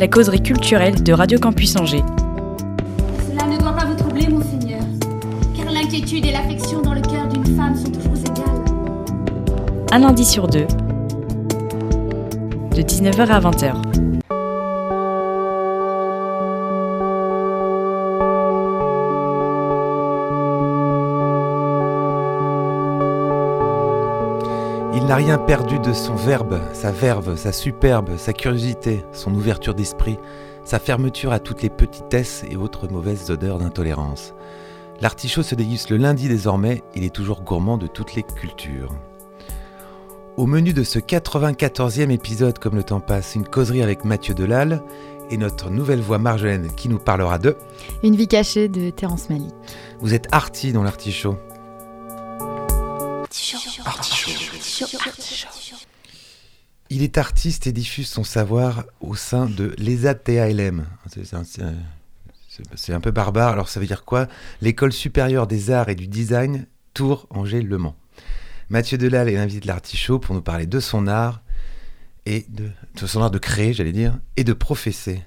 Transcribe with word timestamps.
La 0.00 0.08
causerie 0.08 0.40
culturelle 0.40 1.02
de 1.02 1.12
Radio 1.12 1.38
Campus 1.38 1.76
Angers. 1.76 2.02
Cela 3.28 3.46
ne 3.46 3.58
doit 3.58 3.72
pas 3.72 3.84
vous 3.84 3.96
troubler, 3.96 4.28
monseigneur, 4.28 4.80
car 5.54 5.70
l'inquiétude 5.70 6.24
et 6.24 6.32
l'affection 6.32 6.80
dans 6.80 6.94
le 6.94 7.02
cœur 7.02 7.28
d'une 7.28 7.44
femme 7.54 7.76
sont 7.76 7.90
toujours 7.90 8.16
égales. 8.16 8.64
Un 9.92 9.98
lundi 9.98 10.24
sur 10.24 10.48
deux. 10.48 10.66
De 12.74 12.80
19h 12.80 13.28
à 13.28 13.40
20h. 13.40 13.89
N'a 25.10 25.16
rien 25.16 25.38
perdu 25.38 25.80
de 25.80 25.92
son 25.92 26.14
verbe, 26.14 26.60
sa 26.72 26.92
verve, 26.92 27.34
sa 27.34 27.50
superbe, 27.50 28.16
sa 28.16 28.32
curiosité, 28.32 29.04
son 29.12 29.34
ouverture 29.34 29.74
d'esprit, 29.74 30.18
sa 30.62 30.78
fermeture 30.78 31.32
à 31.32 31.40
toutes 31.40 31.62
les 31.62 31.68
petitesses 31.68 32.44
et 32.48 32.54
autres 32.54 32.86
mauvaises 32.86 33.28
odeurs 33.28 33.58
d'intolérance. 33.58 34.34
L'artichaut 35.00 35.42
se 35.42 35.56
déguste 35.56 35.90
le 35.90 35.96
lundi 35.96 36.28
désormais, 36.28 36.84
il 36.94 37.02
est 37.02 37.12
toujours 37.12 37.42
gourmand 37.42 37.76
de 37.76 37.88
toutes 37.88 38.14
les 38.14 38.22
cultures. 38.22 38.94
Au 40.36 40.46
menu 40.46 40.72
de 40.72 40.84
ce 40.84 41.00
94e 41.00 42.10
épisode, 42.10 42.60
comme 42.60 42.76
le 42.76 42.84
temps 42.84 43.00
passe, 43.00 43.34
une 43.34 43.48
causerie 43.48 43.82
avec 43.82 44.04
Mathieu 44.04 44.34
Delal 44.34 44.80
et 45.28 45.38
notre 45.38 45.70
nouvelle 45.70 46.00
voix 46.00 46.18
Marjolaine 46.18 46.70
qui 46.76 46.88
nous 46.88 47.00
parlera 47.00 47.38
de 47.38 47.56
Une 48.04 48.14
vie 48.14 48.28
cachée 48.28 48.68
de 48.68 48.90
Terence 48.90 49.28
Malick. 49.28 49.54
Vous 49.98 50.14
êtes 50.14 50.28
arty 50.30 50.72
dans 50.72 50.84
l'artichaut. 50.84 51.36
Il 56.90 57.02
est 57.02 57.18
artiste 57.18 57.66
et 57.66 57.72
diffuse 57.72 58.08
son 58.08 58.24
savoir 58.24 58.84
au 59.00 59.14
sein 59.14 59.46
de 59.46 59.74
l'ESATALM. 59.78 60.86
C'est- 61.12 61.24
c'est 61.24 61.36
un- 61.62 61.74
C'est 62.74 62.98
peu 63.00 63.10
barbare, 63.12 63.52
alors 63.52 63.68
ça 63.68 63.78
veut 63.80 63.86
dire 63.86 64.04
quoi? 64.04 64.26
L'école 64.60 64.92
supérieure 64.92 65.46
des 65.46 65.70
arts 65.70 65.88
et 65.88 65.94
du 65.94 66.08
design, 66.08 66.66
Tours, 66.94 67.26
Angers, 67.30 67.62
Le 67.62 67.78
Mans. 67.78 67.94
Mathieu 68.68 68.98
Delal 68.98 69.28
est 69.28 69.34
l'invité 69.34 69.60
de 69.60 69.66
l'artichaut 69.68 70.18
pour 70.18 70.34
nous 70.34 70.42
parler 70.42 70.66
de 70.66 70.80
son 70.80 71.06
art 71.06 71.42
et 72.26 72.44
de, 72.48 72.68
de 73.00 73.06
son 73.06 73.22
art 73.22 73.30
de 73.30 73.38
créer, 73.38 73.72
j'allais 73.72 73.92
dire, 73.92 74.18
et 74.36 74.44
de 74.44 74.52
professer. 74.52 75.22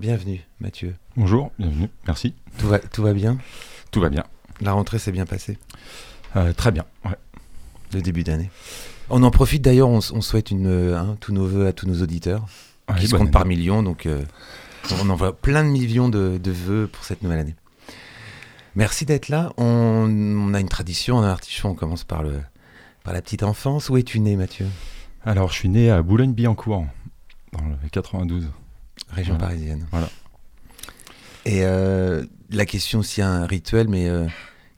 Bienvenue, 0.00 0.40
Mathieu. 0.60 0.96
Bonjour, 1.16 1.52
bienvenue, 1.58 1.88
merci. 2.06 2.34
Tout 2.58 2.68
va, 2.68 2.78
tout 2.78 3.02
va 3.02 3.12
bien? 3.12 3.38
Tout 3.90 4.00
va 4.00 4.08
bien. 4.08 4.24
La 4.60 4.72
rentrée 4.72 4.98
s'est 4.98 5.12
bien 5.12 5.26
passée? 5.26 5.58
Euh, 6.36 6.52
très 6.54 6.72
bien. 6.72 6.84
ouais. 7.04 7.16
Le 7.94 8.02
début 8.02 8.24
d'année. 8.24 8.50
On 9.10 9.22
en 9.22 9.30
profite 9.30 9.62
d'ailleurs, 9.62 9.88
on, 9.88 10.00
souhaite 10.00 10.50
une, 10.50 10.66
euh, 10.66 10.96
hein, 10.98 11.16
tous 11.20 11.32
nos 11.32 11.46
voeux 11.46 11.66
à 11.66 11.72
tous 11.72 11.86
nos 11.86 12.02
auditeurs, 12.02 12.46
qui 12.98 13.06
se 13.06 13.12
comptent 13.12 13.22
année. 13.22 13.30
par 13.30 13.46
millions, 13.46 13.82
donc 13.82 14.06
euh, 14.06 14.22
on 15.02 15.10
envoie 15.10 15.36
plein 15.36 15.64
de 15.64 15.68
millions 15.68 16.08
de, 16.08 16.38
de 16.42 16.50
vœux 16.50 16.88
pour 16.90 17.04
cette 17.04 17.22
nouvelle 17.22 17.40
année. 17.40 17.56
Merci 18.74 19.04
d'être 19.04 19.28
là. 19.28 19.52
On, 19.58 19.64
on 19.64 20.54
a 20.54 20.60
une 20.60 20.68
tradition 20.68 21.16
en 21.16 21.22
artichaut, 21.22 21.68
on 21.68 21.74
commence 21.74 22.04
par, 22.04 22.22
le, 22.22 22.40
par 23.04 23.12
la 23.12 23.20
petite 23.20 23.42
enfance. 23.42 23.90
Où 23.90 23.96
es-tu 23.98 24.18
né, 24.20 24.36
Mathieu? 24.36 24.66
Alors, 25.24 25.50
je 25.50 25.54
suis 25.54 25.68
né 25.68 25.90
à 25.90 26.02
Boulogne-Billancourt, 26.02 26.86
dans 27.52 27.64
le 27.64 27.88
92. 27.90 28.48
Région 29.10 29.34
Voilà. 29.34 29.48
parisienne. 29.48 29.86
Voilà. 29.90 30.08
Et 31.44 31.64
euh, 31.64 32.24
la 32.50 32.64
question 32.66 33.00
aussi 33.00 33.20
un 33.20 33.46
rituel, 33.46 33.88
mais 33.88 34.08
euh, 34.08 34.26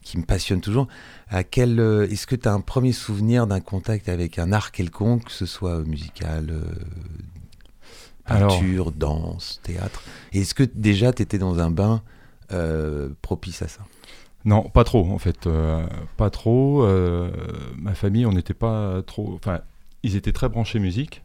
qui 0.05 0.19
me 0.19 0.23
passionne 0.25 0.61
toujours. 0.61 0.87
À 1.29 1.43
quel 1.45 1.81
euh, 1.81 2.07
est-ce 2.09 2.27
que 2.27 2.37
tu 2.37 2.47
as 2.49 2.53
un 2.53 2.61
premier 2.61 2.93
souvenir 2.93 3.47
d'un 3.47 3.61
contact 3.61 4.09
avec 4.09 4.39
un 4.39 4.53
art 4.53 4.71
quelconque, 4.71 5.25
que 5.25 5.33
ce 5.33 5.47
soit 5.47 5.81
musical, 5.81 6.51
euh, 6.51 6.63
Alors- 8.27 8.59
peinture, 8.59 8.93
danse, 8.93 9.61
théâtre? 9.63 10.03
Est-ce 10.33 10.55
que 10.55 10.63
déjà 10.63 11.13
tu 11.13 11.23
étais 11.23 11.39
dans 11.39 11.59
un 11.59 11.71
bain 11.71 12.03
euh, 12.53 13.09
propice 13.23 13.63
à 13.63 13.69
ça? 13.69 13.81
Non, 14.45 14.63
pas 14.63 14.85
trop, 14.85 15.11
en 15.11 15.19
fait. 15.19 15.47
euh, 15.47 15.87
pas 16.19 16.29
trop. 16.31 16.87
ma 17.79 17.95
famille, 17.95 18.27
on 18.27 18.33
n'était 18.33 18.53
pas 18.55 19.03
trop. 19.07 19.33
Enfin, 19.35 19.61
ils 20.03 20.17
étaient 20.17 20.33
très 20.33 20.51
branchés 20.51 20.79
musique. 20.79 21.23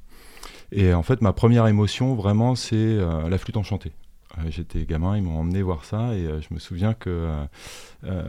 Et 0.72 0.94
en 0.94 1.03
fait, 1.03 1.22
ma 1.22 1.34
première 1.34 1.67
émotion, 1.67 2.16
vraiment, 2.16 2.56
c'est 2.56 2.96
la 3.29 3.38
flûte 3.38 3.57
enchantée. 3.57 3.91
Euh, 4.38 4.44
J'étais 4.50 4.85
gamin, 4.85 5.17
ils 5.17 5.23
m'ont 5.23 5.40
emmené 5.40 5.62
voir 5.62 5.85
ça 5.85 6.16
et 6.16 6.25
euh, 6.25 6.41
je 6.41 6.53
me 6.53 6.59
souviens 6.59 6.94
que 6.94 7.29
euh, 8.03 8.23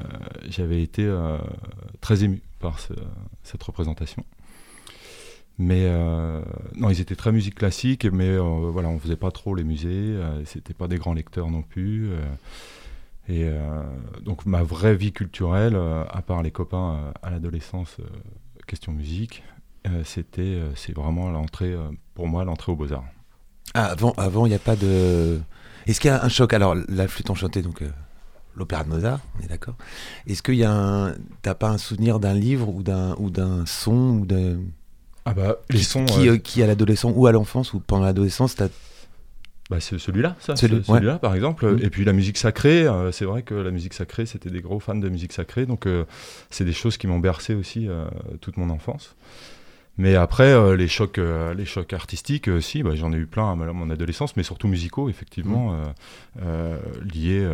j'avais 0.49 0.83
été 0.83 1.09
très 2.01 2.25
ému 2.25 2.43
par 2.59 2.79
ce- 2.81 2.95
cette 3.43 3.63
représentation. 3.63 4.25
Mais 5.59 5.87
non, 6.77 6.89
ils 6.89 7.01
étaient 7.03 7.17
très 7.17 7.33
musique 7.33 7.55
classique, 7.57 8.07
mais 8.07 8.29
euh, 8.31 8.41
voilà, 8.73 8.89
on 8.89 8.99
faisait 8.99 9.17
pas 9.17 9.31
trop 9.31 9.55
les 9.55 9.63
musées, 9.65 9.89
euh, 9.91 10.43
c'était 10.47 10.73
pas 10.73 10.89
des 10.89 10.97
grands 10.97 11.13
lecteurs 11.13 11.51
non 11.51 11.61
plus. 11.63 12.11
et 13.29 13.47
donc 14.23 14.47
ma 14.47 14.63
vraie 14.63 14.97
vie 14.97 15.13
culturelle, 15.13 15.77
à 16.11 16.23
part 16.23 16.43
les 16.43 16.51
copains 16.51 17.13
à 17.23 17.31
l'adolescence, 17.31 17.99
question 18.67 18.93
musique, 18.93 19.43
c'était, 20.05 20.59
c'est 20.75 20.93
vraiment 20.95 21.31
l'entrée, 21.31 21.77
pour 22.15 22.27
moi, 22.27 22.45
l'entrée 22.45 22.73
aux 22.73 22.77
beaux-arts. 22.77 23.05
Ah, 23.75 23.87
avant, 23.87 24.13
avant, 24.17 24.47
il 24.47 24.49
n'y 24.49 24.55
a 24.57 24.59
pas 24.59 24.75
de. 24.77 25.41
Est-ce 25.87 26.01
qu'il 26.01 26.11
y 26.11 26.13
a 26.15 26.23
un 26.25 26.29
choc? 26.29 26.53
Alors, 26.53 26.75
la 26.89 27.09
flûte 27.09 27.31
enchantée, 27.31 27.63
donc 27.63 27.83
euh, 27.83 27.89
l'opéra 28.57 28.85
de 28.85 28.89
Mozart, 28.89 29.21
on 29.39 29.45
est 29.45 29.49
d'accord. 29.49 29.75
Est-ce 30.27 30.43
qu'il 30.43 30.57
y 30.57 30.65
a 30.65 30.73
un. 30.73 31.15
T'as 31.43 31.55
pas 31.55 31.69
un 31.71 31.79
souvenir 31.79 32.21
d'un 32.21 32.35
livre 32.35 32.69
ou 32.69 32.83
d'un 32.83 33.15
ou 33.19 33.31
d'un 33.31 33.65
son 33.67 34.19
ou 34.21 34.27
de 34.27 34.59
Ah 35.25 35.35
bah, 35.35 35.57
les 35.71 35.83
sons, 35.83 36.05
qui, 36.05 36.29
euh, 36.29 36.33
euh, 36.35 36.37
qui 36.39 36.63
à 36.63 36.67
l'adolescence 36.67 37.13
ou 37.17 37.27
à 37.27 37.33
l'enfance 37.33 37.73
ou 37.75 37.81
pendant 37.81 38.05
l'adolescence, 38.05 38.55
t'as 38.57 38.69
bah, 39.71 39.79
c'est 39.79 39.99
celui-là, 39.99 40.35
ça, 40.41 40.57
Celui- 40.57 40.79
ce- 40.83 40.93
celui-là 40.93 41.19
par 41.21 41.33
exemple. 41.37 41.65
Mm. 41.75 41.79
Et 41.85 41.91
puis 41.91 42.05
la 42.05 42.13
musique 42.13 42.39
sacrée, 42.39 42.87
euh, 42.89 43.13
c'est 43.13 43.25
vrai 43.25 43.43
que 43.43 43.55
la 43.55 43.71
musique 43.71 43.95
sacrée, 43.95 44.27
c'était 44.27 44.51
des 44.51 44.61
gros 44.63 44.81
fans 44.81 44.97
de 44.97 45.09
musique 45.09 45.33
sacrée, 45.33 45.65
donc 45.65 45.87
euh, 45.87 46.05
c'est 46.51 46.65
des 46.65 46.73
choses 46.73 46.97
qui 46.97 47.07
m'ont 47.07 47.21
bercé 47.21 47.55
aussi 47.55 47.87
euh, 47.89 48.05
toute 48.41 48.57
mon 48.57 48.69
enfance. 48.69 49.15
Mais 50.01 50.15
après, 50.17 50.51
euh, 50.53 50.77
les, 50.77 50.89
chocs, 50.89 51.19
euh, 51.19 51.53
les 51.53 51.67
chocs 51.67 51.93
artistiques, 51.93 52.49
euh, 52.49 52.61
si, 52.61 52.83
bah, 52.83 52.95
j'en 52.95 53.13
ai 53.13 53.17
eu 53.17 53.27
plein 53.27 53.53
à 53.53 53.55
mon 53.55 53.91
adolescence, 53.91 54.35
mais 54.37 54.43
surtout 54.43 54.67
musicaux, 54.67 55.09
effectivement, 55.11 55.77
euh, 56.43 56.79
liés 57.15 57.47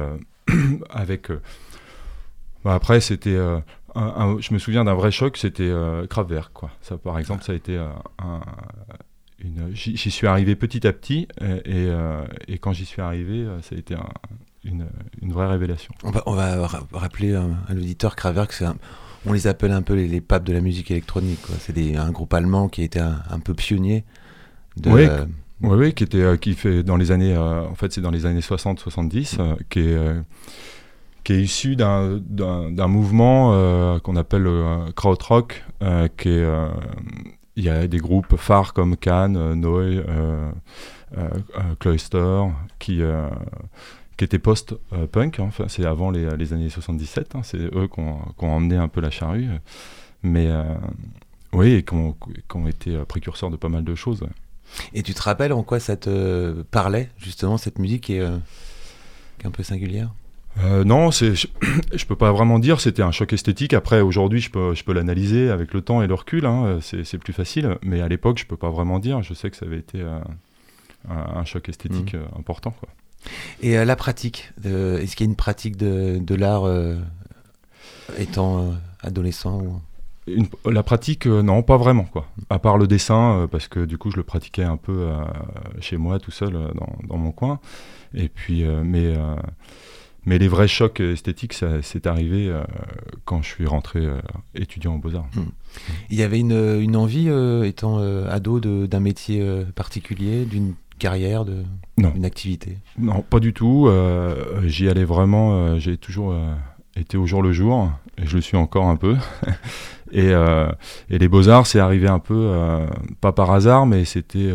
avec. 0.90 1.30
bah, 2.64 2.74
après, 2.74 3.00
c'était. 3.00 3.36
un- 3.36 3.62
un- 3.96 4.36
je 4.40 4.52
me 4.54 4.58
souviens 4.58 4.84
d'un 4.84 4.94
vrai 4.94 5.10
choc, 5.10 5.36
c'était 5.38 5.72
Kraftwerk, 6.08 6.52
quoi. 6.52 6.70
Ça, 6.82 6.96
par 6.98 7.18
exemple, 7.18 7.42
ça 7.42 7.52
a 7.52 7.56
été 7.56 7.76
un. 7.76 8.40
J'y 9.72 10.10
suis 10.10 10.26
arrivé 10.26 10.56
petit 10.56 10.86
à 10.86 10.92
petit, 10.92 11.28
et, 11.40 11.86
euh, 11.88 12.24
et 12.48 12.58
quand 12.58 12.72
j'y 12.72 12.86
suis 12.86 13.02
arrivé, 13.02 13.46
ça 13.62 13.74
a 13.74 13.78
été 13.78 13.94
un- 13.94 14.08
une, 14.64 14.86
une 15.22 15.32
vraie 15.32 15.46
révélation. 15.46 15.92
On 16.04 16.10
va, 16.10 16.22
on 16.26 16.34
va 16.34 16.66
ra- 16.66 16.86
rappeler 16.92 17.34
à, 17.34 17.44
l'auditeur 17.72 18.16
Kraftwerk, 18.16 18.52
c'est 18.52 18.64
un- 18.64 18.76
on 19.24 19.32
les 19.32 19.46
appelle 19.46 19.72
un 19.72 19.82
peu 19.82 19.94
les, 19.94 20.20
papes 20.20 20.44
de 20.44 20.52
la 20.52 20.60
musique 20.60 20.90
électronique. 20.90 21.40
C'est 21.60 21.96
un 21.96 22.10
groupe 22.10 22.34
allemand 22.34 22.68
qui 22.68 22.82
a 22.82 22.84
été 22.84 23.00
un, 23.00 23.22
un 23.30 23.40
peu 23.40 23.54
pionnier. 23.54 24.04
De, 24.76 24.90
Oui. 24.90 25.08
Oui, 25.62 25.76
oui, 25.78 25.94
qui 25.94 26.04
était, 26.04 26.20
euh, 26.20 26.36
qui 26.36 26.52
fait 26.52 26.82
dans 26.82 26.96
les 26.96 27.10
années, 27.12 27.34
euh, 27.34 27.66
en 27.66 27.74
fait, 27.74 27.92
c'est 27.92 28.02
dans 28.02 28.10
les 28.10 28.26
années 28.26 28.40
60-70, 28.40 29.36
euh, 29.38 29.54
qui 29.70 29.80
est, 29.80 29.98
qui 31.24 31.32
est 31.32 31.42
issu 31.42 31.76
d'un, 31.76 32.20
mouvement 32.88 33.98
qu'on 34.00 34.16
appelle 34.16 34.48
krautrock, 34.94 35.64
qui 36.18 36.28
est, 36.28 36.46
il 37.56 37.64
y 37.64 37.70
a 37.70 37.86
des 37.88 37.98
groupes 37.98 38.36
phares 38.36 38.74
comme 38.74 38.96
Cannes, 38.96 39.54
Noé, 39.54 40.04
Cloister, 41.80 42.42
qui, 42.78 43.00
qui 44.16 44.24
étaient 44.24 44.38
post-punk, 44.38 45.40
hein. 45.40 45.50
c'est 45.68 45.84
avant 45.84 46.10
les, 46.10 46.36
les 46.36 46.52
années 46.52 46.70
77, 46.70 47.34
hein, 47.34 47.40
c'est 47.42 47.58
eux 47.58 47.88
qui 47.92 48.00
ont, 48.00 48.20
emmené 48.38 48.76
un 48.76 48.88
peu 48.88 49.00
la 49.00 49.10
charrue, 49.10 49.46
mais 50.22 50.46
euh, 50.48 50.62
oui, 51.52 51.72
et 51.74 51.82
qui 51.82 51.94
ont, 51.94 52.66
été 52.66 52.96
précurseurs 53.06 53.50
de 53.50 53.56
pas 53.56 53.68
mal 53.68 53.84
de 53.84 53.94
choses. 53.94 54.22
ouais. 54.22 54.28
Et 54.92 55.02
tu 55.02 55.14
te 55.14 55.22
rappelles 55.22 55.52
en 55.52 55.62
quoi 55.62 55.80
ça 55.80 55.96
te 55.96 56.62
parlait, 56.70 57.10
justement, 57.18 57.56
cette 57.56 57.78
musique 57.78 58.04
qui 58.04 58.14
est, 58.14 58.20
euh, 58.20 58.36
qui 59.38 59.44
est 59.44 59.46
un 59.48 59.52
peu 59.52 59.62
singulière? 59.62 60.12
Euh, 60.64 60.84
non, 60.84 61.10
je, 61.10 61.34
je 61.94 62.04
peux 62.06 62.16
pas 62.16 62.32
vraiment 62.32 62.58
dire. 62.58 62.80
C'était 62.80 63.02
un 63.02 63.12
choc 63.12 63.32
esthétique. 63.32 63.74
Après, 63.74 64.00
aujourd'hui, 64.00 64.40
je 64.40 64.50
peux, 64.50 64.74
je 64.74 64.84
peux 64.84 64.92
l'analyser 64.92 65.50
avec 65.50 65.74
le 65.74 65.82
temps 65.82 66.02
et 66.02 66.06
le 66.06 66.14
recul. 66.14 66.46
hein, 66.46 66.78
c'est, 66.80 67.18
plus 67.18 67.32
facile. 67.32 67.76
Mais 67.82 68.00
à 68.00 68.08
l'époque, 68.08 68.38
je 68.38 68.46
peux 68.46 68.56
pas 68.56 68.70
vraiment 68.70 68.98
dire. 68.98 69.22
Je 69.22 69.34
sais 69.34 69.50
que 69.50 69.56
ça 69.56 69.66
avait 69.66 69.78
été 69.78 70.00
un, 70.00 70.22
un 71.08 71.44
choc 71.44 71.68
esthétique 71.68 72.14
euh, 72.14 72.24
important. 72.38 72.70
Quoi. 72.70 72.88
Et 73.62 73.78
euh, 73.78 73.84
la 73.84 73.96
pratique, 73.96 74.52
est-ce 74.64 75.16
qu'il 75.16 75.26
y 75.26 75.28
a 75.28 75.30
une 75.30 75.36
pratique 75.36 75.76
de, 75.76 76.18
de 76.20 76.34
l'art 76.34 76.64
euh, 76.64 76.96
étant 78.18 78.58
euh, 78.60 78.72
adolescent 79.02 79.60
ou- 79.60 79.80
Une- 80.28 80.48
la 80.68 80.82
pratique, 80.82 81.26
euh, 81.26 81.42
non, 81.42 81.62
pas 81.62 81.76
vraiment, 81.76 82.04
quoi. 82.04 82.26
À 82.50 82.58
part 82.58 82.78
le 82.78 82.86
dessin, 82.88 83.42
euh, 83.42 83.46
parce 83.46 83.68
que 83.68 83.84
du 83.84 83.96
coup, 83.96 84.10
je 84.10 84.16
le 84.16 84.24
pratiquais 84.24 84.64
un 84.64 84.76
peu 84.76 84.92
euh, 84.92 85.16
chez 85.80 85.96
moi, 85.96 86.18
tout 86.18 86.32
seul, 86.32 86.52
dans, 86.52 86.96
dans 87.08 87.16
mon 87.16 87.30
coin. 87.32 87.60
Et 88.14 88.28
puis, 88.28 88.64
mais, 88.64 89.14
mais 90.24 90.38
les 90.38 90.48
vrais 90.48 90.68
chocs 90.68 91.00
esthétiques, 91.00 91.52
ça, 91.52 91.82
c'est 91.82 92.06
arrivé 92.06 92.50
quand 93.26 93.42
je 93.42 93.48
suis 93.48 93.66
rentré 93.66 94.00
étudiant 94.54 94.94
aux 94.94 94.98
Beaux-Arts. 94.98 95.26
Il 96.08 96.16
y 96.16 96.22
avait 96.22 96.38
une, 96.40 96.52
une 96.80 96.96
envie, 96.96 97.28
étant 97.64 97.98
ado, 98.26 98.60
d'un 98.60 99.00
métier 99.00 99.64
particulier, 99.74 100.44
d'une 100.46 100.74
carrière, 100.98 101.44
de- 101.44 101.64
Non. 101.98 102.10
d'une 102.10 102.24
activité? 102.24 102.78
Non, 102.98 103.22
pas 103.22 103.40
du 103.40 103.52
tout. 103.52 103.86
euh, 103.88 104.62
J'y 104.66 104.88
allais 104.88 105.04
vraiment. 105.04 105.52
euh, 105.54 105.78
J'ai 105.78 105.96
toujours 105.96 106.32
euh, 106.32 106.54
été 106.96 107.16
au 107.16 107.26
jour 107.26 107.42
le 107.42 107.52
jour, 107.52 107.90
et 108.18 108.26
je 108.26 108.36
le 108.36 108.42
suis 108.42 108.56
encore 108.56 108.86
un 108.86 108.96
peu. 108.96 109.16
et, 110.12 110.30
et 111.10 111.18
les 111.18 111.28
beaux-arts, 111.28 111.66
c'est 111.66 111.80
arrivé 111.80 112.08
un 112.08 112.18
peu, 112.20 112.52
pas 113.20 113.32
par 113.32 113.50
hasard, 113.50 113.86
mais 113.86 114.04
c'était. 114.04 114.52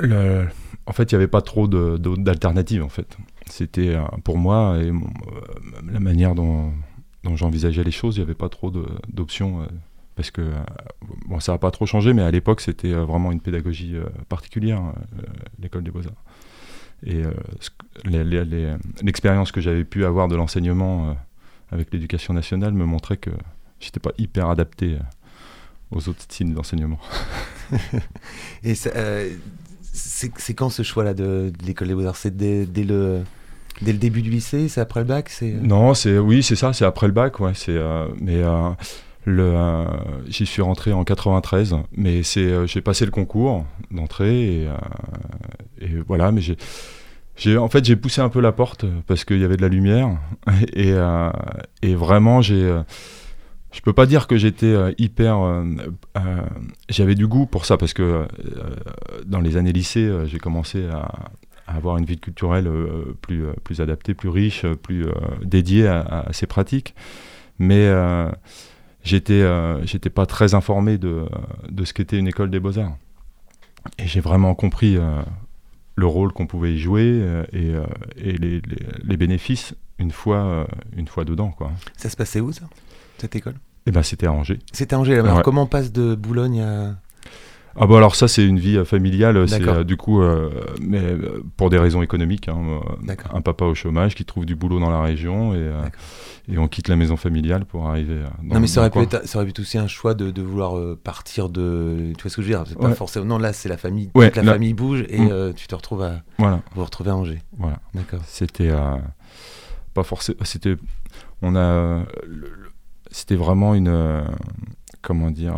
le- 0.00 0.46
En 0.86 0.92
fait, 0.92 1.10
il 1.12 1.14
n'y 1.14 1.16
avait 1.16 1.28
pas 1.28 1.42
trop 1.42 1.68
d'alternatives, 1.68 2.82
en 2.82 2.88
fait. 2.88 3.16
C'était 3.46 3.96
pour 4.24 4.38
moi, 4.38 4.78
et 4.80 4.90
la 5.90 6.00
manière 6.00 6.34
dont, 6.34 6.72
dont 7.24 7.36
j'envisageais 7.36 7.84
les 7.84 7.90
choses, 7.90 8.16
il 8.16 8.20
n'y 8.20 8.24
avait 8.24 8.34
pas 8.34 8.48
trop 8.48 8.70
d'options. 9.12 9.66
Parce 10.18 10.32
que, 10.32 10.40
euh, 10.40 10.52
bon, 11.28 11.38
ça 11.38 11.52
n'a 11.52 11.58
pas 11.58 11.70
trop 11.70 11.86
changé, 11.86 12.12
mais 12.12 12.22
à 12.22 12.32
l'époque, 12.32 12.60
c'était 12.60 12.92
euh, 12.92 13.04
vraiment 13.04 13.30
une 13.30 13.38
pédagogie 13.38 13.94
euh, 13.94 14.02
particulière, 14.28 14.80
euh, 14.82 15.22
l'école 15.62 15.84
des 15.84 15.92
beaux-arts. 15.92 16.24
Et 17.06 17.22
l'expérience 19.00 19.52
que 19.52 19.60
j'avais 19.60 19.84
pu 19.84 20.04
avoir 20.04 20.26
de 20.26 20.34
l'enseignement 20.34 21.16
avec 21.70 21.92
l'éducation 21.92 22.34
nationale 22.34 22.72
me 22.72 22.84
montrait 22.84 23.18
que 23.18 23.30
j'étais 23.78 24.00
pas 24.00 24.10
hyper 24.18 24.50
adapté 24.50 24.98
aux 25.92 26.08
autres 26.08 26.22
styles 26.22 26.52
d'enseignement. 26.52 26.98
Et 28.64 28.74
euh, 28.96 29.30
c'est 29.92 30.54
quand 30.54 30.70
ce 30.70 30.82
choix-là 30.82 31.14
de, 31.14 31.52
de 31.56 31.64
l'école 31.64 31.86
des 31.86 31.94
beaux-arts? 31.94 32.16
C'est 32.16 32.36
dès, 32.36 32.66
dès 32.66 32.82
le, 32.82 33.22
dès 33.80 33.92
le 33.92 33.98
début 33.98 34.22
du 34.22 34.30
lycée? 34.30 34.68
C'est 34.68 34.80
après 34.80 34.98
le 34.98 35.06
bac? 35.06 35.30
Non, 35.40 35.94
c'est 35.94 36.18
oui, 36.18 36.42
c'est 36.42 36.56
ça, 36.56 36.72
c'est 36.72 36.84
après 36.84 37.06
le 37.06 37.12
bac, 37.12 37.38
ouais. 37.38 37.52
C'est 37.54 37.76
euh, 37.76 38.08
mais 38.20 38.42
euh, 38.42 38.70
euh, 39.30 39.84
j'y 40.28 40.46
suis 40.46 40.62
rentré 40.62 40.92
en 40.92 41.04
93, 41.04 41.76
mais 41.96 42.22
c'est 42.22 42.40
euh, 42.40 42.66
j'ai 42.66 42.80
passé 42.80 43.04
le 43.04 43.10
concours 43.10 43.64
d'entrée 43.90 44.62
et, 44.62 44.68
euh, 44.68 46.02
voilà, 46.06 46.32
mais 46.32 46.40
j'ai 46.40 46.56
en 47.56 47.68
fait 47.68 47.84
j'ai 47.84 47.96
poussé 47.96 48.20
un 48.20 48.28
peu 48.28 48.40
la 48.40 48.52
porte 48.52 48.84
parce 49.06 49.24
qu'il 49.24 49.38
y 49.38 49.44
avait 49.44 49.56
de 49.56 49.62
la 49.62 49.68
lumière 49.68 50.18
et 50.72 50.92
euh, 50.92 51.30
vraiment 51.82 52.42
j'ai 52.42 52.62
euh, 52.62 52.82
je 53.70 53.80
peux 53.80 53.92
pas 53.92 54.06
dire 54.06 54.26
que 54.26 54.36
j'étais 54.36 54.66
euh, 54.66 54.92
hyper. 54.98 55.38
J'avais 56.88 57.14
du 57.14 57.26
goût 57.26 57.46
pour 57.46 57.66
ça 57.66 57.76
parce 57.76 57.92
que 57.92 58.26
dans 59.26 59.40
les 59.40 59.56
années 59.58 59.72
lycée, 59.72 60.10
j'ai 60.24 60.38
commencé 60.38 60.86
à, 60.86 61.30
avoir 61.66 61.98
une 61.98 62.06
vie 62.06 62.18
culturelle 62.18 62.68
plus, 63.20 63.44
plus 63.62 63.82
adaptée, 63.82 64.14
plus 64.14 64.30
riche, 64.30 64.66
plus 64.82 65.06
dédiée 65.44 65.86
à, 65.86 66.00
à 66.00 66.32
ces 66.32 66.46
pratiques. 66.46 66.94
Mais 67.58 67.86
j'étais 69.08 69.42
euh, 69.42 69.84
j'étais 69.86 70.10
pas 70.10 70.26
très 70.26 70.54
informé 70.54 70.98
de, 70.98 71.24
de 71.70 71.84
ce 71.84 71.92
qu'était 71.92 72.18
une 72.18 72.28
école 72.28 72.50
des 72.50 72.60
beaux-arts. 72.60 72.96
Et 73.98 74.06
j'ai 74.06 74.20
vraiment 74.20 74.54
compris 74.54 74.96
euh, 74.96 75.22
le 75.96 76.06
rôle 76.06 76.32
qu'on 76.32 76.46
pouvait 76.46 76.74
y 76.74 76.78
jouer 76.78 77.04
euh, 77.06 77.44
et, 77.52 77.72
et 78.28 78.32
les, 78.32 78.60
les- 78.60 78.86
les 79.02 79.16
bénéfices 79.16 79.74
une 79.98 80.10
fois, 80.12 80.66
une 80.96 81.08
fois 81.08 81.24
dedans. 81.24 81.50
Quoi. 81.50 81.72
Ça 81.96 82.08
se 82.08 82.16
passait 82.16 82.40
où 82.40 82.52
ça 82.52 82.64
Cette 83.18 83.34
école? 83.34 83.54
Et 83.86 83.90
ben 83.90 84.02
c'était 84.02 84.26
à 84.26 84.32
Angers. 84.32 84.58
C'était 84.72 84.94
à 84.94 84.98
Angers. 85.00 85.18
Alors 85.18 85.38
Ouais. 85.38 85.42
comment 85.42 85.62
on 85.62 85.66
passe 85.66 85.90
de 85.92 86.14
Boulogne 86.14 86.60
à... 86.60 86.94
Ah 87.80 87.86
bah 87.86 87.96
alors 87.96 88.14
ça 88.16 88.26
c'est 88.28 88.44
une 88.44 88.58
vie 88.58 88.84
familiale, 88.84 89.48
c'est 89.48 89.66
euh, 89.66 89.84
du 89.84 89.96
coup 89.96 90.20
euh, 90.20 90.50
mais 90.80 90.98
euh, 91.00 91.42
pour 91.56 91.70
des 91.70 91.78
raisons 91.78 92.02
économiques, 92.02 92.48
hein, 92.48 92.80
un 93.32 93.40
papa 93.40 93.64
au 93.66 93.74
chômage 93.74 94.14
qui 94.16 94.24
trouve 94.24 94.44
du 94.46 94.56
boulot 94.56 94.80
dans 94.80 94.90
la 94.90 95.00
région 95.00 95.54
et. 95.54 95.70
Et 96.50 96.56
on 96.58 96.66
quitte 96.68 96.88
la 96.88 96.96
maison 96.96 97.16
familiale 97.16 97.64
pour 97.66 97.86
arriver. 97.88 98.22
Dans, 98.42 98.54
non 98.54 98.60
mais 98.60 98.66
ça 98.66 98.80
aurait, 98.80 98.90
pu 98.90 99.00
être, 99.00 99.26
ça 99.26 99.38
aurait 99.38 99.44
pu 99.46 99.50
être 99.50 99.60
aussi 99.60 99.76
un 99.78 99.86
choix 99.86 100.14
de, 100.14 100.30
de 100.30 100.42
vouloir 100.42 100.76
euh, 100.78 100.98
partir 101.02 101.48
de... 101.50 102.12
Tu 102.16 102.22
vois 102.22 102.30
ce 102.30 102.36
que 102.36 102.42
je 102.42 102.48
veux 102.48 102.54
dire? 102.54 102.64
C'est 102.66 102.78
pas 102.78 102.88
Ouais. 102.88 102.94
forcément... 102.94 103.26
Non 103.26 103.38
là 103.38 103.52
c'est 103.52 103.68
la 103.68 103.76
famille, 103.76 104.10
Ouais, 104.14 104.32
la 104.34 104.42
là- 104.42 104.52
famille 104.52 104.72
bouge 104.74 105.04
et 105.08 105.20
Mm. 105.20 105.28
euh, 105.30 105.52
tu 105.52 105.66
te 105.66 105.74
retrouves 105.74 106.02
à... 106.02 106.22
Voilà, 106.38 106.62
vous 106.74 106.84
retrouver 106.84 107.10
à 107.10 107.16
Angers. 107.16 107.42
voilà. 107.58 107.78
D'accord. 107.94 108.20
C'était 108.26 108.70
euh, 108.70 108.96
pas 109.94 110.04
forcément. 110.04 110.38
C'était 110.44 110.76
on 111.42 111.54
a 111.54 112.04
c'était 113.10 113.36
vraiment 113.36 113.74
une 113.74 113.88
euh, 113.88 114.22
comment 115.02 115.30
dire. 115.30 115.54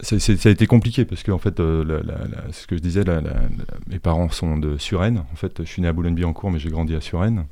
c'est- 0.00 0.18
ça 0.18 0.48
a 0.48 0.52
été 0.52 0.66
compliqué 0.66 1.04
parce 1.04 1.22
que 1.22 1.30
en 1.30 1.38
fait, 1.38 1.60
euh, 1.60 1.84
la- 1.84 2.00
la- 2.02 2.24
la- 2.26 2.52
ce 2.52 2.66
que 2.66 2.76
je 2.76 2.80
disais, 2.80 3.04
mes 3.88 3.98
parents 3.98 4.30
sont 4.30 4.56
de 4.56 4.78
Suresnes. 4.78 5.22
En 5.32 5.36
fait, 5.36 5.58
je 5.62 5.68
suis 5.68 5.82
né 5.82 5.88
à 5.88 5.92
Boulogne-Billancourt, 5.92 6.50
mais 6.50 6.58
j'ai 6.58 6.70
grandi 6.70 6.94
à 6.94 7.00
Suresnes. 7.00 7.44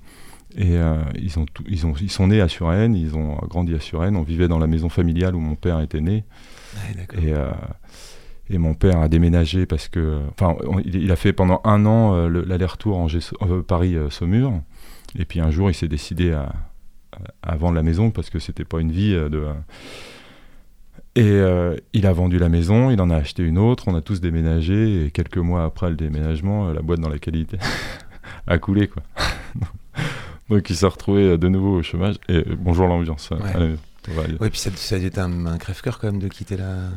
Et 0.56 0.76
euh, 0.76 0.96
ils, 1.16 1.38
ont 1.38 1.44
tout- 1.46 1.64
ils, 1.68 1.86
ont, 1.86 1.92
ils 2.00 2.10
sont 2.10 2.28
nés 2.28 2.40
à 2.40 2.48
Suresnes, 2.48 2.94
ils 2.96 3.16
ont 3.16 3.36
grandi 3.48 3.74
à 3.74 3.80
Suresnes. 3.80 4.16
On 4.16 4.22
vivait 4.22 4.48
dans 4.48 4.58
la 4.58 4.66
maison 4.66 4.88
familiale 4.88 5.34
où 5.36 5.40
mon 5.40 5.54
père 5.56 5.80
était 5.80 6.00
né. 6.00 6.24
Ouais, 6.74 6.94
d'accord. 6.96 7.22
Et, 7.22 7.32
euh, 7.32 7.50
et 8.50 8.56
mon 8.58 8.72
père 8.74 8.98
a 9.00 9.08
déménagé 9.08 9.66
parce 9.66 9.88
que. 9.88 10.20
Enfin, 10.30 10.56
il, 10.84 10.96
il 10.96 11.12
a 11.12 11.16
fait 11.16 11.32
pendant 11.34 11.60
un 11.64 11.84
an 11.84 12.14
euh, 12.14 12.28
le- 12.28 12.44
l'aller-retour 12.44 13.06
Paris-Saumur. 13.66 14.60
et 15.18 15.24
puis 15.26 15.40
un 15.40 15.50
jour, 15.50 15.70
il 15.70 15.74
s'est 15.74 15.86
décidé 15.88 16.32
à, 16.32 16.52
à- 17.42 17.56
vendre 17.56 17.74
la 17.74 17.82
maison 17.82 18.10
parce 18.10 18.30
que 18.30 18.38
c'était 18.38 18.64
pas 18.64 18.80
une 18.80 18.90
vie 18.92 19.12
de. 19.12 19.44
Et 21.14 21.40
il 21.94 22.06
a 22.06 22.12
vendu 22.12 22.38
la 22.38 22.48
maison, 22.48 22.90
il 22.90 23.00
en 23.00 23.10
a 23.10 23.16
acheté 23.16 23.42
une 23.42 23.58
autre, 23.58 23.84
on 23.88 23.94
a 23.96 24.00
tous 24.00 24.20
déménagé. 24.20 25.04
Et 25.06 25.10
quelques 25.10 25.38
mois 25.38 25.64
après 25.64 25.90
le 25.90 25.96
déménagement, 25.96 26.72
la 26.72 26.80
boîte 26.80 27.00
dans 27.00 27.08
laquelle 27.08 27.34
il 27.36 27.42
était 27.42 27.58
a 28.46 28.58
coulé. 28.58 28.86
Quoi. 28.88 29.02
Donc 30.50 30.70
il 30.70 30.76
s'est 30.76 30.86
retrouvé 30.86 31.22
euh, 31.30 31.36
de 31.38 31.48
nouveau 31.48 31.78
au 31.78 31.82
chômage. 31.82 32.16
Et 32.28 32.36
euh, 32.36 32.44
bonjour 32.58 32.86
l'ambiance. 32.86 33.30
Ouais. 33.30 33.76
va, 34.14 34.22
Oui, 34.40 34.50
puis 34.50 34.58
ça, 34.58 34.70
ça 34.74 34.96
a 34.96 34.98
été 34.98 35.20
un, 35.20 35.46
un 35.46 35.58
crève-cœur 35.58 35.98
quand 35.98 36.10
même 36.10 36.20
de 36.20 36.28
quitter 36.28 36.56
la, 36.56 36.64
la 36.66 36.88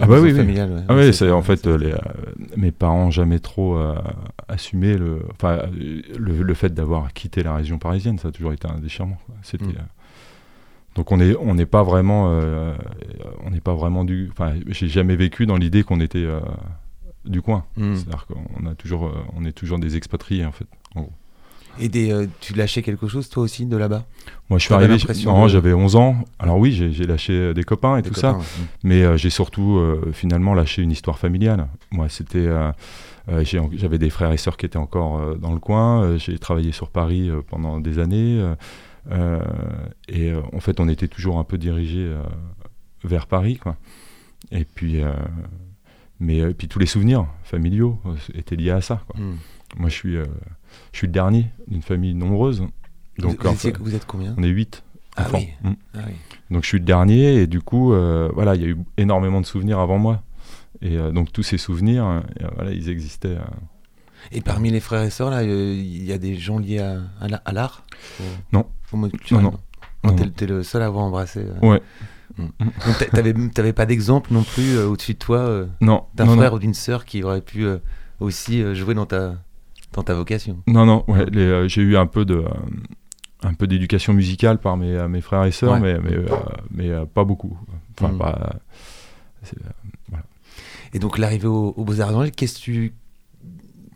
Ah 0.00 0.06
bah 0.06 0.14
maison 0.14 0.22
oui, 0.24 0.30
oui. 0.32 0.36
familiale. 0.38 0.70
ouais. 0.72 0.82
Ah 0.88 0.94
Ouais, 0.94 1.12
c'est- 1.12 1.30
en 1.30 1.42
fait 1.42 1.66
euh, 1.66 1.76
les, 1.76 1.92
euh, 1.92 1.98
mes 2.56 2.72
parents 2.72 3.10
jamais 3.10 3.38
trop 3.40 3.76
euh, 3.76 3.94
assumé 4.48 4.96
le, 4.96 5.20
enfin 5.32 5.62
le, 6.18 6.42
le 6.42 6.54
fait 6.54 6.72
d'avoir 6.72 7.12
quitté 7.12 7.42
la 7.42 7.54
région 7.54 7.78
parisienne, 7.78 8.18
ça 8.18 8.28
a 8.28 8.32
toujours 8.32 8.52
été 8.52 8.66
un 8.68 8.78
déchirement. 8.78 9.18
C'était 9.42 9.64
Mm. 9.66 9.70
euh, 9.70 9.82
donc 10.94 11.10
on 11.12 11.18
est 11.20 11.34
on 11.40 11.54
n'est 11.56 11.66
pas 11.66 11.82
vraiment 11.82 12.28
on 13.44 13.50
n'est 13.50 13.60
pas 13.60 13.74
vraiment 13.74 14.04
du, 14.04 14.28
enfin 14.30 14.54
j'ai 14.68 14.86
jamais 14.88 15.16
vécu 15.16 15.44
dans 15.44 15.56
l'idée 15.56 15.82
qu'on 15.82 15.98
était 16.00 16.24
du 17.24 17.42
coin. 17.42 17.64
Mm. 17.76 17.96
C'est-à-dire 17.96 18.26
qu'on 18.28 18.66
a 18.66 18.74
toujours 18.76 19.12
on 19.36 19.44
est 19.44 19.50
toujours 19.52 19.78
des 19.80 19.96
expatriés 19.96 20.44
en 20.46 20.52
fait. 20.52 20.66
en 20.94 21.00
gros. 21.02 21.12
Et 21.80 21.88
des, 21.88 22.12
euh, 22.12 22.26
tu 22.40 22.54
lâchais 22.54 22.82
quelque 22.82 23.08
chose 23.08 23.28
toi 23.28 23.42
aussi 23.42 23.66
de 23.66 23.76
là-bas? 23.76 24.04
Moi 24.48 24.58
je 24.58 24.64
suis 24.64 24.74
arrivé, 24.74 24.96
de- 24.96 25.48
j'avais 25.48 25.72
11 25.72 25.96
ans. 25.96 26.16
Alors 26.38 26.58
oui 26.58 26.72
j'ai 26.72 27.04
lâché 27.06 27.32
euh, 27.32 27.54
des 27.54 27.64
copains 27.64 27.96
et 27.96 28.02
Des 28.02 28.08
tout 28.10 28.14
copains, 28.14 28.32
ça. 28.32 28.38
ouais. 28.38 28.44
Mais 28.84 29.02
euh, 29.02 29.16
j'ai 29.16 29.30
surtout 29.30 29.78
euh, 29.78 30.10
finalement 30.12 30.54
lâché 30.54 30.82
une 30.82 30.90
histoire 30.92 31.18
familiale. 31.18 31.66
Moi, 31.90 32.08
c'était, 32.08 32.48
j'avais 33.72 33.98
des 33.98 34.10
frères 34.10 34.32
et 34.32 34.36
sœurs 34.36 34.56
qui 34.56 34.66
étaient 34.66 34.76
encore 34.78 35.36
dans 35.36 35.52
le 35.52 35.58
coin. 35.58 36.16
j'ai 36.18 36.38
travaillé 36.38 36.72
sur 36.72 36.90
Paris 36.90 37.30
pendant 37.48 37.80
des 37.80 37.98
années, 37.98 38.40
et 40.08 40.32
en 40.52 40.60
fait, 40.60 40.80
on 40.80 40.88
était 40.88 41.08
toujours 41.08 41.38
un 41.38 41.44
peu 41.44 41.58
dirigé 41.58 42.12
vers 43.02 43.26
Paris, 43.26 43.56
quoi. 43.56 43.76
Et 44.50 44.64
puis, 44.64 45.00
mais 46.20 46.52
puis 46.54 46.68
tous 46.68 46.78
les 46.78 46.86
souvenirs 46.86 47.26
familiaux 47.44 47.98
étaient 48.34 48.56
liés 48.56 48.70
à 48.70 48.80
ça. 48.80 49.02
Quoi. 49.08 49.20
Mm. 49.20 49.36
Moi, 49.78 49.88
je 49.88 49.94
suis, 49.94 50.16
je 50.92 50.98
suis 50.98 51.06
le 51.06 51.12
dernier 51.12 51.46
d'une 51.68 51.82
famille 51.82 52.14
nombreuse. 52.14 52.60
Donc, 53.18 53.42
vous, 53.42 53.48
vous 53.48 53.54
étiez- 53.54 53.72
fait, 53.72 53.78
vous 53.78 53.94
êtes 53.94 54.06
combien? 54.06 54.34
on 54.36 54.42
est 54.42 54.48
huit 54.48 54.82
Ah 55.16 55.22
enfants. 55.26 55.38
oui. 55.38 55.48
Mm. 55.62 55.74
Ah 55.94 55.98
oui. 56.06 56.12
Donc 56.50 56.62
je 56.62 56.68
suis 56.68 56.78
le 56.78 56.84
dernier 56.84 57.34
et 57.42 57.46
du 57.46 57.60
coup, 57.60 57.92
euh, 57.92 58.28
voilà, 58.34 58.54
il 58.54 58.62
y 58.62 58.64
a 58.64 58.68
eu 58.68 58.76
énormément 58.96 59.40
de 59.40 59.46
souvenirs 59.46 59.78
avant 59.78 59.98
moi. 59.98 60.22
Et 60.82 60.96
euh, 60.98 61.10
donc 61.12 61.32
tous 61.32 61.42
ces 61.42 61.56
souvenirs, 61.58 62.04
euh, 62.06 62.20
voilà, 62.56 62.72
ils 62.72 62.88
existaient. 62.90 63.38
Et 64.32 64.40
parmi 64.40 64.70
les 64.70 64.80
frères 64.80 65.02
et 65.02 65.10
sœurs, 65.10 65.30
là, 65.30 65.42
il 65.42 66.04
y 66.04 66.12
a 66.12 66.18
des 66.18 66.34
gens 66.36 66.58
liés 66.58 66.78
à, 66.80 67.00
à 67.20 67.28
la- 67.28 67.42
à 67.44 67.52
l'art? 67.52 67.84
Non. 68.52 68.66
au 68.92 68.96
mode 68.96 69.12
culturel, 69.12 69.44
Non, 69.44 69.50
non. 69.52 69.58
Non, 70.10 70.16
t'es, 70.16 70.24
non. 70.24 70.30
t'es 70.36 70.46
le 70.46 70.62
seul 70.62 70.82
à 70.82 70.86
avoir 70.86 71.04
embrassé. 71.04 71.44
Ouais. 71.62 71.80
Mm. 72.38 72.46
Donc 72.86 72.98
t'a- 72.98 73.22
t'avais, 73.52 73.72
pas 73.72 73.86
d'exemple 73.86 74.32
non 74.32 74.42
plus 74.42 74.78
au-dessus 74.78 75.14
de 75.14 75.18
toi 75.18 75.66
d'un 75.80 76.26
frère 76.26 76.52
ou 76.54 76.58
d'une 76.58 76.74
sœur 76.74 77.04
qui 77.04 77.22
aurait 77.22 77.40
pu 77.40 77.66
aussi 78.20 78.74
jouer 78.74 78.94
dans 78.94 79.06
ta, 79.06 79.36
dans 79.94 80.02
ta 80.02 80.14
vocation 80.14 80.58
Non, 80.66 80.84
non, 80.84 81.04
ouais, 81.08 81.24
les, 81.30 81.40
euh, 81.42 81.68
j'ai 81.68 81.82
eu 81.82 81.96
un 81.96 82.06
peu 82.06 82.24
de, 82.24 82.34
euh, 82.36 82.48
un 83.42 83.54
peu 83.54 83.66
d'éducation 83.66 84.12
musicale 84.12 84.58
par 84.58 84.76
mes, 84.76 84.94
euh, 84.94 85.08
mes 85.08 85.20
frères 85.20 85.44
et 85.44 85.52
sœurs, 85.52 85.80
Ouais. 85.80 85.80
mais, 85.80 85.98
mais, 86.00 86.16
mais 86.70 87.06
pas 87.06 87.24
beaucoup. 87.24 87.56
Enfin, 87.98 88.12
Mm. 88.12 88.18
pas. 88.18 88.56
c'est, 89.42 89.56
Et 90.92 90.98
donc 90.98 91.18
l'arrivée 91.18 91.48
aux 91.48 91.74
au 91.76 91.84
Beaux-Arts 91.84 92.12
d'Angers, 92.12 92.30
qu'est-ce 92.30 92.54
que 92.58 92.60
tu, 92.62 92.92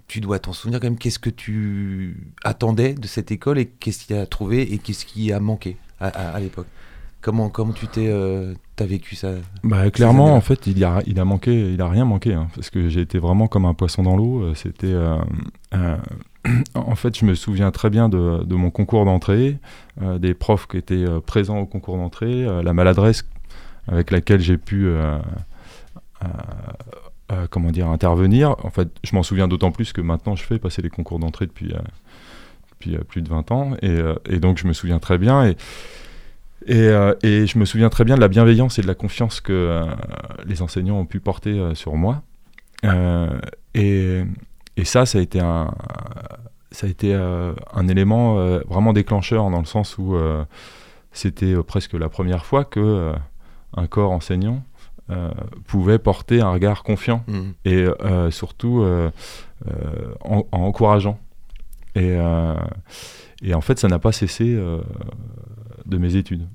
tu 0.08 0.20
dois 0.20 0.38
t'en 0.38 0.52
souvenir 0.52 0.80
quand 0.80 0.86
même? 0.86 0.98
Qu'est-ce 0.98 1.18
que 1.18 1.30
tu 1.30 2.32
attendais 2.44 2.94
de 2.94 3.06
cette 3.06 3.30
école 3.30 3.58
et 3.58 3.66
qu'est-ce 3.66 4.06
qu'il 4.06 4.16
y 4.16 4.18
a 4.18 4.26
trouvé 4.26 4.72
et 4.72 4.78
qu'est-ce 4.78 5.04
qui 5.06 5.32
a 5.32 5.40
manqué 5.40 5.76
à, 6.00 6.08
à- 6.08 6.30
à 6.36 6.40
l'époque? 6.40 6.66
Comment, 7.20 7.48
comment 7.48 7.72
tu 7.72 7.88
t'es, 7.88 8.06
euh, 8.08 8.54
t'as 8.76 8.86
vécu 8.86 9.16
ça? 9.16 9.32
Bah, 9.64 9.90
clairement, 9.90 10.36
en 10.36 10.40
fait, 10.40 10.66
il, 10.68 10.82
a, 10.84 11.02
il 11.06 11.18
a 11.18 11.24
manqué, 11.24 11.72
il 11.72 11.80
a 11.82 11.88
rien 11.88 12.04
manqué, 12.04 12.32
hein, 12.32 12.46
parce 12.54 12.70
que 12.70 12.88
j'ai 12.88 13.00
été 13.00 13.18
vraiment 13.18 13.48
comme 13.48 13.64
un 13.64 13.74
poisson 13.74 14.04
dans 14.04 14.16
l'eau. 14.16 14.40
euh, 14.42 14.54
C'était, 14.54 14.92
euh, 14.92 15.18
euh, 15.74 15.96
en 16.74 16.94
fait, 16.94 17.18
je 17.18 17.24
me 17.24 17.34
souviens 17.34 17.72
très 17.72 17.90
bien 17.90 18.08
de, 18.08 18.44
de 18.44 18.54
mon 18.54 18.70
concours 18.70 19.04
d'entrée, 19.04 19.58
euh, 20.00 20.18
des 20.18 20.32
profs 20.32 20.68
qui 20.68 20.76
étaient 20.76 21.06
présents 21.26 21.58
au 21.58 21.66
concours 21.66 21.96
d'entrée, 21.96 22.46
la 22.62 22.72
maladresse 22.72 23.24
avec 23.88 24.10
laquelle 24.12 24.40
j'ai 24.40 24.58
pu, 24.58 24.88
comment 27.50 27.70
dire, 27.70 27.88
intervenir. 27.88 28.54
En 28.64 28.70
fait, 28.70 28.88
je 29.02 29.14
m'en 29.14 29.22
souviens 29.22 29.48
d'autant 29.48 29.72
plus 29.72 29.92
que 29.92 30.00
maintenant, 30.00 30.36
je 30.36 30.44
fais 30.44 30.58
passer 30.58 30.82
les 30.82 30.90
concours 30.90 31.18
d'entrée 31.18 31.46
depuis, 31.46 31.72
depuis 32.70 32.96
plus 33.08 33.22
de 33.22 33.28
20 33.28 33.50
ans, 33.50 33.72
et, 33.82 33.98
et 34.28 34.38
donc 34.40 34.58
je 34.58 34.66
me 34.68 34.72
souviens 34.72 34.98
très 34.98 35.18
bien. 35.18 35.46
Et, 35.46 35.56
et, 36.66 36.76
euh, 36.88 37.14
et 37.22 37.46
je 37.46 37.58
me 37.58 37.64
souviens 37.64 37.88
très 37.88 38.04
bien 38.04 38.16
de 38.16 38.20
la 38.20 38.28
bienveillance 38.28 38.78
et 38.78 38.82
de 38.82 38.86
la 38.86 38.94
confiance 38.94 39.40
que 39.40 39.52
euh, 39.52 39.86
les 40.46 40.60
enseignants 40.62 40.98
ont 40.98 41.06
pu 41.06 41.20
porter 41.20 41.50
euh, 41.58 41.74
sur 41.74 41.94
moi. 41.96 42.22
Et, 43.74 44.22
et 44.76 44.84
ça, 44.84 45.06
ça 45.06 45.18
a 45.18 45.20
été 45.20 45.40
un, 45.40 45.72
ça 46.70 46.86
a 46.86 46.90
été, 46.90 47.12
un 47.14 47.88
élément 47.88 48.36
vraiment 48.68 48.92
déclencheur 48.92 49.50
dans 49.50 49.58
le 49.58 49.64
sens 49.66 49.98
où 49.98 50.16
c'était 51.12 51.54
presque 51.64 51.94
la 51.94 52.08
première 52.08 52.44
fois 52.46 52.64
que 52.64 53.12
un 53.76 53.86
corps 53.88 54.12
enseignant 54.12 54.62
pouvait 55.66 55.98
porter 55.98 56.40
un 56.40 56.52
regard 56.52 56.84
confiant 56.84 57.24
Mhm. 57.26 57.54
et 57.64 57.86
surtout 58.30 58.84
en, 60.24 60.46
en 60.52 60.58
encourageant. 60.60 61.18
Et, 61.96 62.16
et 63.42 63.54
en 63.54 63.60
fait, 63.60 63.78
ça 63.80 63.88
n'a 63.88 63.98
pas 63.98 64.12
cessé 64.12 64.56
de 65.88 65.98
mes 65.98 66.16
études. 66.16 66.46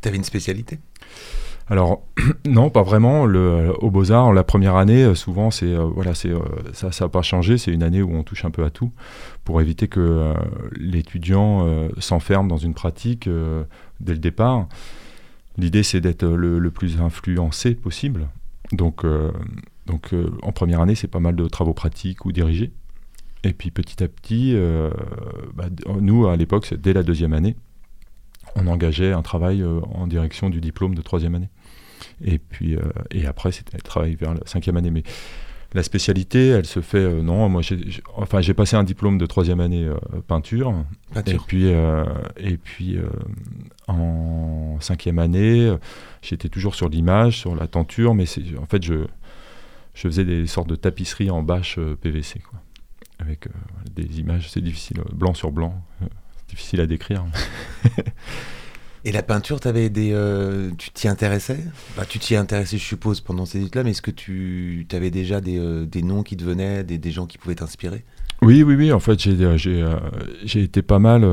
T'avais 0.00 0.16
une 0.16 0.24
spécialité? 0.24 0.78
Alors 1.68 2.02
non, 2.46 2.68
pas 2.68 2.82
vraiment. 2.82 3.26
Le, 3.26 3.72
au 3.78 3.90
Beaux 3.90 4.10
Arts, 4.10 4.32
la 4.32 4.44
première 4.44 4.74
année, 4.76 5.04
euh, 5.04 5.14
souvent, 5.14 5.50
c'est 5.50 5.72
euh, 5.72 5.84
voilà, 5.84 6.14
c'est 6.14 6.30
euh, 6.30 6.40
ça, 6.72 6.90
ça 6.90 7.04
n'a 7.04 7.08
pas 7.08 7.22
changé. 7.22 7.58
C'est 7.58 7.72
une 7.72 7.84
année 7.84 8.02
où 8.02 8.14
on 8.14 8.24
touche 8.24 8.44
un 8.44 8.50
peu 8.50 8.64
à 8.64 8.70
tout 8.70 8.92
pour 9.44 9.60
éviter 9.60 9.86
que 9.86 10.00
euh, 10.00 10.34
l'étudiant 10.76 11.66
euh, 11.66 11.88
s'enferme 11.98 12.48
dans 12.48 12.56
une 12.56 12.74
pratique 12.74 13.28
euh, 13.28 13.62
dès 14.00 14.12
le 14.12 14.18
départ. 14.18 14.68
L'idée, 15.58 15.82
c'est 15.82 16.00
d'être 16.00 16.24
le, 16.24 16.58
le 16.58 16.70
plus 16.70 17.00
influencé 17.00 17.74
possible. 17.74 18.28
Donc, 18.72 19.04
euh, 19.04 19.30
donc 19.86 20.12
euh, 20.12 20.30
en 20.42 20.52
première 20.52 20.80
année, 20.80 20.94
c'est 20.94 21.08
pas 21.08 21.20
mal 21.20 21.36
de 21.36 21.46
travaux 21.46 21.74
pratiques 21.74 22.24
ou 22.24 22.32
dirigés. 22.32 22.72
Et 23.42 23.52
puis 23.52 23.70
petit 23.70 24.02
à 24.02 24.08
petit, 24.08 24.54
euh, 24.54 24.90
bah, 25.54 25.66
nous, 26.00 26.26
à 26.26 26.36
l'époque, 26.36 26.66
c'est 26.66 26.80
dès 26.80 26.92
la 26.92 27.02
deuxième 27.02 27.32
année, 27.32 27.56
on 28.56 28.66
engageait 28.66 29.12
un 29.12 29.22
travail 29.22 29.62
euh, 29.62 29.80
en 29.94 30.06
direction 30.06 30.50
du 30.50 30.60
diplôme 30.60 30.94
de 30.94 31.02
troisième 31.02 31.34
année. 31.34 31.48
Et 32.24 32.38
puis, 32.38 32.76
euh, 32.76 32.80
et 33.10 33.26
après, 33.26 33.52
c'était 33.52 33.76
le 33.76 33.82
travail 33.82 34.14
vers 34.14 34.34
la 34.34 34.40
cinquième 34.46 34.76
année. 34.76 34.90
Mais 34.90 35.02
la 35.72 35.82
spécialité, 35.82 36.48
elle 36.48 36.66
se 36.66 36.80
fait, 36.80 36.98
euh, 36.98 37.22
non, 37.22 37.48
moi, 37.48 37.62
j'ai, 37.62 37.78
j'ai- 37.88 38.02
enfin, 38.16 38.40
j'ai 38.40 38.54
passé 38.54 38.74
un 38.76 38.82
diplôme 38.84 39.18
de 39.18 39.26
troisième 39.26 39.60
année 39.60 39.84
euh, 39.86 39.96
peinture. 40.26 40.74
Et 41.10 41.14
Peinture. 41.14 41.44
puis, 41.46 41.72
euh, 41.72 42.04
et 42.38 42.56
puis 42.56 42.98
en 43.88 44.76
cinquième 44.80 45.18
année, 45.18 45.72
j'étais 46.22 46.48
toujours 46.48 46.74
sur 46.74 46.88
l'image, 46.88 47.38
sur 47.38 47.54
la 47.54 47.66
tenture, 47.66 48.14
mais 48.14 48.26
c'est, 48.26 48.42
en 48.58 48.66
fait, 48.66 48.82
je, 48.84 49.06
je 49.94 50.02
faisais 50.08 50.24
des 50.24 50.46
sortes 50.46 50.68
de 50.68 50.76
tapisseries 50.76 51.30
en 51.30 51.42
bâche 51.42 51.78
PVC, 52.00 52.40
quoi. 52.40 52.60
Avec 53.18 53.48
des 53.94 54.18
images, 54.20 54.48
c'est 54.50 54.62
difficile, 54.62 55.02
blanc 55.12 55.34
sur 55.34 55.52
blanc, 55.52 55.74
difficile 56.50 56.80
à 56.80 56.86
décrire. 56.86 57.24
Et 59.04 59.12
la 59.12 59.22
peinture, 59.22 59.60
t'avais 59.60 59.88
des, 59.88 60.10
euh, 60.12 60.70
tu 60.76 60.90
t'y 60.90 61.08
intéressais? 61.08 61.58
Bah, 61.96 62.04
Tu 62.06 62.18
t'y 62.18 62.36
intéressais, 62.36 62.76
je 62.76 62.84
suppose, 62.84 63.22
pendant 63.22 63.46
ces 63.46 63.60
études-là, 63.62 63.82
mais 63.82 63.92
est-ce 63.92 64.02
que 64.02 64.10
tu 64.10 64.86
avais 64.92 65.10
déjà 65.10 65.40
des, 65.40 65.58
euh, 65.58 65.86
des 65.86 66.02
noms 66.02 66.22
qui 66.22 66.36
te 66.36 66.44
venaient, 66.44 66.84
des, 66.84 66.98
des 66.98 67.10
gens 67.10 67.24
qui 67.26 67.38
pouvaient 67.38 67.54
t'inspirer? 67.54 68.04
Oui, 68.42 68.62
oui, 68.62 68.74
oui. 68.74 68.92
En 68.92 69.00
fait, 69.00 69.18
j'ai 69.18 69.42
euh, 69.42 69.56
euh, 69.66 69.96
été 70.54 70.82
pas 70.82 70.98
mal 70.98 71.24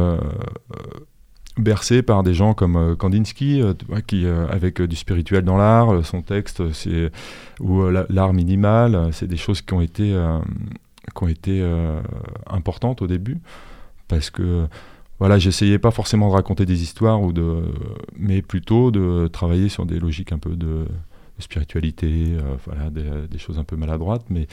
bercé 1.58 2.04
par 2.04 2.24
des 2.24 2.34
gens 2.34 2.54
comme 2.54 2.96
Kandinsky, 2.96 3.62
qui, 4.08 4.26
avec 4.28 4.82
du 4.82 4.96
spirituel 4.96 5.44
dans 5.44 5.58
l'art, 5.58 6.06
son 6.06 6.22
texte, 6.22 6.62
ou 7.60 7.90
la- 7.90 8.06
l'art 8.10 8.32
minimal, 8.34 9.10
c'est 9.12 9.28
des 9.28 9.38
choses 9.38 9.62
qui 9.62 9.74
ont 9.74 9.82
été, 9.82 10.16
qui 11.16 11.24
ont 11.24 11.28
été 11.28 11.66
importantes 12.48 13.02
au 13.02 13.08
début, 13.08 13.40
parce 14.08 14.30
que 14.30 14.68
voilà, 15.20 15.40
j'essayais 15.40 15.80
pas 15.80 15.92
forcément 15.92 16.30
de 16.30 16.34
raconter 16.34 16.66
des 16.66 16.84
histoires 16.84 17.22
ou 17.22 17.34
de, 17.34 17.64
mais 18.18 18.42
plutôt 18.42 18.92
de 18.92 19.28
travailler 19.28 19.70
sur 19.70 19.86
des 19.86 20.00
logiques 20.00 20.32
un 20.32 20.40
peu 20.40 20.56
de, 20.56 20.86
spiritualité, 21.40 22.36
euh, 22.38 22.56
voilà, 22.66 22.90
des, 22.90 23.38
choses 23.38 23.60
un 23.60 23.64
peu 23.64 23.76
maladroites, 23.76 24.26
mais 24.30 24.48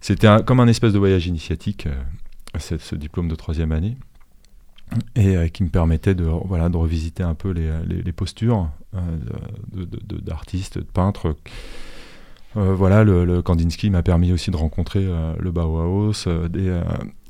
c'était 0.00 0.28
comme 0.44 0.60
un 0.60 0.68
espèce 0.68 0.92
de 0.92 0.98
voyage 0.98 1.26
initiatique, 1.26 1.86
euh, 1.86 2.58
ce, 2.58 2.94
diplôme 2.94 3.28
de 3.28 3.34
troisième 3.34 3.72
année, 3.72 3.96
et 5.16 5.36
euh, 5.36 5.48
qui 5.48 5.64
me 5.64 5.68
permettait 5.68 6.14
de, 6.14 6.24
voilà, 6.24 6.68
de 6.68 6.76
revisiter 6.76 7.22
un 7.22 7.34
peu 7.34 7.50
les, 7.50 7.70
les- 7.86 8.12
postures 8.12 8.68
euh, 8.94 9.00
de- 9.72 9.84
de- 9.84 10.20
d'artistes, 10.20 10.80
peintres. 10.80 11.36
Voilà, 12.54 13.04
le, 13.04 13.24
le 13.24 13.40
Kandinsky 13.40 13.88
m'a 13.88 14.02
permis 14.02 14.32
aussi 14.32 14.50
de 14.50 14.56
rencontrer 14.56 15.06
le 15.38 15.50
Bauhaus, 15.52 16.26
des, 16.48 16.80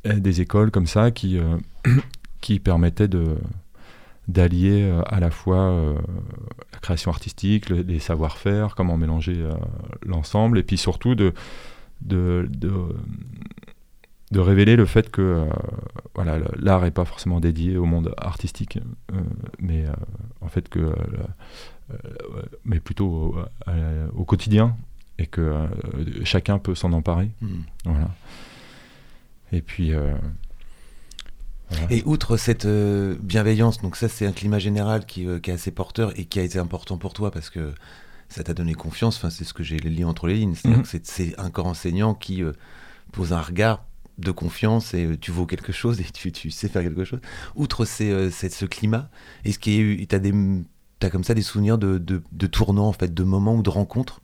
des 0.05 0.41
écoles 0.41 0.71
comme 0.71 0.87
ça 0.87 1.11
qui, 1.11 1.39
qui 2.41 2.59
permettaient 2.61 3.09
de 3.09 3.37
d'allier 4.29 4.83
euh, 4.83 5.01
à 5.07 5.21
la 5.21 5.31
fois 5.31 5.57
euh, 5.71 5.95
la 6.73 6.79
création 6.81 7.11
artistique, 7.11 7.71
le- 7.71 7.81
les 7.81 7.99
savoir-faire, 7.99 8.75
comment 8.75 8.99
mélanger 8.99 9.37
euh, 9.41 9.55
l'ensemble, 10.05 10.59
et 10.59 10.63
puis 10.63 10.77
surtout 10.77 11.15
de, 11.15 11.33
de, 12.03 12.47
de, 12.51 12.71
de 14.31 14.39
révéler 14.41 14.77
le 14.77 14.85
fait 14.85 15.11
que 15.11 15.23
euh, 15.23 15.47
voilà, 16.15 16.39
l'art 16.59 16.83
n'est 16.83 16.91
pas 16.91 17.07
forcément 17.07 17.41
dédié 17.41 17.79
au 17.79 17.87
monde 17.87 18.13
artistique, 18.19 18.79
euh, 19.15 19.21
mais 19.61 19.87
euh, 19.87 19.93
en 20.43 20.49
fait 20.49 20.69
que, 20.69 20.95
mais 22.67 22.81
plutôt 22.81 23.35
au, 24.15 24.25
quotidien, 24.25 24.77
et 25.19 25.27
que 25.27 25.55
chacun 26.25 26.59
peut 26.59 26.75
s'en 26.75 26.93
emparer. 26.93 27.31
Hmm. 27.41 27.63
Voilà. 27.87 28.11
Et 29.53 29.63
puis. 29.63 29.93
Et 31.91 32.03
outre 32.07 32.37
cette 32.37 32.65
euh, 32.65 33.17
bienveillance, 33.21 33.81
donc 33.83 33.97
ça 33.97 34.09
c'est 34.09 34.27
un 34.27 34.33
climat 34.33 34.59
général 34.59 35.05
qui, 35.07 35.27
euh, 35.27 35.39
qui 35.39 35.51
est 35.51 35.55
assez 35.55 35.71
porteur 35.71 36.19
et 36.19 36.25
qui 36.25 36.39
a 36.39 36.43
été 36.43 36.59
important 36.59 36.97
pour 36.99 37.13
toi 37.13 37.31
parce 37.31 37.51
que 37.51 37.73
ça 38.31 38.43
t'a 38.43 38.55
donné 38.55 38.75
confiance, 38.75 39.17
enfin, 39.17 39.31
c'est 39.31 39.45
ce 39.45 39.53
que 39.55 39.63
j'ai 39.63 39.77
lu 39.79 40.05
entre 40.05 40.27
les 40.27 40.35
lignes, 40.35 40.55
c'est-à-dire 40.55 40.79
Mhm. 40.79 40.85
que 40.85 40.99
c'est- 41.03 41.39
un 41.39 41.51
corps 41.51 41.67
enseignant 41.67 42.15
qui 42.15 42.43
euh, 42.43 42.53
pose 43.13 43.33
un 43.33 43.41
regard 43.41 43.85
de 44.19 44.31
confiance 44.31 44.95
et 44.95 45.05
euh, 45.05 45.17
tu 45.19 45.31
vaux 45.31 45.47
quelque 45.47 45.73
chose 45.73 46.01
et 46.01 46.05
tu, 46.05 46.33
tu 46.33 46.51
sais 46.51 46.69
faire 46.69 46.83
quelque 46.83 47.05
chose. 47.05 47.21
Outre 47.55 47.85
ces, 47.85 48.31
ce 48.31 48.65
climat, 48.65 49.09
est-ce 49.45 49.59
qu'il 49.59 49.73
y 49.75 49.77
a 49.77 49.81
eu, 49.81 50.07
t'as 50.07 50.19
des, 50.19 50.35
t'as 50.99 51.11
comme 51.11 51.25
ça 51.25 51.35
des 51.35 51.43
souvenirs 51.43 51.79
de, 51.79 51.99
de, 51.99 52.23
de 52.33 52.47
tournants 52.47 52.89
en 52.89 52.93
fait, 52.93 53.13
de 53.15 53.23
moments 53.25 53.55
ou 53.55 53.63
de 53.63 53.71
rencontres 53.71 54.21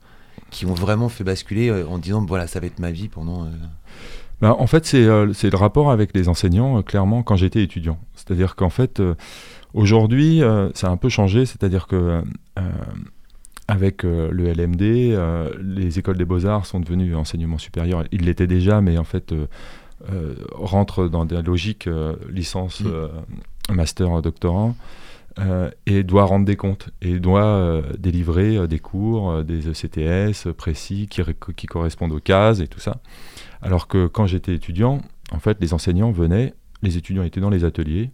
qui 0.51 0.65
ont 0.65 0.73
vraiment 0.73 1.09
fait 1.09 1.23
basculer 1.23 1.71
en 1.71 1.97
disant 1.97 2.23
voilà 2.25 2.45
ça 2.47 2.59
va 2.59 2.67
être 2.67 2.79
ma 2.79 2.91
vie 2.91 3.07
pendant. 3.07 3.47
Bah, 4.41 4.55
en 4.57 4.67
fait, 4.67 4.85
c'est 4.85 5.05
euh, 5.05 5.31
c'est 5.33 5.49
le 5.49 5.57
rapport 5.57 5.91
avec 5.91 6.13
les 6.13 6.27
enseignants, 6.27 6.79
euh, 6.79 6.81
clairement, 6.81 7.23
quand 7.23 7.35
j'étais 7.35 7.63
étudiant. 7.63 7.99
C'est-à-dire 8.15 8.55
qu'en 8.55 8.69
fait, 8.69 8.99
euh, 8.99 9.15
aujourd'hui, 9.73 10.41
ça 10.73 10.87
a 10.87 10.89
un 10.89 10.97
peu 10.97 11.09
changé. 11.09 11.45
C'est-à-dire 11.45 11.87
que 11.87 12.21
avec 13.67 14.05
euh, 14.05 14.29
le 14.31 14.51
LMD, 14.53 14.81
euh, 14.81 15.49
les 15.59 15.97
écoles 15.97 16.17
des 16.17 16.25
beaux-arts 16.25 16.65
sont 16.65 16.79
devenues 16.79 17.15
enseignement 17.15 17.57
supérieur. 17.57 18.03
Ils 18.11 18.25
l'étaient 18.25 18.47
déjà, 18.47 18.81
mais 18.81 18.97
en 18.97 19.03
fait, 19.03 19.33
euh, 19.33 20.35
rentrent 20.53 21.07
dans 21.07 21.25
des 21.25 21.41
logiques 21.41 21.89
licence, 22.29 22.83
master, 23.71 24.21
doctorant. 24.21 24.75
Euh, 25.37 25.69
et 25.85 26.03
doit 26.03 26.23
rendre 26.23 26.45
des 26.45 26.55
comptes 26.55 26.91
et 27.01 27.19
doit 27.19 27.43
euh, 27.43 27.81
délivrer 27.97 28.55
euh, 28.55 28.67
des 28.67 28.79
cours, 28.79 29.43
des 29.43 29.67
ECTS 29.67 30.53
précis 30.53 31.09
qui, 31.09 31.67
correspondent 31.67 32.13
aux 32.13 32.21
cases 32.21 32.61
et 32.61 32.69
tout 32.69 32.79
ça. 32.79 33.01
Alors 33.61 33.89
que 33.89 34.07
quand 34.07 34.27
j'étais 34.27 34.55
étudiant, 34.55 35.01
en 35.33 35.39
fait, 35.39 35.57
les 35.59 35.73
enseignants 35.73 36.11
venaient, 36.11 36.53
les 36.83 36.95
étudiants 36.95 37.23
étaient 37.23 37.41
dans 37.41 37.49
les 37.49 37.65
ateliers, 37.65 38.11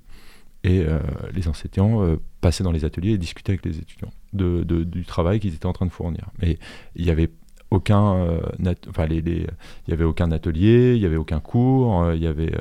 et 0.64 0.86
les 1.34 1.48
enseignants 1.48 2.18
passaient 2.40 2.64
dans 2.64 2.72
les 2.72 2.86
ateliers 2.86 3.14
et 3.14 3.18
discutaient 3.18 3.54
avec 3.54 3.66
les 3.66 3.80
étudiants 3.80 4.12
de, 4.32 4.64
du 4.64 5.06
travail 5.06 5.40
qu'ils 5.40 5.56
étaient 5.56 5.66
en 5.66 5.74
train 5.74 5.88
de 5.88 5.92
fournir. 5.92 6.30
Mais 6.40 6.60
il 6.96 7.04
n'y 7.04 7.10
avait 7.10 7.32
aucun, 7.72 8.40
enfin, 8.88 9.08
les, 9.08 9.48
y 9.88 9.92
avait 9.92 10.04
aucun 10.04 10.32
atelier, 10.32 10.94
il 10.94 11.00
n'y 11.00 11.06
avait 11.08 11.16
aucun 11.16 11.40
cours, 11.40 12.14
il 12.14 12.22
y 12.22 12.28
avait, 12.28 12.54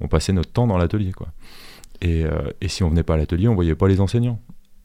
on 0.00 0.08
passait 0.08 0.32
notre 0.32 0.50
temps 0.50 0.66
dans 0.66 0.78
l'atelier, 0.78 1.12
quoi. 1.12 1.28
Et, 2.00 2.24
euh, 2.24 2.50
et 2.60 2.68
si 2.68 2.82
on 2.82 2.88
venait 2.88 3.02
pas 3.02 3.14
à 3.14 3.16
l'atelier, 3.16 3.48
on 3.48 3.54
voyait 3.54 3.74
pas 3.74 3.88
les 3.88 4.00
enseignants. 4.00 4.40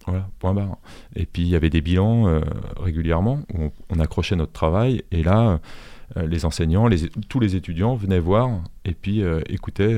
Voilà, 0.06 0.30
point 0.40 0.54
barre. 0.54 0.78
Et 1.16 1.26
puis 1.26 1.44
il 1.44 1.50
y 1.50 1.56
avait 1.56 1.70
des 1.70 1.82
bilans 1.82 2.28
euh, 2.28 2.42
régulièrement 2.78 3.42
où 3.54 3.70
on, 3.90 4.00
accrochait 4.00 4.36
notre 4.36 4.54
travail 4.54 5.04
et 5.12 5.22
là 5.22 5.60
euh, 6.18 6.26
les 6.26 6.46
enseignants, 6.46 6.90
tous 7.28 7.40
les 7.40 7.56
étudiants 7.56 7.94
venaient 7.96 8.20
voir 8.20 8.50
et 8.86 8.94
puis 8.94 9.22
écoutaient 9.50 9.96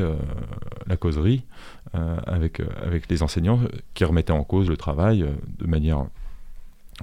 la 0.87 0.97
causerie 0.97 1.45
avec, 1.93 2.61
les 3.09 3.23
enseignants 3.23 3.61
qui 3.93 4.03
remettaient 4.03 4.33
en 4.33 4.43
cause 4.43 4.67
le 4.67 4.75
travail 4.75 5.25
de 5.59 5.67
manière. 5.67 6.05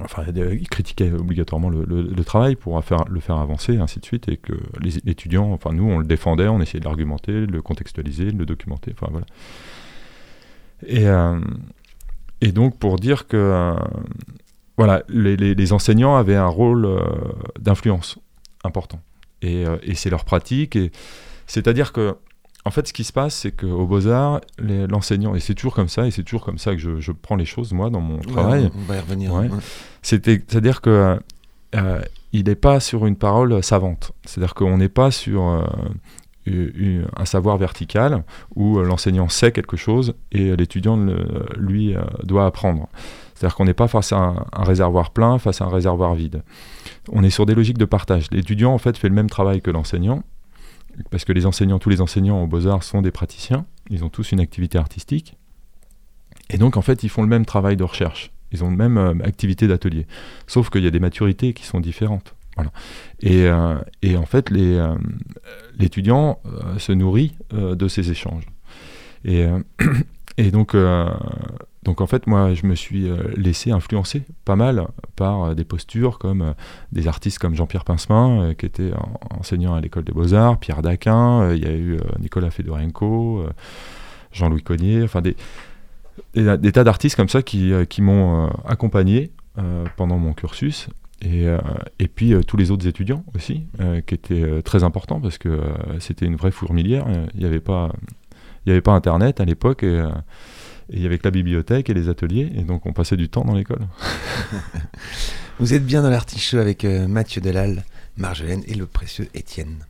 Enfin, 0.00 0.24
ils 0.26 0.68
critiquaient 0.68 1.10
obligatoirement 1.12 1.70
le, 1.70 2.24
travail 2.24 2.54
pour 2.54 2.76
le 2.76 3.20
faire 3.20 3.36
avancer, 3.38 3.78
ainsi 3.78 4.00
de 4.00 4.04
suite, 4.04 4.28
et 4.28 4.36
que 4.36 4.52
les 4.82 4.98
étudiants, 4.98 5.52
enfin 5.52 5.72
nous, 5.72 5.84
on 5.84 5.98
le 5.98 6.06
défendait, 6.06 6.48
on 6.48 6.60
essayait 6.60 6.80
de 6.80 6.84
l'argumenter, 6.84 7.46
de 7.46 7.52
le 7.52 7.62
contextualiser, 7.62 8.30
de 8.32 8.38
le 8.38 8.44
documenter, 8.44 8.92
enfin 8.94 9.08
voilà. 9.10 9.26
Et, 10.86 11.06
euh, 11.08 11.38
et 12.40 12.52
donc 12.52 12.78
pour 12.78 12.96
dire 12.96 13.26
que 13.26 13.36
euh, 13.36 13.74
voilà, 14.76 15.02
les, 15.08 15.36
les- 15.36 15.54
les 15.54 15.72
enseignants 15.72 16.16
avaient 16.16 16.36
un 16.36 16.46
rôle 16.46 16.84
euh, 16.84 17.00
d'influence 17.58 18.18
important. 18.64 19.00
Et, 19.42 19.64
et 19.82 19.94
c'est 19.94 20.10
leur 20.10 20.24
pratique. 20.24 20.76
Et 20.76 20.90
c'est-à-dire 21.46 21.92
que, 21.92 22.16
en 22.64 22.70
fait, 22.70 22.86
ce 22.88 22.92
qui 22.92 23.04
se 23.04 23.12
passe, 23.12 23.34
c'est 23.34 23.52
qu'au 23.52 23.86
Beaux-Arts, 23.86 24.40
l'enseignant, 24.58 25.34
et 25.34 25.40
c'est 25.40 25.54
toujours 25.54 25.74
comme 25.74 25.88
ça, 25.88 26.06
et 26.06 26.10
c'est 26.10 26.22
toujours 26.24 26.44
comme 26.44 26.58
ça 26.58 26.72
que 26.72 26.78
je, 26.80 26.98
je 27.00 27.12
prends 27.12 27.36
les 27.36 27.46
choses, 27.46 27.72
moi, 27.72 27.88
dans 27.88 28.00
mon 28.00 28.18
travail, 28.18 28.64
Ouais, 28.64 28.70
on 28.76 28.82
va 28.82 28.96
y 28.96 29.00
revenir. 29.00 29.32
Ouais. 29.32 29.48
C'est-à-dire 30.02 30.80
que 30.80 31.18
euh, 31.74 32.00
il 32.32 32.44
n'est 32.46 32.54
pas 32.56 32.80
sur 32.80 33.06
une 33.06 33.16
parole 33.16 33.62
savante. 33.62 34.12
C'est-à-dire 34.24 34.54
qu'on 34.54 34.76
n'est 34.78 34.88
pas 34.88 35.10
sur 35.10 35.46
euh, 35.48 35.62
un 37.16 37.24
savoir 37.24 37.56
vertical 37.58 38.24
où 38.54 38.78
euh, 38.78 38.84
l'enseignant 38.84 39.28
sait 39.28 39.52
quelque 39.52 39.76
chose 39.76 40.14
et 40.32 40.54
l'étudiant, 40.56 40.96
le- 40.96 41.46
lui, 41.56 41.94
euh, 41.94 42.02
doit 42.24 42.46
apprendre. 42.46 42.88
C'est-à-dire 43.34 43.54
qu'on 43.56 43.66
n'est 43.66 43.74
pas 43.74 43.88
face 43.88 44.12
à 44.12 44.16
un, 44.18 44.62
réservoir 44.64 45.10
plein, 45.10 45.38
face 45.38 45.60
à 45.60 45.64
un 45.64 45.70
réservoir 45.70 46.14
vide. 46.14 46.42
On 47.12 47.22
est 47.22 47.30
sur 47.30 47.46
des 47.46 47.54
logiques 47.54 47.78
de 47.78 47.84
partage. 47.84 48.26
L'étudiant, 48.32 48.72
en 48.72 48.78
fait, 48.78 48.96
fait 48.98 49.08
le 49.08 49.14
même 49.14 49.30
travail 49.30 49.60
que 49.62 49.70
l'enseignant, 49.70 50.22
parce 51.10 51.24
que 51.24 51.32
les 51.32 51.46
enseignants, 51.46 51.78
tous 51.78 51.90
les 51.90 52.00
enseignants 52.00 52.42
aux 52.42 52.46
Beaux-Arts 52.48 52.82
sont 52.82 53.00
des 53.02 53.12
praticiens, 53.12 53.64
ils 53.90 54.04
ont 54.04 54.08
tous 54.08 54.32
une 54.32 54.40
activité 54.40 54.76
artistique, 54.78 55.36
et 56.50 56.58
donc, 56.58 56.76
en 56.76 56.82
fait, 56.82 57.02
ils 57.02 57.08
font 57.08 57.22
le 57.22 57.28
même 57.28 57.44
travail 57.44 57.76
de 57.76 57.84
recherche. 57.84 58.30
Ils 58.52 58.64
ont 58.64 58.70
la 58.70 58.76
même 58.76 58.96
euh, 58.96 59.14
activité 59.24 59.68
d'atelier. 59.68 60.06
Sauf 60.46 60.70
qu'il 60.70 60.82
y 60.82 60.86
a 60.86 60.90
des 60.90 61.00
maturités 61.00 61.52
qui 61.52 61.64
sont 61.64 61.80
différentes. 61.80 62.34
Euh, 63.24 63.78
et 64.02 64.16
en 64.16 64.26
fait, 64.26 64.50
euh, 64.52 64.94
l'étudiant 65.78 66.40
euh, 66.46 66.78
se 66.78 66.92
nourrit 66.92 67.36
de 67.52 67.88
ces 67.88 68.10
échanges. 68.10 68.46
Et, 69.24 69.46
donc, 70.52 70.74
en 70.74 72.06
fait, 72.06 72.26
moi, 72.26 72.54
je 72.54 72.66
me 72.66 72.74
suis 72.74 73.10
laissé 73.36 73.70
influencer 73.70 74.22
pas 74.44 74.56
mal 74.56 74.86
par 75.16 75.54
des 75.54 75.64
postures 75.64 76.18
comme 76.18 76.54
des 76.92 77.08
artistes 77.08 77.38
comme 77.38 77.54
Jean-Pierre 77.54 77.84
Pincemin, 77.84 78.54
qui 78.54 78.66
était 78.66 78.92
en- 78.94 79.40
enseignant 79.40 79.74
à 79.74 79.80
l'école 79.80 80.04
des 80.04 80.12
Beaux-Arts, 80.12 80.58
Pierre 80.58 80.82
Daquin, 80.82 81.52
il 81.52 81.64
y 81.64 81.66
a 81.66 81.72
eu 81.72 81.98
Nicolas 82.20 82.50
Fedorenko, 82.50 83.46
Jean-Louis 84.32 84.62
Cognier, 84.62 85.02
enfin 85.02 85.22
des, 85.22 85.34
tas 86.72 86.84
d'artistes 86.84 87.16
comme 87.16 87.28
ça 87.28 87.42
qui, 87.42 87.72
m'ont 88.00 88.48
accompagné 88.64 89.32
pendant 89.96 90.18
mon 90.18 90.34
cursus. 90.34 90.88
Et, 91.22 91.48
euh, 91.48 91.58
et 91.98 92.06
puis 92.06 92.32
euh, 92.32 92.42
tous 92.42 92.56
les 92.56 92.70
autres 92.70 92.86
étudiants 92.86 93.24
aussi, 93.34 93.66
euh, 93.80 94.00
qui 94.00 94.14
étaient 94.14 94.62
très 94.62 94.84
importants 94.84 95.20
parce 95.20 95.38
que 95.38 95.60
c'était 95.98 96.26
une 96.26 96.36
vraie 96.36 96.52
fourmilière. 96.52 97.06
Il 97.34 97.40
n'y 97.40 97.46
avait, 97.46 97.60
pas- 97.60 97.92
avait 98.66 98.80
pas 98.80 98.92
Internet 98.92 99.40
à 99.40 99.44
l'époque 99.44 99.82
et, 99.82 100.02
il 100.90 101.02
y 101.02 101.06
avait 101.06 101.18
que 101.18 101.24
la 101.24 101.30
bibliothèque 101.30 101.90
et 101.90 101.94
les 101.94 102.08
ateliers. 102.08 102.50
Et 102.54 102.62
donc 102.62 102.86
on 102.86 102.92
passait 102.92 103.16
du 103.16 103.28
temps 103.28 103.44
dans 103.44 103.54
l'école. 103.54 103.86
Vous 105.58 105.74
êtes 105.74 105.84
bien 105.84 106.02
dans 106.02 106.08
l'artichaut 106.10 106.58
avec 106.58 106.84
Mathieu 106.84 107.40
Delal, 107.40 107.84
Marjolaine 108.16 108.62
et 108.66 108.74
le 108.74 108.86
précieux 108.86 109.28
Étienne. 109.34 109.84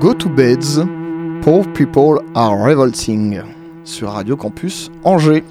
Go 0.00 0.14
to 0.14 0.30
Beds, 0.30 0.80
Poor 1.42 1.70
People 1.74 2.24
Are 2.34 2.58
Revolting, 2.58 3.42
sur 3.84 4.12
Radio 4.12 4.34
Campus 4.34 4.90
Angers. 5.04 5.44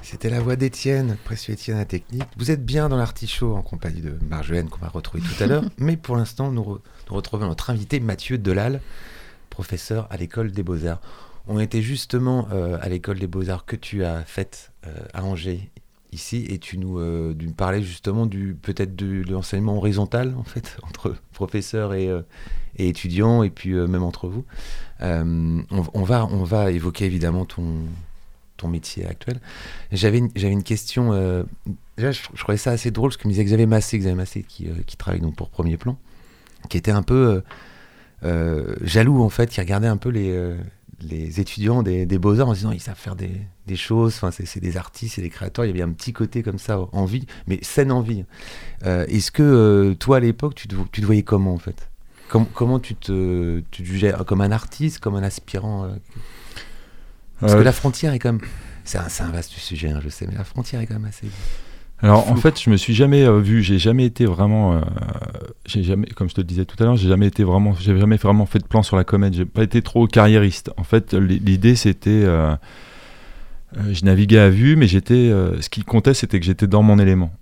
C'était 0.00 0.30
la 0.30 0.40
voix 0.40 0.56
d'Étienne, 0.56 1.18
précieux 1.22 1.52
Étienne 1.52 1.76
à 1.76 1.84
technique. 1.84 2.24
Vous 2.38 2.50
êtes 2.50 2.64
bien 2.64 2.88
dans 2.88 2.96
l'artichaut 2.96 3.54
en 3.54 3.60
compagnie 3.60 4.00
de 4.00 4.16
Marjolaine 4.26 4.70
qu'on 4.70 4.80
va 4.80 4.88
retrouver 4.88 5.22
tout 5.22 5.42
à 5.42 5.46
l'heure, 5.46 5.64
mais 5.76 5.98
pour 5.98 6.16
l'instant 6.16 6.50
nous, 6.50 6.80
retrouvons 7.10 7.46
notre 7.46 7.68
invité 7.68 8.00
Mathieu 8.00 8.38
Delal, 8.38 8.80
professeur 9.50 10.06
à 10.10 10.16
l'école 10.16 10.50
des 10.50 10.62
beaux-arts. 10.62 11.02
On 11.46 11.60
était 11.60 11.82
justement 11.82 12.48
euh, 12.52 12.78
à 12.80 12.88
l'école 12.88 13.18
des 13.18 13.26
beaux-arts 13.26 13.66
que 13.66 13.76
tu 13.76 14.02
as 14.02 14.24
faite 14.24 14.72
euh, 14.86 14.94
à 15.12 15.24
Angers 15.24 15.70
ici 16.14 16.46
et 16.48 16.58
tu 16.58 16.78
nous, 16.78 16.98
euh, 16.98 17.34
parlais 17.56 17.82
justement 17.82 18.26
du 18.26 18.56
peut-être 18.60 18.96
de, 18.96 19.22
l'enseignement 19.28 19.76
horizontal 19.76 20.34
en 20.38 20.44
fait 20.44 20.78
entre 20.82 21.14
professeurs 21.32 21.92
et, 21.92 22.08
euh, 22.08 22.22
étudiants 22.76 23.42
et 23.42 23.50
puis 23.50 23.72
euh, 23.72 23.86
même 23.86 24.02
entre 24.02 24.28
vous. 24.28 24.44
On, 25.00 26.02
va 26.02 26.26
on 26.26 26.44
va 26.44 26.70
évoquer 26.70 27.04
évidemment 27.04 27.44
ton 27.44 27.64
ton 28.56 28.68
métier 28.68 29.04
actuel. 29.04 29.40
J'avais 29.92 30.18
une, 30.18 30.30
j'avais 30.36 30.52
une 30.52 30.62
question. 30.62 31.10
déjà, 31.98 32.12
je, 32.12 32.22
trouvais 32.38 32.56
ça 32.56 32.70
assez 32.70 32.90
drôle 32.90 33.12
ce 33.12 33.18
que 33.18 33.26
me 33.26 33.32
disait 33.32 33.44
Xavier 33.44 33.66
Massé, 33.66 33.98
Xavier 33.98 34.14
Massé 34.14 34.44
qui, 34.44 34.68
qui 34.86 34.96
travaille 34.96 35.20
donc 35.20 35.34
pour 35.34 35.50
Premier 35.50 35.76
Plan, 35.76 35.98
qui 36.70 36.78
était 36.78 36.92
un 36.92 37.02
peu 37.02 37.42
jaloux 38.80 39.22
en 39.22 39.28
fait, 39.28 39.50
qui 39.50 39.60
regardait 39.60 39.88
un 39.88 39.98
peu 39.98 40.08
les 40.08 40.56
les 41.00 41.40
étudiants 41.40 41.82
des, 41.82 42.06
beaux-arts 42.18 42.48
en 42.48 42.52
disant 42.52 42.72
ils 42.72 42.80
savent 42.80 42.98
faire 42.98 43.16
des, 43.16 43.76
choses, 43.76 44.14
enfin, 44.14 44.30
c'est 44.30 44.60
des 44.60 44.76
artistes, 44.76 45.16
c'est 45.16 45.22
des 45.22 45.30
créateurs, 45.30 45.64
il 45.64 45.68
y 45.68 45.70
avait 45.70 45.82
un 45.82 45.92
petit 45.92 46.12
côté 46.12 46.42
comme 46.42 46.58
ça, 46.58 46.80
envie, 46.92 47.26
mais 47.46 47.58
saine 47.62 47.92
envie. 47.92 48.24
Euh, 48.84 49.06
est-ce 49.06 49.30
que 49.30 49.42
euh, 49.42 49.94
toi 49.94 50.18
à 50.18 50.20
l'époque, 50.20 50.54
tu, 50.54 50.68
tu, 50.68 51.00
te 51.00 51.06
voyais 51.06 51.22
comment 51.22 51.54
en 51.54 51.58
fait? 51.58 51.88
Comment 52.28 52.80
tu 52.80 52.96
te, 52.96 53.62
tu 53.70 53.84
jugeais 53.84 54.12
comme 54.26 54.40
un 54.40 54.50
artiste, 54.50 54.98
comme 54.98 55.14
un 55.14 55.22
aspirant 55.22 55.84
euh? 55.84 55.94
Parce 57.40 57.54
que 57.54 57.60
la 57.60 57.72
frontière 57.72 58.12
est 58.12 58.18
comme. 58.18 58.40
C'est 58.84 58.98
un, 58.98 59.06
un, 59.20 59.30
vaste 59.30 59.52
sujet, 59.52 59.90
hein, 59.90 60.00
je 60.02 60.08
sais, 60.08 60.26
mais 60.26 60.34
la 60.34 60.44
frontière 60.44 60.80
est 60.80 60.86
quand 60.86 60.94
même 60.94 61.04
assez. 61.04 61.26
Alors 62.04 62.30
en 62.30 62.36
fait, 62.36 62.60
je 62.60 62.68
me 62.68 62.76
suis 62.76 62.92
jamais 62.92 63.22
euh, 63.22 63.40
vu, 63.40 63.62
j'ai 63.62 63.78
jamais 63.78 64.04
été 64.04 64.26
vraiment, 64.26 64.74
euh, 64.74 64.80
j'ai 65.64 65.82
jamais, 65.82 66.06
comme 66.08 66.28
je 66.28 66.34
te 66.34 66.42
le 66.42 66.46
disais 66.46 66.66
tout 66.66 66.76
à 66.82 66.84
l'heure, 66.84 66.96
j'ai 66.96 67.08
jamais 67.08 67.28
été 67.28 67.44
vraiment, 67.44 67.74
j'ai 67.80 67.98
jamais 67.98 68.18
vraiment 68.18 68.44
fait 68.44 68.58
de 68.58 68.66
plan 68.66 68.82
sur 68.82 68.98
la 68.98 69.04
comédie. 69.04 69.38
J'ai 69.38 69.46
pas 69.46 69.62
été 69.62 69.80
trop 69.80 70.06
carriériste. 70.06 70.70
En 70.76 70.84
fait, 70.84 71.14
l'idée 71.14 71.76
c'était, 71.76 72.10
euh, 72.10 72.54
je 73.90 74.04
naviguais 74.04 74.38
à 74.38 74.50
vue, 74.50 74.76
mais 74.76 74.86
j'étais, 74.86 75.30
ce 75.60 75.70
qui 75.70 75.82
comptait, 75.82 76.12
c'était 76.12 76.38
que 76.38 76.44
j'étais 76.44 76.66
dans 76.66 76.82
mon 76.82 76.98
élément. 76.98 77.32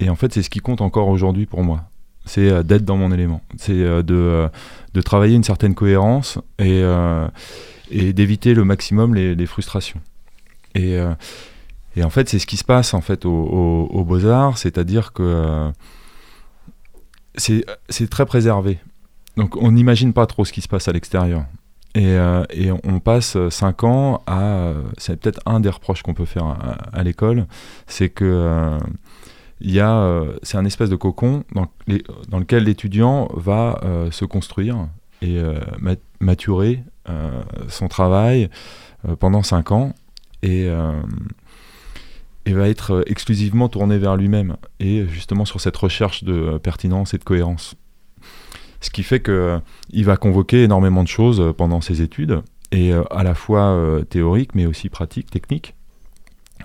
Et 0.00 0.10
en 0.10 0.16
fait, 0.16 0.34
c'est 0.34 0.42
ce 0.42 0.50
qui 0.50 0.58
compte 0.58 0.80
encore 0.80 1.06
aujourd'hui 1.06 1.46
pour 1.46 1.62
moi. 1.62 1.84
C'est 2.24 2.64
d'être 2.64 2.84
dans 2.84 2.96
mon 2.96 3.12
élément. 3.12 3.40
C'est 3.56 3.78
de, 3.78 4.48
de 4.94 5.00
travailler 5.00 5.36
une 5.36 5.44
certaine 5.44 5.76
cohérence 5.76 6.40
et, 6.58 6.82
et 7.92 8.12
d'éviter 8.12 8.52
le 8.52 8.64
maximum 8.64 9.14
les, 9.14 9.36
les 9.36 9.46
frustrations. 9.46 10.00
Et 10.74 10.98
et 11.98 12.04
en 12.04 12.10
fait, 12.10 12.28
c'est 12.28 12.38
ce 12.38 12.46
qui 12.46 12.56
se 12.56 12.62
passe 12.62 12.94
en 12.94 13.00
fait 13.00 13.26
au, 13.26 14.04
Beaux-Arts, 14.06 14.56
c'est-à-dire 14.56 15.12
que 15.12 15.22
euh, 15.24 15.70
c'est 17.34 18.08
très 18.08 18.24
préservé. 18.24 18.78
Donc 19.36 19.56
on 19.56 19.72
n'imagine 19.72 20.12
pas 20.12 20.26
trop 20.26 20.44
ce 20.44 20.52
qui 20.52 20.60
se 20.60 20.68
passe 20.68 20.86
à 20.86 20.92
l'extérieur. 20.92 21.44
Et, 21.96 22.06
euh, 22.06 22.44
on 22.84 23.00
passe 23.00 23.36
cinq 23.48 23.82
ans 23.82 24.22
à. 24.28 24.74
C'est 24.96 25.18
peut-être 25.18 25.40
un 25.44 25.58
des 25.58 25.70
reproches 25.70 26.02
qu'on 26.02 26.14
peut 26.14 26.24
faire 26.24 26.56
à, 26.92 27.02
l'école, 27.02 27.46
c'est 27.88 28.10
que. 28.10 28.78
Euh, 29.60 30.38
c'est 30.44 30.56
un 30.56 30.64
espèce 30.64 30.90
de 30.90 30.94
cocon 30.94 31.42
dans, 31.52 31.66
dans 32.28 32.38
lequel 32.38 32.62
l'étudiant 32.62 33.28
va 33.34 33.80
se 34.12 34.24
construire 34.24 34.86
et 35.20 35.42
maturer 36.20 36.84
son 37.66 37.88
travail 37.88 38.50
pendant 39.18 39.42
cinq 39.42 39.72
ans. 39.72 39.94
Et, 40.44 40.70
et 42.48 42.54
va 42.54 42.68
être 42.68 42.92
euh, 42.92 43.02
exclusivement 43.06 43.68
tourné 43.68 43.98
vers 43.98 44.16
lui-même 44.16 44.56
et 44.80 45.06
justement 45.06 45.44
sur 45.44 45.60
cette 45.60 45.76
recherche 45.76 46.24
de 46.24 46.32
euh, 46.32 46.58
pertinence 46.58 47.12
et 47.12 47.18
de 47.18 47.24
cohérence. 47.24 47.74
Ce 48.80 48.88
qui 48.88 49.02
fait 49.02 49.20
qu'il 49.20 49.34
euh, 49.34 49.60
va 49.92 50.16
convoquer 50.16 50.62
énormément 50.62 51.02
de 51.02 51.08
choses 51.08 51.52
pendant 51.58 51.82
ses 51.82 52.00
études, 52.00 52.42
et 52.70 52.92
à 52.92 53.22
la 53.22 53.34
fois 53.34 53.80
théoriques 54.10 54.54
mais 54.54 54.66
aussi 54.66 54.90
pratiques, 54.90 55.30
techniques. 55.30 55.74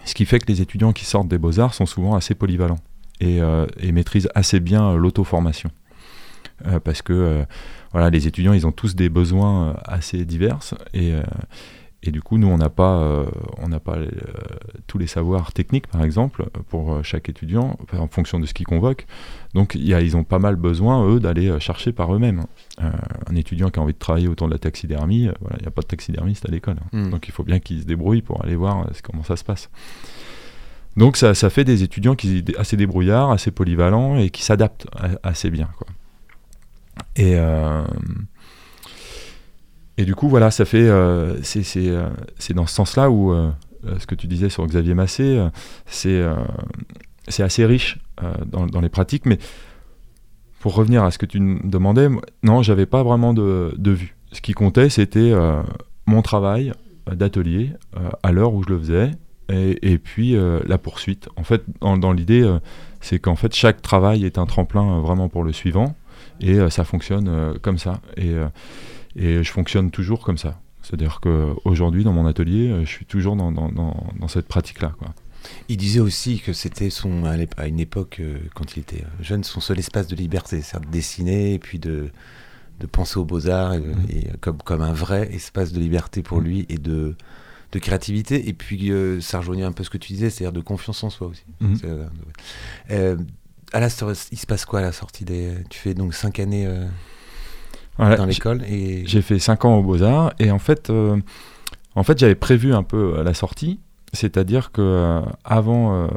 Ce 0.04 0.14
qui 0.14 0.26
fait 0.26 0.38
que 0.40 0.48
les 0.48 0.62
étudiants 0.62 0.92
qui 0.92 1.06
sortent 1.06 1.30
des 1.30 1.38
beaux-arts 1.38 1.74
sont 1.74 1.86
souvent 1.86 2.14
assez 2.16 2.36
polyvalents 2.36 2.80
et, 3.22 3.40
et 3.80 3.92
maîtrisent 3.94 4.30
assez 4.36 4.60
bien 4.60 4.96
l'auto-formation. 4.96 5.72
parce 6.84 7.02
que 7.02 7.46
voilà, 7.94 8.10
les 8.10 8.28
étudiants, 8.28 8.52
ils 8.52 8.68
ont 8.68 8.74
tous 8.74 8.96
des 8.96 9.08
besoins 9.08 9.78
assez 9.86 10.26
divers 10.26 10.60
et, 10.94 11.14
et 12.06 12.12
du 12.12 12.22
coup, 12.22 12.38
nous, 12.38 12.48
on 12.48 12.58
n'a 12.58 12.70
pas, 12.70 12.98
euh, 12.98 13.26
on 13.60 13.70
n'a 13.70 13.80
pas 13.80 13.96
euh, 13.96 14.10
tous 14.88 14.98
les 14.98 15.08
savoirs 15.08 15.54
techniques, 15.54 15.88
par 15.88 16.04
exemple, 16.04 16.46
pour 16.68 16.94
euh, 16.94 17.04
chaque 17.04 17.30
étudiant, 17.30 17.78
en 17.98 18.08
fonction 18.08 18.42
de 18.42 18.46
ce 18.46 18.54
qu'ils 18.54 18.66
convoquent. 18.66 19.08
Donc, 19.54 19.76
y 19.76 19.94
a, 19.94 20.02
ils 20.02 20.18
ont 20.18 20.26
pas 20.26 20.40
mal 20.40 20.58
besoin, 20.58 21.08
eux, 21.08 21.22
d'aller 21.22 21.58
chercher 21.62 21.94
par 21.94 22.14
eux-mêmes. 22.14 22.44
un 22.80 23.36
étudiant 23.36 23.70
qui 23.70 23.80
a 23.80 23.82
envie 23.82 23.94
de 23.94 24.00
travailler 24.00 24.28
autour 24.28 24.48
de 24.48 24.54
la 24.54 24.60
taxidermie, 24.60 25.24
il 25.24 25.62
n'y 25.62 25.68
a 25.68 25.72
pas 25.72 25.82
de 25.82 25.88
taxidermiste 25.88 26.46
à 26.46 26.52
l'école. 26.52 26.76
Hmm. 26.92 27.10
Donc, 27.10 27.30
il 27.30 27.32
faut 27.32 27.44
bien 27.44 27.60
qu'il 27.60 27.80
se 27.80 27.86
débrouille 27.86 28.22
pour 28.22 28.44
aller 28.44 28.56
voir 28.56 28.86
comment 29.02 29.24
ça 29.24 29.38
se 29.38 29.46
passe. 29.46 29.70
Donc, 30.98 31.16
ça, 31.16 31.34
ça, 31.34 31.50
fait 31.50 31.64
des 31.64 31.84
étudiants 31.84 32.16
qui 32.16 32.44
assez 32.58 32.76
débrouillards, 32.76 33.32
assez 33.32 33.52
polyvalents 33.52 34.18
et 34.18 34.30
qui 34.30 34.44
s'adaptent 34.44 34.88
assez 35.24 35.50
bien. 35.50 35.70
Quoi. 35.78 35.88
Et 37.16 37.38
et 39.98 40.06
du 40.06 40.16
coup, 40.16 40.28
voilà, 40.28 40.52
ça 40.52 40.66
fait. 40.66 40.88
Euh, 40.88 41.36
euh, 41.56 42.10
c'est 42.40 42.54
dans 42.54 42.66
ce 42.66 42.76
sens-là 42.76 43.12
où 43.12 43.32
euh, 43.32 43.52
ce 44.00 44.08
que 44.08 44.16
tu 44.16 44.28
disais 44.28 44.50
sur 44.50 44.66
Xavier 44.66 44.94
Massé, 44.94 45.46
c'est 45.86 46.24
assez 47.40 47.66
riche 47.66 48.00
dans, 48.48 48.82
les 48.82 48.90
pratiques. 48.90 49.26
Mais 49.26 49.38
pour 50.60 50.76
revenir 50.76 51.04
à 51.04 51.12
ce 51.12 51.18
que 51.18 51.26
tu 51.26 51.40
me 51.40 51.70
demandais, 51.70 52.10
non, 52.42 52.64
j'avais 52.64 52.86
pas 52.86 53.04
vraiment 53.04 53.34
de, 53.34 53.74
de, 53.78 53.92
vue. 53.92 54.16
Ce 54.32 54.42
qui 54.42 54.54
comptait, 54.54 54.90
c'était 54.90 55.34
mon 56.06 56.22
travail 56.22 56.74
d'atelier 57.12 57.72
à 58.24 58.32
l'heure 58.32 58.54
où 58.54 58.64
je 58.64 58.70
le 58.70 58.80
faisais. 58.80 59.12
Et, 59.50 59.92
et 59.92 59.98
puis 60.00 60.36
la 60.66 60.78
poursuite. 60.80 61.30
En 61.36 61.44
fait, 61.44 61.64
dans, 61.82 61.98
dans 61.98 62.14
l'idée, 62.14 62.50
c'est 63.02 63.20
qu'en 63.20 63.36
fait, 63.36 63.54
chaque 63.54 63.82
travail 63.82 64.26
est 64.26 64.40
un 64.40 64.48
tremplin 64.48 65.02
vraiment 65.02 65.30
pour 65.30 65.44
le 65.44 65.52
suivant. 65.52 65.96
Et 66.40 66.58
ça 66.72 66.84
fonctionne 66.84 67.60
comme 67.62 67.78
ça. 67.78 68.00
Et 68.18 68.34
et 69.16 69.44
je 69.44 69.52
fonctionne 69.52 69.92
toujours 69.92 70.24
comme 70.24 70.38
ça. 70.38 70.60
C'est-à-dire 70.84 71.20
qu'aujourd'hui, 71.22 72.04
dans 72.04 72.12
mon 72.12 72.28
atelier, 72.28 72.70
euh, 72.70 72.86
je 72.86 72.90
suis 72.90 73.06
toujours 73.06 73.36
dans, 73.36 73.52
dans, 73.52 73.72
dans, 73.72 74.28
cette 74.28 74.48
pratique-là. 74.48 74.94
Il 75.70 75.78
disait 75.78 76.02
aussi 76.02 76.40
que 76.40 76.52
c'était 76.52 76.90
son 76.90 77.24
à 77.26 77.68
une 77.68 77.80
époque, 77.80 78.18
euh, 78.20 78.38
quand 78.54 78.76
il 78.76 78.82
était 78.82 79.04
euh, 79.04 79.24
jeune, 79.24 79.44
son 79.46 79.62
seul 79.62 79.80
espace 79.80 80.08
de 80.08 80.16
liberté, 80.16 80.62
c'est-à-dire 80.62 80.90
de 80.90 80.94
dessiner 80.94 81.54
et 81.54 81.60
puis 81.60 81.80
de, 81.80 82.10
de 82.82 82.86
penser 82.86 83.18
aux 83.18 83.24
beaux-arts, 83.24 83.76
et, 83.76 83.80
mm. 83.80 84.38
comme, 84.42 84.58
comme 84.58 84.82
un 84.82 84.94
vrai 84.94 85.34
espace 85.34 85.72
de 85.72 85.80
liberté 85.80 86.22
pour 86.22 86.42
mm. 86.42 86.44
lui 86.44 86.66
et 86.68 86.78
de, 86.78 87.16
de 87.72 87.80
créativité. 87.80 88.50
Et 88.50 88.54
puis, 88.54 88.92
ça 89.22 89.40
rejoignait 89.40 89.64
un 89.64 89.72
peu 89.72 89.86
ce 89.86 89.90
que 89.90 89.98
tu 89.98 90.12
disais, 90.12 90.30
c'est-à-dire 90.30 90.54
de 90.54 90.62
confiance 90.62 91.02
en 91.06 91.10
soi 91.10 91.28
aussi. 91.28 91.46
Mm. 91.62 91.76
à 93.72 93.80
la, 93.80 93.88
il 94.32 94.38
se 94.38 94.46
passe 94.46 94.66
quoi 94.66 94.80
à 94.80 94.82
la 94.82 94.92
sortie 94.92 95.24
des... 95.24 95.54
Tu 95.70 95.80
fais 95.80 95.94
donc 95.94 96.14
cinq 96.14 96.40
années 96.40 96.68
dans 97.98 98.26
l'école. 98.26 98.64
Et... 98.68 99.04
J'ai 99.06 99.22
fait 99.22 99.40
5 99.40 99.66
ans 99.66 99.78
aux 99.78 99.84
Beaux-Arts 99.84 100.34
et 100.40 100.52
en 100.52 100.60
fait, 100.60 100.90
euh, 100.90 101.18
en 101.96 102.04
fait 102.04 102.18
j'avais 102.18 102.36
prévu 102.36 102.74
un 102.74 102.84
peu 102.84 103.16
euh, 103.18 103.24
la 103.24 103.34
sortie, 103.34 103.80
c'est-à-dire 104.14 104.72
que 104.72 104.82
euh, 104.82 105.22
avant, 105.44 106.08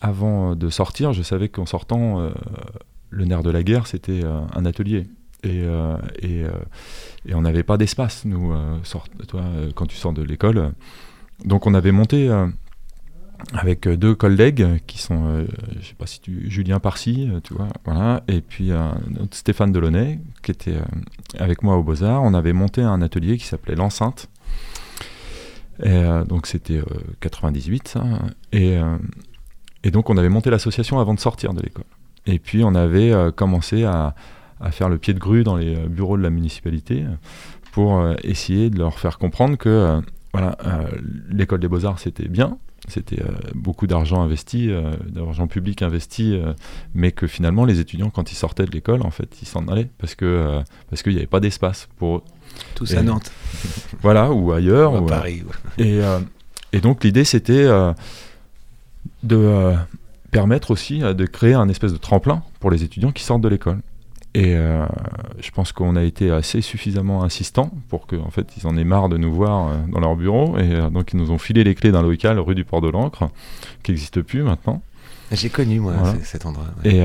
avant 0.00 0.54
de 0.54 0.68
sortir, 0.70 1.12
je 1.12 1.22
savais 1.22 1.48
qu'en 1.48 1.66
sortant, 1.66 2.30
le 3.10 3.24
nerf 3.24 3.42
de 3.42 3.50
la 3.50 3.62
guerre, 3.62 3.86
c'était 3.86 4.22
un 4.24 4.64
atelier. 4.64 5.08
Et, 5.42 5.62
et, 6.22 6.44
et 7.26 7.34
on 7.34 7.40
n'avait 7.40 7.64
pas 7.64 7.76
d'espace, 7.76 8.24
nous, 8.24 8.54
toi, 9.26 9.42
quand 9.74 9.86
tu 9.86 9.96
sors 9.96 10.12
de 10.12 10.22
l'école. 10.22 10.72
Donc 11.44 11.66
on 11.66 11.74
avait 11.74 11.92
monté 11.92 12.30
avec 13.52 13.86
euh, 13.86 13.96
deux 13.96 14.14
collègues 14.14 14.80
qui 14.86 14.98
sont, 14.98 15.26
euh, 15.26 15.46
je 15.80 15.88
sais 15.88 15.94
pas 15.94 16.06
si 16.06 16.20
tu, 16.20 16.50
Julien 16.50 16.80
Parcy, 16.80 17.28
euh, 17.32 17.40
tu 17.42 17.54
vois, 17.54 17.68
voilà, 17.84 18.22
et 18.28 18.40
puis 18.40 18.70
Stéphane 19.30 19.72
Delaunay 19.72 20.18
qui 20.42 20.50
était 20.50 20.76
avec 21.38 21.62
moi 21.62 21.76
au 21.76 21.82
Beaux 21.82 22.02
Arts. 22.02 22.22
On 22.22 22.34
avait 22.34 22.52
monté 22.52 22.82
un 22.82 23.02
atelier 23.02 23.38
qui 23.38 23.46
s'appelait 23.46 23.76
l'enceinte. 23.76 24.28
Donc 26.28 26.46
c'était 26.46 26.82
98 27.20 27.88
ça, 27.88 28.04
et, 28.52 28.78
donc 29.84 30.10
on 30.10 30.18
avait 30.18 30.28
monté 30.28 30.50
l'association 30.50 31.00
avant 31.00 31.14
de 31.14 31.20
sortir 31.20 31.54
de 31.54 31.62
l'école. 31.62 31.84
Et 32.26 32.38
puis 32.38 32.62
on 32.64 32.74
avait 32.74 33.14
commencé 33.34 33.84
à, 33.84 34.14
faire 34.72 34.90
le 34.90 34.98
pied 34.98 35.14
de 35.14 35.18
grue 35.18 35.42
dans 35.42 35.56
les 35.56 35.74
bureaux 35.88 36.18
de 36.18 36.22
la 36.22 36.28
municipalité 36.28 37.06
pour 37.72 38.04
essayer 38.22 38.68
de 38.68 38.78
leur 38.78 38.98
faire 38.98 39.16
comprendre 39.16 39.56
que 39.56 40.02
l'école 41.30 41.60
des 41.60 41.68
beaux-arts 41.68 41.98
c'était 41.98 42.28
bien, 42.28 42.58
C'était 42.88 43.22
beaucoup 43.54 43.86
d'argent 43.86 44.22
investi, 44.22 44.70
d'argent 45.06 45.46
public 45.46 45.82
investi, 45.82 46.40
mais 46.94 47.12
que 47.12 47.26
finalement 47.26 47.64
les 47.64 47.78
étudiants, 47.78 48.10
quand 48.10 48.32
ils 48.32 48.36
sortaient 48.36 48.64
de 48.64 48.70
l'école, 48.70 49.02
en 49.02 49.10
fait, 49.10 49.28
ils 49.42 49.46
s'en 49.46 49.68
allaient 49.68 49.90
parce 49.98 50.14
que 50.14 50.60
parce 50.88 51.02
qu'il 51.02 51.12
n'y 51.12 51.18
avait 51.18 51.26
pas 51.26 51.40
d'espace 51.40 51.88
pour 51.98 52.16
eux. 52.16 52.22
Tous 52.74 52.94
à 52.94 53.02
Nantes. 53.02 53.30
Voilà, 54.00 54.32
ou 54.32 54.52
ailleurs. 54.52 54.94
Ou 54.94 54.96
à 54.96 55.00
ou, 55.02 55.06
Paris. 55.06 55.42
Et, 55.78 56.00
et 56.72 56.80
donc 56.80 57.04
l'idée, 57.04 57.24
c'était 57.24 57.68
de 59.22 59.74
permettre 60.30 60.70
aussi 60.70 61.00
de 61.00 61.26
créer 61.26 61.54
un 61.54 61.68
espèce 61.68 61.92
de 61.92 61.98
tremplin 61.98 62.42
pour 62.60 62.70
les 62.70 62.82
étudiants 62.82 63.12
qui 63.12 63.22
sortent 63.22 63.42
de 63.42 63.48
l'école. 63.48 63.80
Et 64.34 64.54
euh, 64.54 64.86
je 65.40 65.50
pense 65.50 65.72
qu'on 65.72 65.96
a 65.96 66.04
été 66.04 66.30
assez 66.30 66.60
suffisamment 66.60 67.24
insistant 67.24 67.72
pour 67.88 68.06
qu'en 68.06 68.26
en 68.26 68.30
fait, 68.30 68.46
ils 68.56 68.66
en 68.66 68.76
aient 68.76 68.84
marre 68.84 69.08
de 69.08 69.16
nous 69.16 69.32
voir 69.32 69.68
euh, 69.68 69.76
dans 69.92 69.98
leur 69.98 70.14
bureau. 70.14 70.56
Et 70.56 70.74
euh, 70.74 70.88
donc, 70.88 71.12
ils 71.12 71.16
nous 71.16 71.32
ont 71.32 71.38
filé 71.38 71.64
les 71.64 71.74
clés 71.74 71.90
d'un 71.90 72.02
local 72.02 72.38
rue 72.38 72.54
du 72.54 72.64
Port 72.64 72.80
de 72.80 72.88
l'Ancre, 72.88 73.28
qui 73.82 73.90
n'existe 73.90 74.22
plus 74.22 74.42
maintenant. 74.42 74.82
J'ai 75.32 75.48
connu, 75.48 75.80
moi, 75.80 75.94
cet 76.22 76.46
endroit. 76.46 76.66
Et, 76.84 77.02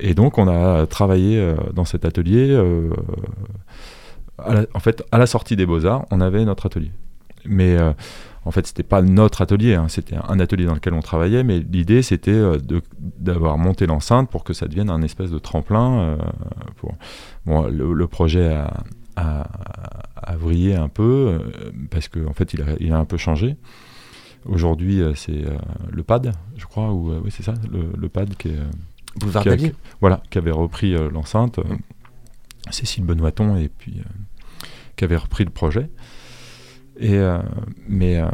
et, 0.00 0.14
donc, 0.14 0.38
on 0.38 0.48
a 0.48 0.86
travaillé 0.86 1.54
dans 1.74 1.84
cet 1.84 2.06
atelier. 2.06 2.58
en 4.38 4.80
fait, 4.80 5.04
à 5.12 5.18
la 5.18 5.26
sortie 5.26 5.54
des 5.54 5.66
Beaux-Arts, 5.66 6.06
on 6.10 6.22
avait 6.22 6.46
notre 6.46 6.64
atelier. 6.64 6.92
Mais 7.46 7.76
en 8.44 8.50
fait, 8.50 8.66
c'était 8.66 8.82
pas 8.82 9.02
notre 9.02 9.42
atelier, 9.42 9.74
hein, 9.74 9.86
c'était 9.88 10.16
un 10.16 10.40
atelier 10.40 10.64
dans 10.64 10.74
lequel 10.74 10.94
on 10.94 11.00
travaillait, 11.00 11.44
mais 11.44 11.60
l'idée 11.60 12.02
c'était 12.02 12.32
euh, 12.32 12.58
d'avoir 12.98 13.56
monté 13.56 13.86
l'enceinte 13.86 14.28
pour 14.30 14.42
que 14.42 14.52
ça 14.52 14.66
devienne 14.66 14.90
un 14.90 15.02
espèce 15.02 15.30
de 15.30 15.38
tremplin. 15.38 16.00
Euh, 16.00 16.16
pour... 16.76 16.96
bon, 17.46 17.68
le, 17.68 18.06
projet 18.08 18.52
a, 18.52 19.46
a, 20.16 20.36
vrillé 20.36 20.74
un 20.74 20.88
peu 20.88 21.38
euh, 21.38 21.70
parce 21.90 22.08
qu'en 22.08 22.30
en 22.30 22.32
fait, 22.32 22.52
il 22.52 22.62
a, 22.62 22.66
il 22.80 22.92
a, 22.92 22.98
un 22.98 23.04
peu 23.04 23.16
changé. 23.16 23.56
Aujourd'hui, 24.44 25.00
c'est 25.14 25.44
le 25.88 26.02
PAD, 26.02 26.34
je 26.56 26.66
crois, 26.66 26.92
ou 26.92 27.14
oui, 27.22 27.30
c'est 27.30 27.44
ça, 27.44 27.54
le, 27.70 28.08
PAD 28.08 28.34
qui 28.34 28.48
est. 28.48 28.58
Boulevard 29.20 29.44
qui, 29.44 29.72
Voilà, 30.00 30.20
qui 30.30 30.38
avait 30.38 30.50
repris 30.50 30.96
l'enceinte. 31.12 31.60
Cécile 32.70 33.04
Benoîton 33.04 33.56
et 33.56 33.68
puis 33.68 34.02
qui 34.96 35.04
avait 35.04 35.16
repris 35.16 35.44
le 35.44 35.50
projet. 35.50 35.90
Euh, 37.00 37.42
mais, 37.88 38.18
euh, 38.18 38.28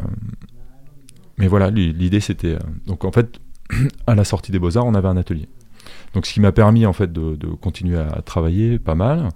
mais 1.37 1.47
voilà, 1.47 1.69
l'idée 1.69 2.19
c'était. 2.19 2.55
Euh, 2.55 2.59
donc 2.85 3.05
en 3.05 3.11
fait, 3.11 3.39
à 4.07 4.15
la 4.15 4.23
sortie 4.23 4.51
des 4.51 4.59
Beaux-Arts, 4.59 4.85
on 4.85 4.95
avait 4.95 5.07
un 5.07 5.17
atelier. 5.17 5.47
Donc 6.13 6.25
ce 6.25 6.33
qui 6.33 6.41
m'a 6.41 6.51
permis 6.51 6.85
en 6.85 6.93
fait 6.93 7.11
de, 7.11 7.35
continuer 7.61 7.97
à 7.97 8.21
travailler 8.21 8.79
pas 8.79 8.95
mal. 8.95 9.29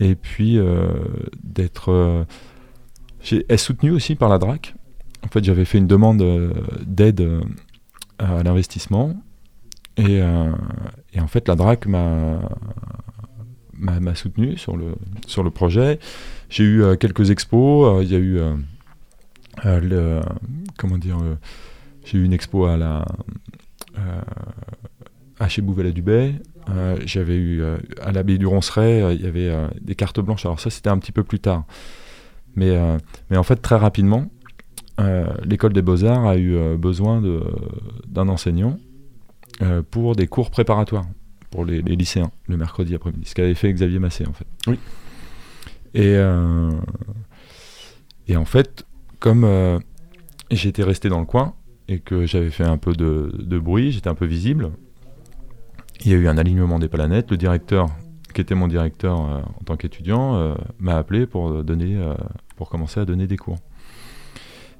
Et 0.00 0.14
puis 0.14 0.58
d'être. 1.42 2.26
est 3.30 3.56
soutenu 3.56 3.90
aussi 3.90 4.14
par 4.14 4.28
la 4.28 4.38
DRAC. 4.38 4.74
En 5.24 5.28
fait, 5.28 5.42
j'avais 5.42 5.64
fait 5.64 5.78
une 5.78 5.88
demande 5.88 6.22
d'aide 6.86 7.42
à 8.18 8.42
l'investissement. 8.44 9.14
Et, 9.96 10.18
et, 10.18 11.20
en 11.20 11.26
fait, 11.26 11.48
la 11.48 11.56
DRAC 11.56 11.86
m'a 11.86 12.40
m'a 13.78 14.14
soutenu 14.14 14.56
sur 14.56 14.76
le, 14.76 14.94
sur 15.26 15.42
le 15.42 15.50
projet. 15.50 15.98
J'ai 16.48 16.64
eu 16.64 16.82
euh, 16.82 16.96
quelques 16.96 17.30
expos. 17.30 17.98
Euh, 17.98 18.02
il 18.02 18.10
y 18.10 18.14
a 18.14 18.18
eu 18.18 18.38
euh, 18.38 19.80
le, 19.80 20.20
comment 20.76 20.98
dire 20.98 21.18
j'ai 22.04 22.18
eu 22.18 22.24
une 22.24 22.32
expo 22.32 22.64
à 22.64 22.76
la 22.76 23.04
à 25.38 25.48
chez 25.48 25.62
Bouvet 25.62 25.92
du 25.92 26.02
Bay. 26.02 26.34
J'avais 27.04 27.36
eu 27.36 27.62
à 28.02 28.12
l'abbaye 28.12 28.38
du 28.38 28.46
Ronceret, 28.46 29.14
il 29.14 29.22
y 29.22 29.26
avait 29.26 29.52
des 29.80 29.94
cartes 29.94 30.20
blanches. 30.20 30.44
Alors 30.44 30.60
ça, 30.60 30.70
c'était 30.70 30.90
un 30.90 30.98
petit 30.98 31.12
peu 31.12 31.24
plus 31.24 31.40
tard. 31.40 31.64
Mais, 32.56 32.76
mais 33.30 33.36
en 33.36 33.42
fait, 33.42 33.56
très 33.56 33.76
rapidement, 33.76 34.30
l'école 35.44 35.72
des 35.72 35.82
beaux-arts 35.82 36.26
a 36.26 36.36
eu 36.36 36.76
besoin 36.76 37.22
d'un 38.06 38.28
enseignant 38.28 38.78
pour 39.90 40.14
des 40.14 40.28
cours 40.28 40.50
préparatoires 40.50 41.06
pour 41.50 41.64
les, 41.64 41.82
lycéens 41.82 42.30
le 42.46 42.56
mercredi 42.56 42.94
après-midi, 42.94 43.24
ce 43.26 43.34
qu'avait 43.34 43.54
fait 43.54 43.72
Xavier 43.72 43.98
Massé 43.98 44.26
en 44.26 44.32
fait. 44.32 44.46
Oui. 44.66 44.78
Et, 45.94 46.14
euh, 46.16 46.70
et 48.26 48.36
en 48.36 48.44
fait, 48.44 48.86
comme 49.20 49.44
euh, 49.44 49.78
j'étais 50.50 50.82
resté 50.82 51.08
dans 51.08 51.20
le 51.20 51.26
coin 51.26 51.54
et 51.88 52.00
que 52.00 52.26
j'avais 52.26 52.50
fait 52.50 52.64
un 52.64 52.78
peu 52.78 52.92
de, 52.92 53.58
bruit, 53.58 53.92
j'étais 53.92 54.08
un 54.08 54.14
peu 54.14 54.26
visible, 54.26 54.70
il 56.04 56.12
y 56.12 56.14
a 56.14 56.18
eu 56.18 56.28
un 56.28 56.38
alignement 56.38 56.78
des 56.78 56.88
planètes. 56.88 57.30
Le 57.30 57.36
directeur, 57.36 57.88
qui 58.34 58.40
était 58.40 58.54
mon 58.54 58.68
directeur 58.68 59.20
euh, 59.20 59.40
en 59.40 59.64
tant 59.64 59.76
qu'étudiant, 59.76 60.54
m'a 60.78 60.96
appelé 60.96 61.26
pour, 61.26 61.64
donner, 61.64 61.98
pour 62.56 62.68
commencer 62.68 63.00
à 63.00 63.04
donner 63.04 63.26
des 63.26 63.36
cours. 63.36 63.58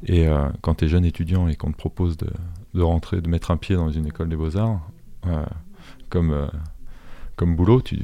Et 0.06 0.28
quand 0.60 0.76
tu 0.76 0.84
es 0.84 0.88
jeune 0.88 1.04
étudiant 1.04 1.48
et 1.48 1.56
qu'on 1.56 1.72
te 1.72 1.76
propose 1.76 2.16
de, 2.16 2.82
rentrer, 2.82 3.20
de 3.20 3.28
mettre 3.28 3.50
un 3.50 3.56
pied 3.56 3.74
dans 3.74 3.90
une 3.90 4.06
école 4.06 4.28
des 4.28 4.36
beaux-arts, 4.36 4.88
comme, 6.08 6.48
comme 7.34 7.56
boulot, 7.56 7.80
tu, 7.80 7.98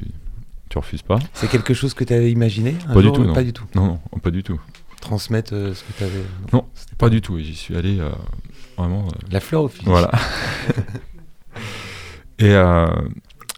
tu 0.75 0.79
refuses 0.79 1.03
pas. 1.03 1.21
C'est 1.35 1.49
quelque 1.49 1.73
chose 1.73 1.95
que 1.95 2.03
tu 2.03 2.13
avais 2.13 2.33
imaginé 2.33 2.75
Pas 2.93 3.01
du 3.01 3.13
tout, 3.13 3.23
non. 3.23 3.33
Pas 3.33 3.45
du 3.45 3.53
tout. 3.53 3.65
Non, 3.77 4.01
non 4.13 4.19
pas 4.21 4.33
du 4.33 4.43
tout. 4.43 4.61
Transmettre 5.01 5.55
euh, 5.55 5.73
ce 5.73 5.85
que 5.85 5.93
tu 5.97 6.03
avais. 6.03 6.25
Non, 6.53 6.65
pas, 6.99 7.11
du 7.11 7.21
tout. 7.21 7.39
J'y 7.39 7.55
suis 7.55 7.77
allé 7.77 8.01
euh, 8.01 8.11
vraiment. 8.77 9.07
La 9.31 9.39
fleur 9.39 9.63
au 9.63 9.69
fil. 9.69 9.85
Voilà. 9.87 10.11
Et 12.41 12.53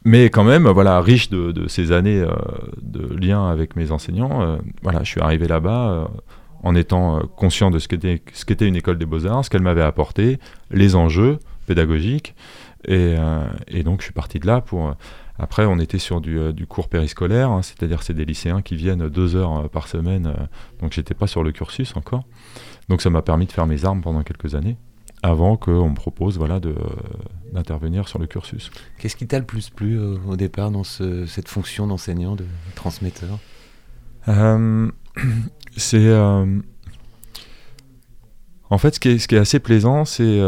mais 0.05 0.27
quand 0.27 0.45
même, 0.45 0.69
voilà, 0.69 1.01
riche 1.01 1.31
de, 1.31 1.51
de 1.51 1.67
ces 1.67 1.91
années 1.91 2.23
de 2.83 3.17
lien 3.17 3.49
avec 3.49 3.75
mes 3.75 3.91
enseignants, 3.91 4.59
voilà, 4.83 5.03
je 5.03 5.11
suis 5.11 5.21
arrivé 5.21 5.49
là-bas 5.49 6.11
en 6.63 6.75
étant 6.75 7.21
conscient 7.37 7.71
de 7.71 7.79
ce 7.79 7.89
qu'était 7.89 8.23
ce 8.35 8.45
qu'était 8.45 8.69
une 8.69 8.77
école 8.77 8.99
des 8.99 9.07
beaux-arts, 9.07 9.47
ce 9.47 9.51
qu'elle 9.51 9.63
m'avait 9.63 9.83
apporté, 9.83 10.39
les 10.71 10.95
enjeux 10.95 11.39
pédagogiques, 11.67 12.35
euh, 12.89 13.47
et, 13.69 13.83
donc 13.83 14.01
je 14.01 14.05
suis 14.05 14.13
parti 14.13 14.39
de 14.39 14.47
là 14.47 14.61
pour... 14.61 14.95
Euh, 15.39 15.43
après, 15.43 15.67
on 15.67 15.79
était 15.79 15.99
sur 15.99 16.21
du, 16.21 16.39
euh, 16.39 16.53
cours 16.69 16.89
périscolaire, 16.89 17.51
hein, 17.51 17.63
c'est-à-dire 17.63 18.03
c'est 18.03 18.15
des 18.15 18.25
lycéens 18.25 18.63
qui 18.63 18.77
viennent 18.77 19.09
deux 19.09 19.37
heures 19.37 19.69
par 19.71 19.89
semaine, 19.89 20.35
donc 20.81 20.93
j'étais 20.93 21.15
pas 21.15 21.27
sur 21.27 21.43
le 21.43 21.53
cursus 21.53 21.97
encore. 21.97 22.25
Donc 22.89 23.03
ça 23.03 23.11
m'a 23.11 23.23
permis 23.23 23.47
de 23.47 23.53
faire 23.53 23.67
mes 23.67 23.85
armes 23.85 24.01
pendant 24.01 24.23
quelques 24.23 24.55
années, 24.55 24.77
avant 25.23 25.57
qu'on 25.57 25.91
me 25.91 25.95
propose 25.95 26.39
voilà, 26.39 26.61
d'intervenir 27.53 28.09
sur 28.09 28.19
le 28.19 28.27
cursus. 28.27 28.71
Qu'est-ce 28.99 29.17
qui 29.17 29.27
t'a 29.27 29.39
le 29.39 29.45
plus 29.45 29.71
plu 29.71 29.99
au 29.99 30.37
départ 30.37 30.71
dans 30.71 30.85
cette 30.85 31.49
fonction 31.49 31.87
d'enseignant, 31.87 32.37
de 32.37 32.45
transmetteur? 32.75 33.39
C'est... 35.77 36.13
en 38.71 38.79
fait, 38.79 38.95
ce 38.95 39.01
qui 39.01 39.09
est, 39.11 39.19
ce 39.19 39.29
qui 39.29 39.35
est 39.37 39.39
assez 39.39 39.61
plaisant, 39.61 40.05
c'est 40.05 40.41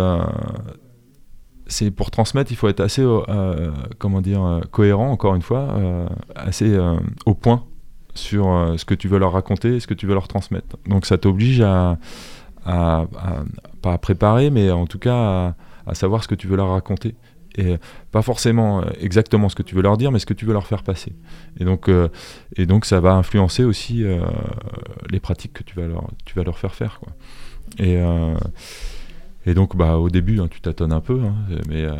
c'est 1.68 1.90
pour 1.90 2.10
transmettre, 2.10 2.50
il 2.50 2.56
faut 2.56 2.68
être 2.68 2.80
assez, 2.80 3.02
euh, 3.02 3.20
euh, 3.28 3.70
comment 3.98 4.22
dire, 4.22 4.42
euh, 4.42 4.60
cohérent, 4.70 5.10
encore 5.10 5.34
une 5.34 5.42
fois, 5.42 5.76
assez 6.34 6.76
au 7.26 7.34
point 7.34 7.64
sur 8.14 8.74
ce 8.76 8.84
que 8.84 8.94
tu 8.94 9.06
veux 9.06 9.18
leur 9.18 9.32
raconter, 9.32 9.78
ce 9.78 9.86
que 9.86 9.94
tu 9.94 10.06
veux 10.06 10.14
leur 10.14 10.28
transmettre. 10.28 10.76
Donc 10.86 11.06
ça 11.06 11.18
t'oblige 11.18 11.60
à, 11.60 11.98
pas 12.64 13.92
à 13.92 13.98
préparer, 13.98 14.50
mais 14.50 14.70
en 14.70 14.86
tout 14.86 14.98
cas 14.98 15.54
à, 15.86 15.94
savoir 15.94 16.24
ce 16.24 16.28
que 16.28 16.34
tu 16.34 16.48
veux 16.48 16.56
leur 16.56 16.70
raconter. 16.70 17.14
Et 17.56 17.76
pas 18.12 18.22
forcément 18.22 18.84
exactement 19.00 19.48
ce 19.48 19.56
que 19.56 19.62
tu 19.62 19.74
veux 19.74 19.82
leur 19.82 19.96
dire, 19.96 20.12
mais 20.12 20.18
ce 20.18 20.26
que 20.26 20.34
tu 20.34 20.46
veux 20.46 20.52
leur 20.52 20.66
faire 20.66 20.82
passer. 20.82 21.12
Et 21.60 21.64
donc, 21.64 21.90
et 22.56 22.66
donc 22.66 22.86
ça 22.86 23.00
va 23.00 23.14
influencer 23.14 23.64
aussi 23.64 24.04
les 25.10 25.20
pratiques 25.20 25.52
que 25.52 25.62
tu 25.62 25.76
vas 25.76 25.86
leur, 25.86 26.08
tu 26.24 26.34
vas 26.34 26.44
leur 26.44 26.58
faire 26.58 26.74
faire. 26.74 27.00
Et 27.78 28.00
et 29.48 29.54
donc, 29.54 29.76
bah, 29.76 29.96
au 29.96 30.10
début, 30.10 30.40
hein, 30.40 30.48
tu 30.50 30.60
tâtonnes 30.60 30.92
un 30.92 31.00
peu, 31.00 31.22
hein, 31.22 31.34
mais, 31.70 31.82
euh, 31.82 31.96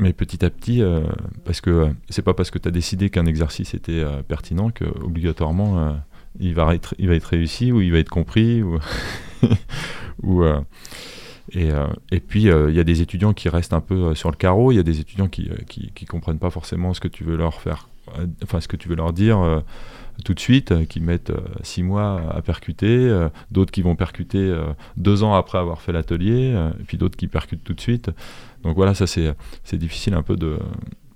mais 0.00 0.12
petit 0.12 0.44
à 0.44 0.50
petit, 0.50 0.82
euh, 0.82 1.00
parce 1.46 1.62
que 1.62 1.70
euh, 1.70 1.88
c'est 2.10 2.20
pas 2.20 2.34
parce 2.34 2.50
que 2.50 2.58
tu 2.58 2.68
as 2.68 2.70
décidé 2.70 3.08
qu'un 3.08 3.24
exercice 3.24 3.72
était 3.72 4.04
pertinent 4.28 4.68
que 4.68 4.84
obligatoirement 5.02 5.96
il, 6.38 6.52
va 6.54 6.74
être, 6.74 6.94
il 6.98 7.08
va 7.08 7.14
être 7.14 7.24
réussi 7.24 7.72
ou 7.72 7.80
il 7.80 7.90
va 7.90 7.98
être 8.00 8.10
compris. 8.10 8.62
Ou, 8.62 8.78
ou 10.22 10.44
et, 11.52 11.70
et, 12.10 12.20
puis, 12.20 12.42
il 12.42 12.74
y 12.74 12.80
a 12.80 12.84
des 12.84 13.00
étudiants 13.00 13.32
qui 13.32 13.48
restent 13.48 13.72
un 13.72 13.80
peu 13.80 14.14
sur 14.14 14.30
le 14.30 14.36
carreau, 14.36 14.70
il 14.70 14.74
y 14.74 14.78
a 14.78 14.82
des 14.82 15.00
étudiants 15.00 15.28
qui, 15.28 15.48
qui, 15.66 15.90
qui, 15.94 16.04
comprennent 16.04 16.38
pas 16.38 16.50
forcément 16.50 16.92
ce 16.92 17.00
que 17.00 17.08
tu 17.08 17.24
veux 17.24 17.36
leur 17.36 17.62
faire, 17.62 17.88
enfin, 18.42 18.60
ce 18.60 18.68
que 18.68 18.76
tu 18.76 18.90
veux 18.90 18.96
leur 18.96 19.14
dire 19.14 19.62
tout 20.22 20.34
de 20.34 20.40
suite, 20.40 20.72
euh, 20.72 20.84
qui 20.84 21.00
mettent 21.00 21.30
euh, 21.30 21.40
six 21.62 21.82
mois 21.82 22.22
à 22.30 22.42
percuter, 22.42 22.86
euh, 22.88 23.28
d'autres 23.50 23.72
qui 23.72 23.82
vont 23.82 23.96
percuter 23.96 24.54
deux 24.96 25.22
ans 25.22 25.34
après 25.34 25.58
avoir 25.58 25.80
fait 25.80 25.92
l'atelier, 25.92 26.54
et 26.80 26.84
puis 26.84 26.98
d'autres 26.98 27.16
qui 27.16 27.26
percutent 27.26 27.64
tout 27.64 27.74
de 27.74 27.80
suite. 27.80 28.10
Donc 28.62 28.76
voilà, 28.76 28.94
ça 28.94 29.06
c'est 29.06 29.76
difficile 29.76 30.14
un 30.14 30.22
peu 30.22 30.36
de, 30.36 30.58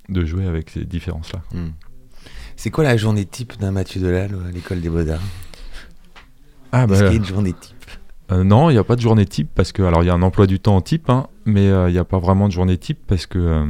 de, 0.09 0.25
jouer 0.25 0.47
avec 0.47 0.71
ces 0.71 0.85
différences-là. 0.85 1.43
Hmm. 1.53 1.71
C'est 2.57 2.71
quoi 2.71 2.85
la 2.85 2.97
journée 2.97 3.25
type 3.25 3.59
d'un 3.59 3.71
Mathieu 3.71 4.01
Delal 4.01 4.37
à 4.47 4.51
l'école 4.51 4.81
des 4.81 4.91
Beaux-Arts? 4.91 5.23
Ah, 6.73 6.85
Est-ce 6.85 6.89
bah, 6.89 6.97
qu'il 6.97 7.07
y 7.07 7.11
a 7.11 7.15
une 7.15 7.25
journée 7.25 7.53
type? 7.53 7.75
non, 8.31 8.69
il 8.69 8.75
n'y 8.75 8.79
a 8.79 8.85
pas 8.85 8.97
de 8.97 9.01
journée 9.01 9.25
type 9.25 9.49
parce 9.55 9.73
que 9.73 9.83
alors 9.83 10.03
il 10.03 10.07
y 10.07 10.11
a 10.11 10.15
un 10.15 10.21
emploi 10.21 10.47
du 10.47 10.61
temps 10.61 10.81
type, 10.83 11.09
hein, 11.09 11.29
mais 11.47 11.67
il 11.67 11.93
n'y 11.93 11.99
a 11.99 12.05
pas 12.05 12.19
vraiment 12.19 12.49
de 12.49 12.53
journée 12.53 12.77
type 12.77 12.99
parce 13.07 13.27
que 13.27 13.65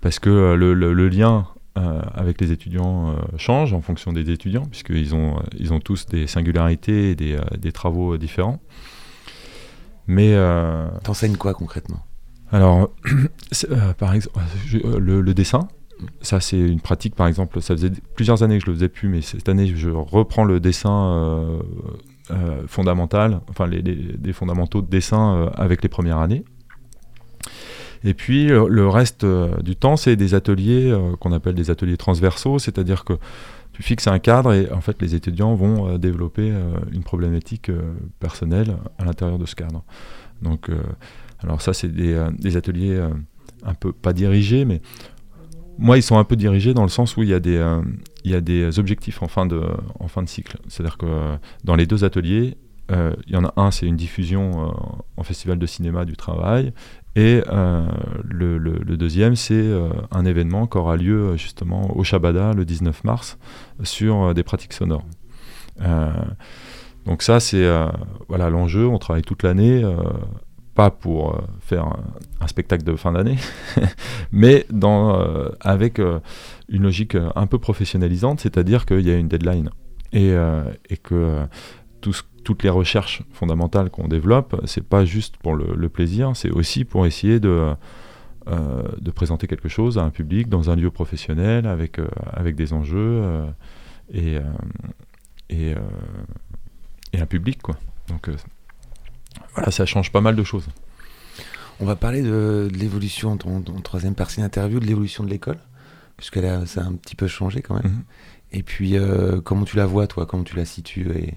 parce 0.00 0.18
que 0.18 0.54
le, 0.54 0.72
le, 0.74 1.08
lien 1.08 1.46
euh, 1.76 2.02
avec 2.14 2.40
les 2.40 2.52
étudiants 2.52 3.10
euh, 3.10 3.14
change 3.36 3.72
en 3.72 3.80
fonction 3.80 4.12
des 4.12 4.30
étudiants, 4.30 4.64
puisqu'ils 4.64 5.12
ont, 5.12 5.38
euh, 5.38 5.42
ils 5.58 5.72
ont 5.72 5.80
tous 5.80 6.06
des 6.06 6.28
singularités 6.28 7.10
et 7.10 7.14
des, 7.16 7.36
des 7.58 7.72
travaux 7.72 8.16
différents. 8.16 8.60
Mais. 10.06 10.34
Euh, 10.34 10.88
T'enseignes 11.02 11.36
quoi 11.36 11.52
concrètement? 11.52 12.04
Alors, 12.52 12.92
par 13.98 14.14
exemple, 14.14 14.38
le, 14.84 15.34
dessin. 15.34 15.66
Ça, 16.20 16.38
c'est 16.38 16.60
une 16.60 16.80
pratique, 16.80 17.16
par 17.16 17.26
exemple, 17.26 17.60
ça 17.60 17.74
faisait 17.74 17.90
plusieurs 18.14 18.44
années 18.44 18.58
que 18.58 18.64
je 18.66 18.70
le 18.70 18.76
faisais 18.76 18.88
plus, 18.88 19.08
mais 19.08 19.20
cette 19.20 19.48
année, 19.48 19.66
je 19.74 19.90
reprends 19.90 20.44
le 20.44 20.60
dessin 20.60 21.58
fondamental, 22.68 23.40
enfin, 23.48 23.66
les, 23.66 23.82
les, 23.82 24.32
fondamentaux 24.32 24.82
de 24.82 24.88
dessin 24.88 25.50
avec 25.56 25.82
les 25.82 25.88
premières 25.88 26.18
années. 26.18 26.44
Et 28.04 28.14
puis 28.14 28.48
le 28.48 28.88
reste 28.88 29.24
du 29.62 29.76
temps, 29.76 29.96
c'est 29.96 30.14
des 30.14 30.34
ateliers 30.34 30.94
qu'on 31.20 31.32
appelle 31.32 31.54
des 31.54 31.70
ateliers 31.70 31.96
transversaux, 31.96 32.58
c'est-à-dire 32.58 33.04
que 33.04 33.14
tu 33.74 33.82
fixes 33.82 34.06
un 34.06 34.20
cadre 34.20 34.52
et 34.54 34.70
en 34.72 34.80
fait 34.80 35.02
les 35.02 35.14
étudiants 35.14 35.54
vont 35.54 35.88
euh, 35.88 35.98
développer 35.98 36.50
euh, 36.50 36.76
une 36.92 37.02
problématique 37.02 37.68
euh, 37.68 37.92
personnelle 38.20 38.76
à 38.98 39.04
l'intérieur 39.04 39.38
de 39.38 39.46
ce 39.46 39.56
cadre. 39.56 39.82
Donc, 40.42 40.70
alors 41.42 41.62
ça 41.62 41.72
c'est 41.72 41.88
des, 41.88 42.56
ateliers 42.56 43.00
un 43.62 43.74
peu 43.74 43.92
pas 43.92 44.12
dirigés, 44.12 44.66
mais 44.66 44.82
moi 45.78 45.96
ils 45.96 46.02
sont 46.02 46.18
un 46.18 46.24
peu 46.24 46.36
dirigés 46.36 46.74
dans 46.74 46.82
le 46.82 46.90
sens 46.90 47.16
où 47.16 47.22
il 47.22 47.30
y 47.30 47.34
a 47.34 47.40
des, 47.40 48.78
objectifs 48.78 49.22
en 49.22 49.28
fin 49.28 49.46
de 49.46 49.62
cycle. 50.26 50.58
C'est-à-dire 50.68 50.98
que 50.98 51.36
dans 51.62 51.76
les 51.76 51.86
deux 51.86 52.04
ateliers, 52.04 52.58
il 52.90 53.32
y 53.32 53.36
en 53.36 53.44
a 53.44 53.54
un, 53.56 53.70
c'est 53.70 53.86
une 53.86 53.96
diffusion 53.96 54.74
en 55.16 55.22
festival 55.22 55.58
de 55.58 55.66
cinéma 55.66 56.04
du 56.04 56.16
travail, 56.16 56.74
et 57.16 57.42
euh, 57.48 57.86
le, 58.24 58.96
deuxième, 58.96 59.36
c'est 59.36 59.54
euh, 59.54 59.88
un 60.10 60.24
événement 60.24 60.66
qui 60.66 60.78
aura 60.78 60.96
lieu 60.96 61.20
euh, 61.20 61.36
justement 61.36 61.96
au 61.96 62.02
Shabada 62.02 62.52
le 62.54 62.64
19 62.64 63.04
mars 63.04 63.38
sur 63.82 64.34
des 64.34 64.42
pratiques 64.42 64.72
sonores. 64.72 65.04
donc 67.06 67.22
ça, 67.22 67.38
c'est 67.40 67.66
voilà 68.28 68.50
l'enjeu. 68.50 68.86
On 68.86 68.98
travaille 68.98 69.22
toute 69.22 69.42
l'année, 69.42 69.84
pas 70.74 70.90
pour 70.90 71.40
faire 71.60 71.86
un, 72.40 72.46
spectacle 72.46 72.84
de 72.84 72.94
fin 72.96 73.12
d'année, 73.12 73.36
mais 74.32 74.66
avec 75.60 75.98
une 75.98 76.82
logique 76.82 77.16
un 77.34 77.46
peu 77.46 77.58
professionnalisante, 77.58 78.40
c'est-à-dire 78.40 78.86
qu'il 78.86 79.00
y 79.00 79.10
a 79.10 79.16
une 79.16 79.28
deadline 79.28 79.70
et, 80.12 80.34
et 80.90 80.96
que 80.96 81.44
tout 82.00 82.12
ce 82.12 82.22
toutes 82.44 82.62
les 82.62 82.70
recherches 82.70 83.22
fondamentales 83.32 83.90
qu'on 83.90 84.06
développe, 84.06 84.60
c'est 84.66 84.86
pas 84.86 85.04
juste 85.04 85.36
pour 85.38 85.54
le, 85.54 85.88
plaisir, 85.88 86.36
c'est 86.36 86.50
aussi 86.50 86.84
pour 86.84 87.06
essayer 87.06 87.40
de, 87.40 87.74
euh, 88.46 88.82
de 89.00 89.10
présenter 89.10 89.46
quelque 89.46 89.70
chose 89.70 89.96
à 89.96 90.02
un 90.02 90.10
public 90.10 90.50
dans 90.50 90.68
un 90.68 90.76
lieu 90.76 90.90
professionnel 90.90 91.66
avec, 91.66 91.98
euh, 91.98 92.06
avec 92.30 92.56
des 92.56 92.74
enjeux 92.74 93.22
euh, 93.22 93.46
et, 94.12 94.36
et, 95.48 95.74
et, 97.14 97.20
un 97.20 97.26
public. 97.26 97.62
Quoi. 97.62 97.76
Donc 98.08 98.28
voilà, 99.54 99.70
ça 99.70 99.86
change 99.86 100.12
pas 100.12 100.20
mal 100.20 100.36
de 100.36 100.44
choses. 100.44 100.68
On 101.80 101.86
va 101.86 101.96
parler 101.96 102.22
de, 102.22 102.68
l'évolution, 102.72 103.38
ton, 103.38 103.62
troisième 103.80 104.14
partie 104.14 104.42
d'interview, 104.42 104.78
de 104.78 104.86
l'évolution 104.86 105.24
de 105.24 105.30
l'école, 105.30 105.58
puisque 106.18 106.36
là, 106.36 106.66
ça 106.66 106.82
a 106.82 106.84
un 106.84 106.92
petit 106.92 107.16
peu 107.16 107.26
changé 107.26 107.62
quand 107.62 107.74
même. 107.74 108.04
Mm-hmm. 108.52 108.58
Et 108.58 108.62
puis, 108.62 108.96
comment 109.42 109.64
tu 109.64 109.76
la 109.76 109.86
vois, 109.86 110.06
toi, 110.06 110.26
comment 110.26 110.44
tu 110.44 110.54
la 110.54 110.66
situes 110.66 111.10
et 111.16 111.34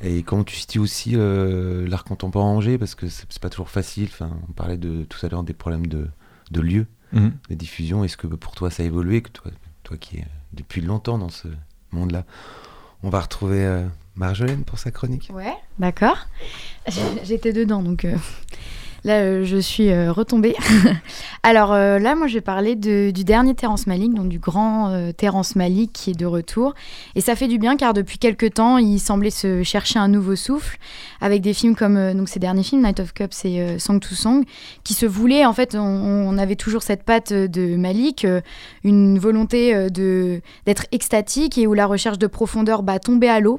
et 0.00 0.22
comment 0.22 0.44
tu 0.44 0.56
situes 0.56 0.78
aussi 0.78 1.12
euh, 1.14 1.88
l'art 1.88 2.04
contemporain 2.04 2.46
en 2.46 2.56
Angers? 2.56 2.78
Parce 2.78 2.94
que 2.94 3.08
c'est 3.08 3.38
pas 3.40 3.50
toujours 3.50 3.70
facile. 3.70 4.08
Enfin, 4.12 4.30
on 4.48 4.52
parlait 4.52 4.76
de, 4.76 5.04
tout 5.04 5.24
à 5.24 5.28
l'heure 5.28 5.42
des 5.42 5.54
problèmes 5.54 5.86
de, 5.86 6.08
de 6.50 6.60
lieu, 6.60 6.86
mhm. 7.12 7.32
de 7.50 7.54
diffusion. 7.54 8.04
Est-ce 8.04 8.16
que 8.16 8.26
pour 8.26 8.54
toi 8.54 8.70
ça 8.70 8.82
a 8.82 8.86
évolué? 8.86 9.22
Que 9.22 9.30
toi, 9.30 9.50
toi 9.82 9.96
qui 9.96 10.18
es 10.18 10.26
depuis 10.52 10.80
longtemps 10.80 11.18
dans 11.18 11.30
ce 11.30 11.48
monde-là 11.90 12.24
On 13.02 13.10
va 13.10 13.20
retrouver 13.20 13.64
euh, 13.64 13.86
Marjolaine 14.14 14.64
pour 14.64 14.78
sa 14.78 14.90
chronique. 14.90 15.30
Ouais, 15.32 15.54
d'accord. 15.78 16.26
J'étais 17.24 17.52
dedans 17.52 17.82
donc. 17.82 18.04
Euh, 18.04 18.16
Là, 19.04 19.20
euh, 19.20 19.44
je 19.44 19.56
suis 19.56 19.90
euh, 19.90 20.12
retombée. 20.12 20.56
Alors 21.42 21.72
euh, 21.72 21.98
là, 21.98 22.14
moi, 22.14 22.26
je 22.26 22.34
vais 22.34 22.40
parler 22.40 22.74
du 22.74 23.12
dernier 23.24 23.54
Terrence 23.54 23.86
Malick, 23.86 24.12
donc 24.12 24.28
du 24.28 24.38
grand 24.38 25.12
Terrence 25.16 25.56
Malick 25.56 25.92
qui 25.92 26.10
est 26.10 26.18
de 26.18 26.26
retour. 26.26 26.74
Et 27.14 27.20
ça 27.20 27.36
fait 27.36 27.48
du 27.48 27.58
bien 27.58 27.76
car 27.76 27.94
depuis 27.94 28.18
quelques 28.18 28.54
temps, 28.54 28.78
il 28.78 28.98
semblait 28.98 29.30
se 29.30 29.62
chercher 29.62 29.98
un 29.98 30.08
nouveau 30.08 30.36
souffle 30.36 30.78
avec 31.20 31.42
des 31.42 31.54
films 31.54 31.76
comme 31.76 32.12
donc 32.14 32.28
ses 32.28 32.38
derniers 32.38 32.62
films, 32.62 32.82
Night 32.82 33.00
of 33.00 33.12
Cups 33.12 33.44
et 33.44 33.78
Song 33.78 34.00
to 34.00 34.14
Song, 34.14 34.44
qui 34.84 34.94
se 34.94 35.06
voulaient. 35.06 35.44
En 35.44 35.52
fait, 35.52 35.76
on, 35.78 36.38
avait 36.38 36.56
toujours 36.56 36.82
cette 36.82 37.02
patte 37.02 37.32
de 37.32 37.76
Malick, 37.76 38.26
une 38.84 39.18
volonté 39.18 39.90
de 39.90 40.40
d'être 40.66 40.86
extatique 40.92 41.58
et 41.58 41.66
où 41.66 41.74
la 41.74 41.86
recherche 41.86 42.18
de 42.18 42.26
profondeur 42.26 42.82
bah, 42.82 42.98
tombait 42.98 43.28
à 43.28 43.40
l'eau 43.40 43.58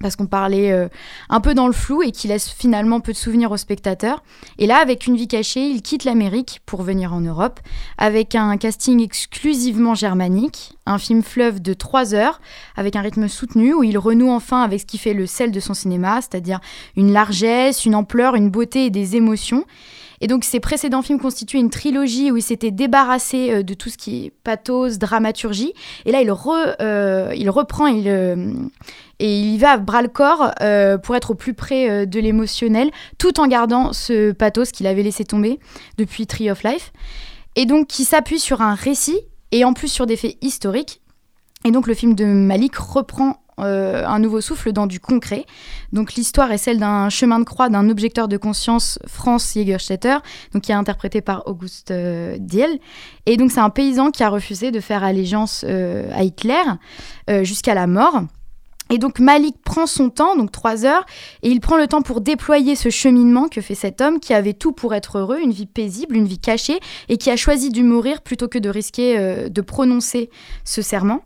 parce 0.00 0.16
qu'on 0.16 0.26
parlait 0.26 0.72
euh, 0.72 0.88
un 1.28 1.40
peu 1.40 1.54
dans 1.54 1.66
le 1.66 1.72
flou 1.72 2.02
et 2.02 2.10
qui 2.10 2.26
laisse 2.26 2.48
finalement 2.48 3.00
peu 3.00 3.12
de 3.12 3.16
souvenirs 3.16 3.52
aux 3.52 3.56
spectateurs. 3.58 4.22
Et 4.58 4.66
là, 4.66 4.78
avec 4.78 5.06
une 5.06 5.16
vie 5.16 5.28
cachée, 5.28 5.66
il 5.68 5.82
quitte 5.82 6.04
l'Amérique 6.04 6.60
pour 6.64 6.82
venir 6.82 7.12
en 7.12 7.20
Europe, 7.20 7.60
avec 7.98 8.34
un 8.34 8.56
casting 8.56 9.02
exclusivement 9.02 9.94
germanique, 9.94 10.78
un 10.86 10.98
film 10.98 11.22
fleuve 11.22 11.60
de 11.60 11.74
3 11.74 12.14
heures, 12.14 12.40
avec 12.76 12.96
un 12.96 13.02
rythme 13.02 13.28
soutenu, 13.28 13.74
où 13.74 13.82
il 13.82 13.98
renoue 13.98 14.30
enfin 14.30 14.62
avec 14.62 14.80
ce 14.80 14.86
qui 14.86 14.98
fait 14.98 15.14
le 15.14 15.26
sel 15.26 15.52
de 15.52 15.60
son 15.60 15.74
cinéma, 15.74 16.20
c'est-à-dire 16.22 16.60
une 16.96 17.12
largesse, 17.12 17.84
une 17.84 17.94
ampleur, 17.94 18.34
une 18.34 18.50
beauté 18.50 18.86
et 18.86 18.90
des 18.90 19.16
émotions. 19.16 19.66
Et 20.20 20.26
donc 20.26 20.44
ses 20.44 20.60
précédents 20.60 21.02
films 21.02 21.18
constituaient 21.18 21.60
une 21.60 21.70
trilogie 21.70 22.30
où 22.30 22.36
il 22.36 22.42
s'était 22.42 22.70
débarrassé 22.70 23.50
euh, 23.50 23.62
de 23.62 23.74
tout 23.74 23.88
ce 23.88 23.96
qui 23.96 24.26
est 24.26 24.32
pathos, 24.44 24.98
dramaturgie. 24.98 25.72
Et 26.04 26.12
là, 26.12 26.20
il, 26.20 26.32
euh, 26.80 27.32
il 27.34 27.50
reprend 27.50 27.86
il, 27.86 28.08
euh, 28.08 28.52
et 29.18 29.38
il 29.40 29.54
y 29.54 29.58
va 29.58 29.72
à 29.72 29.78
bras-le-corps 29.78 30.54
pour 31.02 31.16
être 31.16 31.32
au 31.32 31.34
plus 31.34 31.52
près 31.52 32.06
de 32.06 32.20
l'émotionnel, 32.20 32.90
tout 33.18 33.38
en 33.38 33.46
gardant 33.46 33.92
ce 33.92 34.32
pathos 34.32 34.72
qu'il 34.72 34.86
avait 34.86 35.02
laissé 35.02 35.24
tomber 35.24 35.60
depuis 35.98 36.26
Tree 36.26 36.50
of 36.50 36.62
Life. 36.62 36.92
Et 37.54 37.66
donc 37.66 37.86
qui 37.86 38.04
s'appuie 38.04 38.38
sur 38.38 38.62
un 38.62 38.74
récit 38.74 39.20
et 39.52 39.64
en 39.64 39.74
plus 39.74 39.88
sur 39.88 40.06
des 40.06 40.16
faits 40.16 40.38
historiques. 40.40 41.02
Et 41.66 41.70
donc 41.70 41.86
le 41.86 41.92
film 41.92 42.14
de 42.14 42.24
Malik 42.24 42.76
reprend 42.76 43.42
euh, 43.58 44.04
un 44.06 44.18
nouveau 44.18 44.40
souffle 44.40 44.72
dans 44.72 44.86
du 44.86 45.00
concret. 45.00 45.44
Donc 45.92 46.14
l'histoire 46.14 46.50
est 46.52 46.58
celle 46.58 46.78
d'un 46.78 47.08
chemin 47.08 47.38
de 47.38 47.44
croix 47.44 47.68
d'un 47.68 47.88
objecteur 47.88 48.28
de 48.28 48.36
conscience, 48.36 48.98
Franz 49.06 49.52
Jägerstätter, 49.54 50.18
donc 50.52 50.62
qui 50.62 50.72
est 50.72 50.74
interprété 50.74 51.20
par 51.20 51.46
Auguste 51.46 51.90
euh, 51.90 52.36
Diel. 52.38 52.78
Et 53.26 53.36
donc 53.36 53.50
c'est 53.50 53.60
un 53.60 53.70
paysan 53.70 54.10
qui 54.10 54.22
a 54.22 54.28
refusé 54.28 54.70
de 54.70 54.80
faire 54.80 55.04
allégeance 55.04 55.64
euh, 55.68 56.10
à 56.14 56.22
Hitler 56.22 56.62
jusqu'à 57.42 57.74
la 57.74 57.86
mort. 57.86 58.22
Et 58.92 58.98
donc 58.98 59.20
Malik 59.20 59.54
prend 59.62 59.86
son 59.86 60.10
temps, 60.10 60.36
donc 60.36 60.50
trois 60.50 60.84
heures, 60.84 61.06
et 61.44 61.48
il 61.48 61.60
prend 61.60 61.76
le 61.76 61.86
temps 61.86 62.02
pour 62.02 62.20
déployer 62.20 62.74
ce 62.74 62.88
cheminement 62.90 63.46
que 63.48 63.60
fait 63.60 63.76
cet 63.76 64.00
homme 64.00 64.18
qui 64.18 64.34
avait 64.34 64.52
tout 64.52 64.72
pour 64.72 64.94
être 64.94 65.18
heureux, 65.18 65.38
une 65.40 65.52
vie 65.52 65.66
paisible, 65.66 66.16
une 66.16 66.26
vie 66.26 66.40
cachée, 66.40 66.80
et 67.08 67.16
qui 67.16 67.30
a 67.30 67.36
choisi 67.36 67.70
de 67.70 67.82
mourir 67.82 68.20
plutôt 68.20 68.48
que 68.48 68.58
de 68.58 68.68
risquer 68.68 69.48
de 69.48 69.60
prononcer 69.60 70.28
ce 70.64 70.82
serment. 70.82 71.22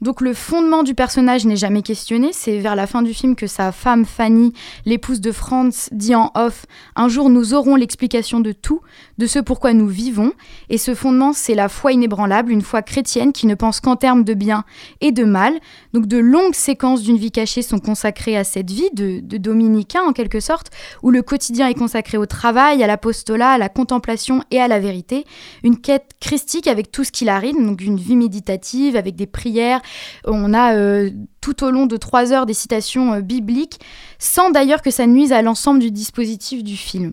Donc 0.00 0.20
le 0.20 0.34
fondement 0.34 0.82
du 0.82 0.94
personnage 0.94 1.44
n'est 1.44 1.56
jamais 1.56 1.82
questionné. 1.82 2.30
C'est 2.32 2.58
vers 2.58 2.76
la 2.76 2.86
fin 2.86 3.02
du 3.02 3.14
film 3.14 3.34
que 3.34 3.46
sa 3.46 3.72
femme 3.72 4.04
Fanny, 4.04 4.52
l'épouse 4.84 5.20
de 5.20 5.32
Franz, 5.32 5.88
dit 5.92 6.14
en 6.14 6.30
off 6.34 6.66
Un 6.94 7.08
jour 7.08 7.30
nous 7.30 7.54
aurons 7.54 7.74
l'explication 7.74 8.40
de 8.40 8.52
tout, 8.52 8.80
de 9.18 9.26
ce 9.26 9.38
pourquoi 9.38 9.72
nous 9.72 9.88
vivons. 9.88 10.32
Et 10.68 10.78
ce 10.78 10.94
fondement, 10.94 11.32
c'est 11.32 11.54
la 11.54 11.68
foi 11.68 11.92
inébranlable, 11.92 12.52
une 12.52 12.62
foi 12.62 12.82
chrétienne 12.82 13.32
qui 13.32 13.46
ne 13.46 13.54
pense 13.54 13.80
qu'en 13.80 13.96
termes 13.96 14.24
de 14.24 14.34
bien 14.34 14.64
et 15.00 15.10
de 15.10 15.24
mal. 15.24 15.54
Donc 15.92 16.06
de 16.06 16.18
longues 16.18 16.54
séquences 16.54 17.02
d'une 17.02 17.16
vie 17.16 17.32
cachée 17.32 17.62
sont 17.62 17.78
consacrées 17.78 18.36
à 18.36 18.44
cette 18.44 18.70
vie 18.70 18.90
de, 18.92 19.20
dominicain 19.38 20.02
en 20.02 20.12
quelque 20.12 20.40
sorte, 20.40 20.70
où 21.02 21.10
le 21.10 21.22
quotidien 21.22 21.68
est 21.68 21.74
consacré 21.74 22.18
au 22.18 22.26
travail, 22.26 22.82
à 22.82 22.86
l'apostolat, 22.86 23.50
à 23.50 23.58
la 23.58 23.68
contemplation 23.68 24.42
et 24.50 24.60
à 24.60 24.68
la 24.68 24.78
vérité. 24.78 25.24
Une 25.62 25.78
quête 25.78 26.12
christique 26.20 26.66
avec 26.66 26.92
tout 26.92 27.04
ce 27.04 27.12
qui 27.12 27.24
la 27.24 27.38
donc 27.38 27.80
une 27.82 27.96
vie 27.96 28.16
méditative 28.16 28.96
avec 28.96 29.14
des 29.14 29.26
prières, 29.26 29.80
on 30.24 30.54
a 30.54 30.74
euh, 30.74 31.10
tout 31.40 31.64
au 31.64 31.70
long 31.70 31.86
de 31.86 31.96
trois 31.96 32.32
heures 32.32 32.46
des 32.46 32.54
citations 32.54 33.14
euh, 33.14 33.20
bibliques, 33.20 33.80
sans 34.18 34.50
d'ailleurs 34.50 34.82
que 34.82 34.90
ça 34.90 35.06
nuise 35.06 35.32
à 35.32 35.42
l'ensemble 35.42 35.80
du 35.80 35.90
dispositif 35.90 36.62
du 36.62 36.76
film. 36.76 37.12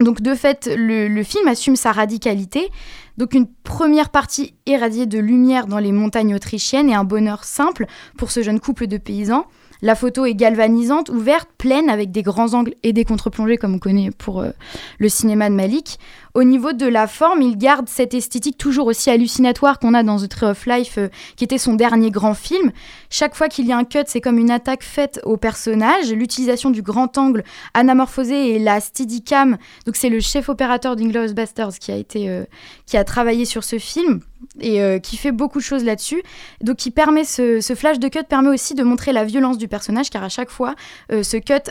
Donc 0.00 0.20
de 0.20 0.34
fait, 0.34 0.70
le, 0.74 1.22
film 1.22 1.46
assume 1.48 1.76
sa 1.76 1.92
radicalité. 1.92 2.70
Donc 3.18 3.34
une 3.34 3.46
première 3.46 4.08
partie 4.08 4.54
irradiée 4.66 5.06
de 5.06 5.18
lumière 5.18 5.66
dans 5.66 5.78
les 5.78 5.92
montagnes 5.92 6.34
autrichiennes 6.34 6.88
et 6.88 6.94
un 6.94 7.04
bonheur 7.04 7.44
simple 7.44 7.86
pour 8.16 8.30
ce 8.30 8.42
jeune 8.42 8.58
couple 8.58 8.86
de 8.86 8.96
paysans. 8.96 9.46
La 9.82 9.96
photo 9.96 10.24
est 10.24 10.34
galvanisante, 10.34 11.08
ouverte, 11.08 11.48
pleine, 11.58 11.90
avec 11.90 12.12
des 12.12 12.22
grands 12.22 12.54
angles 12.54 12.74
et 12.84 12.92
des 12.92 13.04
contre-plongées, 13.04 13.56
comme 13.56 13.74
on 13.74 13.78
connaît 13.80 14.12
pour 14.12 14.40
euh, 14.40 14.50
le 14.98 15.08
cinéma 15.08 15.50
de 15.50 15.56
Malik. 15.56 15.98
Au 16.34 16.44
niveau 16.44 16.72
de 16.72 16.86
la 16.86 17.06
forme, 17.06 17.42
il 17.42 17.58
garde 17.58 17.90
cette 17.90 18.14
esthétique 18.14 18.56
toujours 18.56 18.86
aussi 18.86 19.10
hallucinatoire 19.10 19.78
qu'on 19.78 19.92
a 19.92 20.02
dans 20.02 20.18
The 20.18 20.28
Tree 20.30 20.46
of 20.46 20.64
Life, 20.64 20.96
euh, 20.96 21.08
qui 21.36 21.44
était 21.44 21.58
son 21.58 21.74
dernier 21.74 22.10
grand 22.10 22.32
film. 22.32 22.72
Chaque 23.10 23.34
fois 23.34 23.48
qu'il 23.48 23.66
y 23.66 23.72
a 23.72 23.76
un 23.76 23.84
cut, 23.84 24.04
c'est 24.06 24.22
comme 24.22 24.38
une 24.38 24.50
attaque 24.50 24.82
faite 24.82 25.20
au 25.24 25.36
personnage. 25.36 26.10
L'utilisation 26.10 26.70
du 26.70 26.80
grand 26.80 27.18
angle 27.18 27.44
anamorphosé 27.74 28.54
et 28.54 28.58
la 28.58 28.80
steadicam, 28.80 29.58
donc 29.84 29.96
c'est 29.96 30.08
le 30.08 30.20
chef 30.20 30.48
opérateur 30.48 30.96
d'Inglourious 30.96 31.34
Basterds 31.34 31.78
qui 31.78 31.92
a 31.92 31.96
été, 31.96 32.30
euh, 32.30 32.44
qui 32.86 32.96
a 32.96 33.04
travaillé 33.04 33.44
sur 33.44 33.62
ce 33.62 33.78
film 33.78 34.20
et 34.58 34.80
euh, 34.80 34.98
qui 34.98 35.18
fait 35.18 35.32
beaucoup 35.32 35.58
de 35.58 35.64
choses 35.64 35.84
là-dessus. 35.84 36.22
Donc, 36.62 36.76
qui 36.76 36.90
permet 36.90 37.24
ce, 37.24 37.60
flash 37.76 37.98
de 37.98 38.08
cut 38.08 38.24
permet 38.26 38.48
aussi 38.48 38.74
de 38.74 38.82
montrer 38.82 39.12
la 39.12 39.24
violence 39.24 39.58
du 39.58 39.68
personnage, 39.68 40.08
car 40.08 40.24
à 40.24 40.30
chaque 40.30 40.50
fois, 40.50 40.74
ce 41.10 41.36
cut 41.36 41.70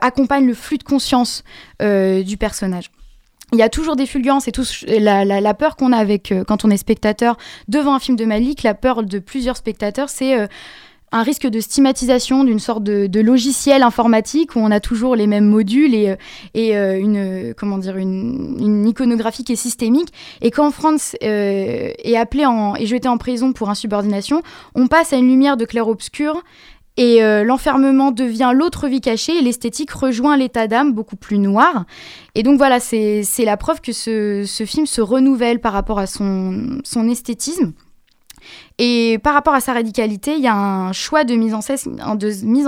accompagne 0.00 0.46
le 0.46 0.54
flux 0.54 0.78
de 0.78 0.84
conscience 0.84 1.42
du 1.80 2.36
personnage. 2.38 2.90
Il 3.54 3.58
y 3.58 3.62
a 3.62 3.68
toujours 3.68 3.96
des 3.96 4.06
fulgurances 4.06 4.48
et 4.48 4.52
tout 4.52 4.64
la, 4.86 5.54
peur 5.54 5.76
qu'on 5.76 5.92
a 5.92 5.96
avec 5.96 6.32
euh, 6.32 6.44
quand 6.44 6.64
on 6.64 6.70
est 6.70 6.76
spectateur 6.76 7.36
devant 7.68 7.94
un 7.94 8.00
film 8.00 8.16
de 8.16 8.24
Malik, 8.24 8.62
la 8.62 8.74
peur 8.74 9.02
de 9.02 9.18
plusieurs 9.18 9.56
spectateurs, 9.56 10.08
c'est 10.08 10.38
euh, 10.38 10.46
un 11.14 11.22
risque 11.22 11.46
de 11.46 11.60
stigmatisation 11.60 12.42
d'une 12.42 12.58
sorte 12.58 12.82
de, 12.82 13.20
logiciel 13.20 13.84
informatique 13.84 14.56
où 14.56 14.58
on 14.58 14.70
a 14.72 14.80
toujours 14.80 15.14
les 15.14 15.28
mêmes 15.28 15.46
modules 15.46 15.94
et, 15.94 16.16
euh, 16.76 16.98
une 16.98 17.54
comment 17.56 17.78
dire 17.78 17.96
une, 17.96 18.86
iconographie 18.86 19.44
qui 19.44 19.52
est 19.52 19.56
systémique. 19.56 20.12
Et 20.42 20.50
quand 20.50 20.70
Franz 20.72 21.16
euh, 21.22 21.92
est 21.96 22.16
appelé 22.16 22.44
et 22.78 22.86
jeté 22.86 23.08
en 23.08 23.16
prison 23.16 23.52
pour 23.52 23.70
insubordination, 23.70 24.42
on 24.74 24.88
passe 24.88 25.12
à 25.12 25.16
une 25.16 25.28
lumière 25.28 25.56
de 25.56 25.64
clair-obscur 25.64 26.42
et 26.96 27.22
euh, 27.22 27.42
l'enfermement 27.42 28.12
devient 28.12 28.52
l'autre 28.54 28.86
vie 28.86 29.00
cachée 29.00 29.36
et 29.36 29.42
l'esthétique 29.42 29.90
rejoint 29.90 30.36
l'état 30.36 30.68
d'âme 30.68 30.92
beaucoup 30.92 31.16
plus 31.16 31.38
noir. 31.38 31.86
Et 32.34 32.42
donc 32.42 32.58
voilà, 32.58 32.78
c'est 32.78 33.24
la 33.38 33.56
preuve 33.56 33.80
que 33.80 33.92
ce, 33.92 34.44
ce, 34.46 34.64
film 34.64 34.86
se 34.86 35.00
renouvelle 35.00 35.60
par 35.60 35.72
rapport 35.72 35.98
à 35.98 36.06
son, 36.06 36.80
son 36.84 37.08
esthétisme. 37.08 37.72
Et 38.78 39.18
par 39.22 39.34
rapport 39.34 39.54
à 39.54 39.60
sa 39.60 39.72
radicalité, 39.72 40.34
il 40.34 40.40
y 40.40 40.48
a 40.48 40.56
un 40.56 40.92
choix 40.92 41.22
de 41.22 41.34
mise 41.34 41.54
en 41.54 41.60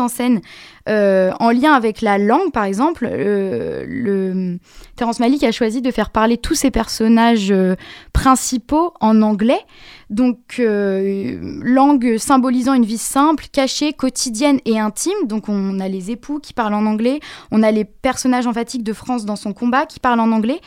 scène, 0.09 0.41
euh, 0.89 1.33
en 1.41 1.51
lien 1.51 1.72
avec 1.72 2.01
la 2.01 2.16
langue, 2.18 2.53
par 2.53 2.62
exemple. 2.62 3.09
Euh, 3.11 3.85
le... 3.89 4.59
Terrence 4.95 5.18
Malick 5.18 5.43
a 5.43 5.51
choisi 5.51 5.83
de 5.83 5.91
faire 5.91 6.11
parler 6.11 6.37
tous 6.39 6.55
ses 6.55 6.70
personnages 6.70 7.51
euh, 7.51 7.74
principaux 8.12 8.95
en 9.01 9.20
anglais. 9.20 9.61
Donc, 10.09 10.61
langue 10.61 12.16
symbolisant 12.18 12.74
une 12.74 12.85
vie 12.85 12.99
simple, 12.99 13.47
cachée, 13.51 13.93
quotidienne 13.93 14.61
et 14.64 14.79
intime. 14.79 15.27
Donc, 15.27 15.49
on 15.49 15.81
a 15.81 15.89
les 15.89 16.12
époux 16.12 16.39
qui 16.39 16.53
parlent 16.53 16.74
en 16.74 16.87
anglais, 16.87 17.18
on 17.51 17.64
a 17.64 17.72
les 17.72 17.85
personnages 17.85 18.47
emphatiques 18.47 18.85
de 18.85 18.93
France 18.93 19.24
dans 19.24 19.35
son 19.35 19.53
combat 19.53 19.87
qui 19.87 19.99
parlent 19.99 20.20
en 20.20 20.31
anglais, 20.31 20.61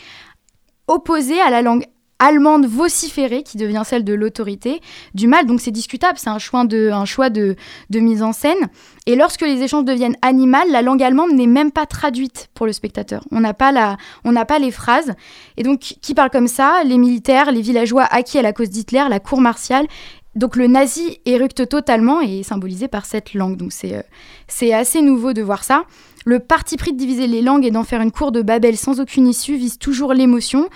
opposés 0.88 1.40
à 1.40 1.50
la 1.50 1.62
langue 1.62 1.86
allemande 2.20 2.66
vociférée 2.66 3.44
qui 3.44 3.58
devient 3.58 3.84
celle 3.86 4.04
de 4.04 4.14
l'autorité 4.14 4.82
du 5.14 5.28
mal. 5.28 5.46
Donc 5.46 5.62
c'est 5.62 5.72
discutable, 5.72 6.18
c'est 6.18 6.30
un 6.30 6.38
choix, 6.38 6.66
de, 6.66 7.56
mise 7.94 8.22
en 8.22 8.34
scène. 8.34 8.70
Et 9.06 9.16
lorsque 9.16 9.42
les 9.42 9.64
échanges 9.64 9.86
deviennent 9.86 10.18
animales, 10.22 10.70
la 10.72 10.82
langue 10.82 11.02
allemande 11.02 11.32
n'est 11.32 11.48
même 11.48 11.72
pas 11.72 11.86
traduite 11.86 12.50
pour 12.54 12.66
le 12.66 12.74
spectateur. 12.74 13.24
On 13.32 13.40
n'a 13.40 13.54
pas, 13.54 14.60
les 14.60 14.72
phrases. 14.72 15.14
Et 15.58 15.64
donc 15.64 15.80
qui 15.80 16.14
parle 16.14 16.30
comme 16.30 16.48
ça? 16.48 16.84
Les 16.84 16.98
militaires, 16.98 17.52
les 17.52 17.62
villageois 17.62 18.04
acquis 18.04 18.38
à 18.38 18.42
la 18.42 18.54
cause 18.54 18.70
d'Hitler, 18.70 19.06
la 19.10 19.20
cour 19.20 19.42
martiale. 19.42 19.88
Donc 20.36 20.56
le 20.56 20.68
nazi 20.68 21.20
éructe 21.26 21.68
totalement 21.68 22.22
et 22.22 22.42
est 22.42 22.44
symbolisé 22.44 22.88
par 22.88 23.06
cette 23.06 23.34
langue. 23.34 23.58
Donc 23.58 23.72
euh, 23.84 24.02
c'est 24.48 24.74
assez 24.74 25.02
nouveau 25.02 25.34
de 25.34 25.42
voir 25.42 25.64
ça. 25.64 25.86
Le 26.26 26.40
parti 26.40 26.78
pris 26.78 26.94
de 26.94 26.98
diviser 26.98 27.28
les 27.28 27.42
langues 27.42 27.66
et 27.66 27.72
d'en 27.72 27.84
faire 27.84 28.02
une 28.02 28.12
cour 28.12 28.32
de 28.32 28.42
Babel 28.42 28.78
sans 28.78 29.00
aucune 29.00 29.28
issue 29.28 29.56
vise 29.56 29.80
toujours 29.80 30.14
l'émotion. 30.14 30.70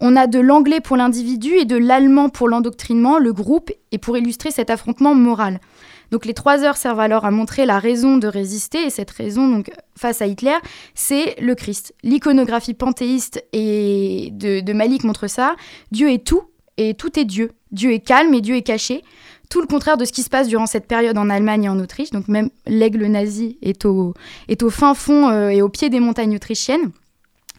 On 0.00 0.16
a 0.16 0.26
de 0.26 0.40
l'anglais 0.40 0.80
pour 0.80 0.96
l'individu 0.96 1.52
et 1.54 1.64
de 1.66 1.76
l'allemand 1.76 2.30
pour 2.30 2.48
l'endoctrinement, 2.48 3.18
le 3.18 3.32
groupe, 3.32 3.70
et 3.92 3.98
pour 3.98 4.16
illustrer 4.16 4.50
cet 4.50 4.70
affrontement 4.70 5.14
moral. 5.14 5.60
Donc 6.10 6.24
les 6.24 6.34
trois 6.34 6.64
heures 6.64 6.76
servent 6.76 7.00
alors 7.00 7.24
à 7.24 7.30
montrer 7.30 7.66
la 7.66 7.78
raison 7.78 8.16
de 8.16 8.26
résister, 8.26 8.84
et 8.84 8.90
cette 8.90 9.10
raison, 9.10 9.48
donc 9.48 9.70
face 9.96 10.22
à 10.22 10.26
Hitler, 10.26 10.56
c'est 10.94 11.38
le 11.40 11.54
Christ. 11.54 11.94
L'iconographie 12.02 12.74
panthéiste 12.74 13.44
et 13.52 14.30
de, 14.32 14.72
Malik 14.72 15.04
montre 15.04 15.28
ça. 15.28 15.54
Dieu 15.92 16.10
est 16.10 16.24
tout, 16.24 16.42
et 16.78 16.94
tout 16.94 17.18
est 17.18 17.24
Dieu. 17.24 17.52
Dieu 17.70 17.92
est 17.92 18.00
calme 18.00 18.34
et 18.34 18.40
Dieu 18.40 18.56
est 18.56 18.62
caché. 18.62 19.04
Tout 19.50 19.60
le 19.60 19.66
contraire 19.66 19.96
de 19.96 20.04
ce 20.04 20.12
qui 20.12 20.22
se 20.22 20.30
passe 20.30 20.48
durant 20.48 20.66
cette 20.66 20.86
période 20.86 21.18
en 21.18 21.28
Allemagne 21.28 21.64
et 21.64 21.68
en 21.68 21.78
Autriche. 21.78 22.10
Donc 22.10 22.26
même 22.28 22.50
l'aigle 22.66 23.04
nazi 23.06 23.58
est 23.62 23.84
au, 23.84 24.14
est 24.48 24.62
au 24.62 24.70
fin 24.70 24.94
fond 24.94 25.28
euh, 25.28 25.48
et 25.48 25.60
au 25.60 25.68
pied 25.68 25.90
des 25.90 26.00
montagnes 26.00 26.36
autrichiennes. 26.36 26.90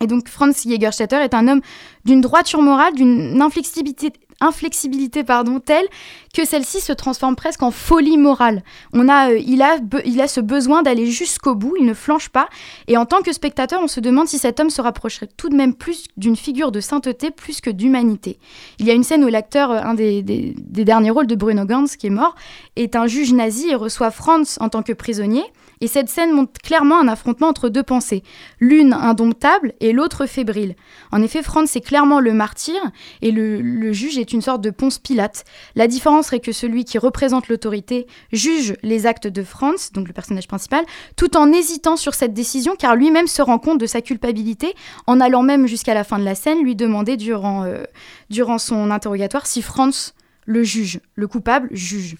Et 0.01 0.07
donc 0.07 0.27
Franz 0.27 0.67
Jägerstätter 0.67 1.17
est 1.17 1.33
un 1.33 1.47
homme 1.47 1.61
d'une 2.05 2.21
droiture 2.21 2.61
morale, 2.61 2.93
d'une 2.95 3.41
inflexibilité, 3.41 4.11
inflexibilité 4.41 5.23
pardon, 5.23 5.59
telle 5.59 5.85
que 6.33 6.45
celle-ci 6.45 6.81
se 6.81 6.91
transforme 6.91 7.35
presque 7.35 7.61
en 7.63 7.71
folie 7.71 8.17
morale. 8.17 8.63
On 8.93 9.07
a, 9.07 9.31
euh, 9.31 9.37
il, 9.37 9.61
a, 9.61 9.77
il 10.05 10.19
a 10.19 10.27
ce 10.27 10.41
besoin 10.41 10.81
d'aller 10.81 11.05
jusqu'au 11.05 11.55
bout, 11.55 11.75
il 11.79 11.85
ne 11.85 11.93
flanche 11.93 12.29
pas. 12.29 12.49
Et 12.87 12.97
en 12.97 13.05
tant 13.05 13.21
que 13.21 13.31
spectateur, 13.31 13.79
on 13.81 13.87
se 13.87 13.99
demande 13.99 14.27
si 14.27 14.37
cet 14.37 14.59
homme 14.59 14.69
se 14.69 14.81
rapprocherait 14.81 15.29
tout 15.37 15.49
de 15.49 15.55
même 15.55 15.75
plus 15.75 16.05
d'une 16.17 16.35
figure 16.35 16.71
de 16.71 16.79
sainteté 16.79 17.31
plus 17.31 17.61
que 17.61 17.69
d'humanité. 17.69 18.39
Il 18.79 18.87
y 18.87 18.91
a 18.91 18.93
une 18.93 19.03
scène 19.03 19.23
où 19.23 19.27
l'acteur, 19.27 19.71
un 19.71 19.93
des, 19.93 20.23
des, 20.23 20.83
derniers 20.83 21.11
rôles 21.11 21.27
de 21.27 21.35
Bruno 21.35 21.65
Ganz, 21.65 21.95
qui 21.95 22.07
est 22.07 22.11
mort, 22.11 22.35
est 22.75 22.95
un 22.95 23.07
juge 23.07 23.33
nazi 23.33 23.69
et 23.69 23.75
reçoit 23.75 24.11
Franz 24.11 24.57
en 24.59 24.69
tant 24.69 24.81
que 24.81 24.93
prisonnier. 24.93 25.43
Et 25.81 25.87
cette 25.87 26.09
scène 26.09 26.31
montre 26.31 26.61
clairement 26.61 26.99
un 26.99 27.07
affrontement 27.07 27.47
entre 27.47 27.67
deux 27.67 27.81
pensées, 27.81 28.23
l'une 28.59 28.93
indomptable 28.93 29.73
et 29.79 29.93
l'autre 29.93 30.27
fébrile. 30.27 30.75
En 31.11 31.23
effet, 31.23 31.41
Franz 31.41 31.75
est 31.75 31.81
clairement 31.81 32.19
le 32.19 32.33
martyr 32.33 32.79
et 33.23 33.31
le, 33.31 33.91
juge 33.91 34.19
est 34.19 34.31
une 34.31 34.41
sorte 34.41 34.61
de 34.61 34.69
Ponce 34.69 34.99
Pilate. 34.99 35.43
La 35.75 35.87
différence 35.87 36.27
serait 36.27 36.39
que 36.39 36.51
celui 36.51 36.85
qui 36.85 36.99
représente 36.99 37.47
l'autorité 37.47 38.05
juge 38.31 38.75
les 38.83 39.07
actes 39.07 39.27
de 39.27 39.43
Franz, 39.43 39.91
donc 39.91 40.07
le 40.07 40.13
personnage 40.13 40.47
principal, 40.47 40.85
tout 41.15 41.35
en 41.35 41.51
hésitant 41.51 41.97
sur 41.97 42.13
cette 42.13 42.33
décision 42.33 42.75
car 42.77 42.95
lui-même 42.95 43.27
se 43.27 43.41
rend 43.41 43.57
compte 43.57 43.79
de 43.79 43.87
sa 43.87 44.01
culpabilité 44.01 44.75
en 45.07 45.19
allant 45.19 45.41
même 45.41 45.65
jusqu'à 45.65 45.95
la 45.95 46.03
fin 46.03 46.19
de 46.19 46.25
la 46.25 46.35
scène 46.35 46.63
lui 46.63 46.75
demander 46.75 47.17
durant, 47.17 47.63
euh, 47.63 47.83
durant 48.29 48.59
son 48.59 48.91
interrogatoire 48.91 49.47
si 49.47 49.63
Franz 49.63 50.13
le 50.45 50.63
juge, 50.63 50.99
le 51.15 51.27
coupable 51.27 51.69
juge. 51.71 52.17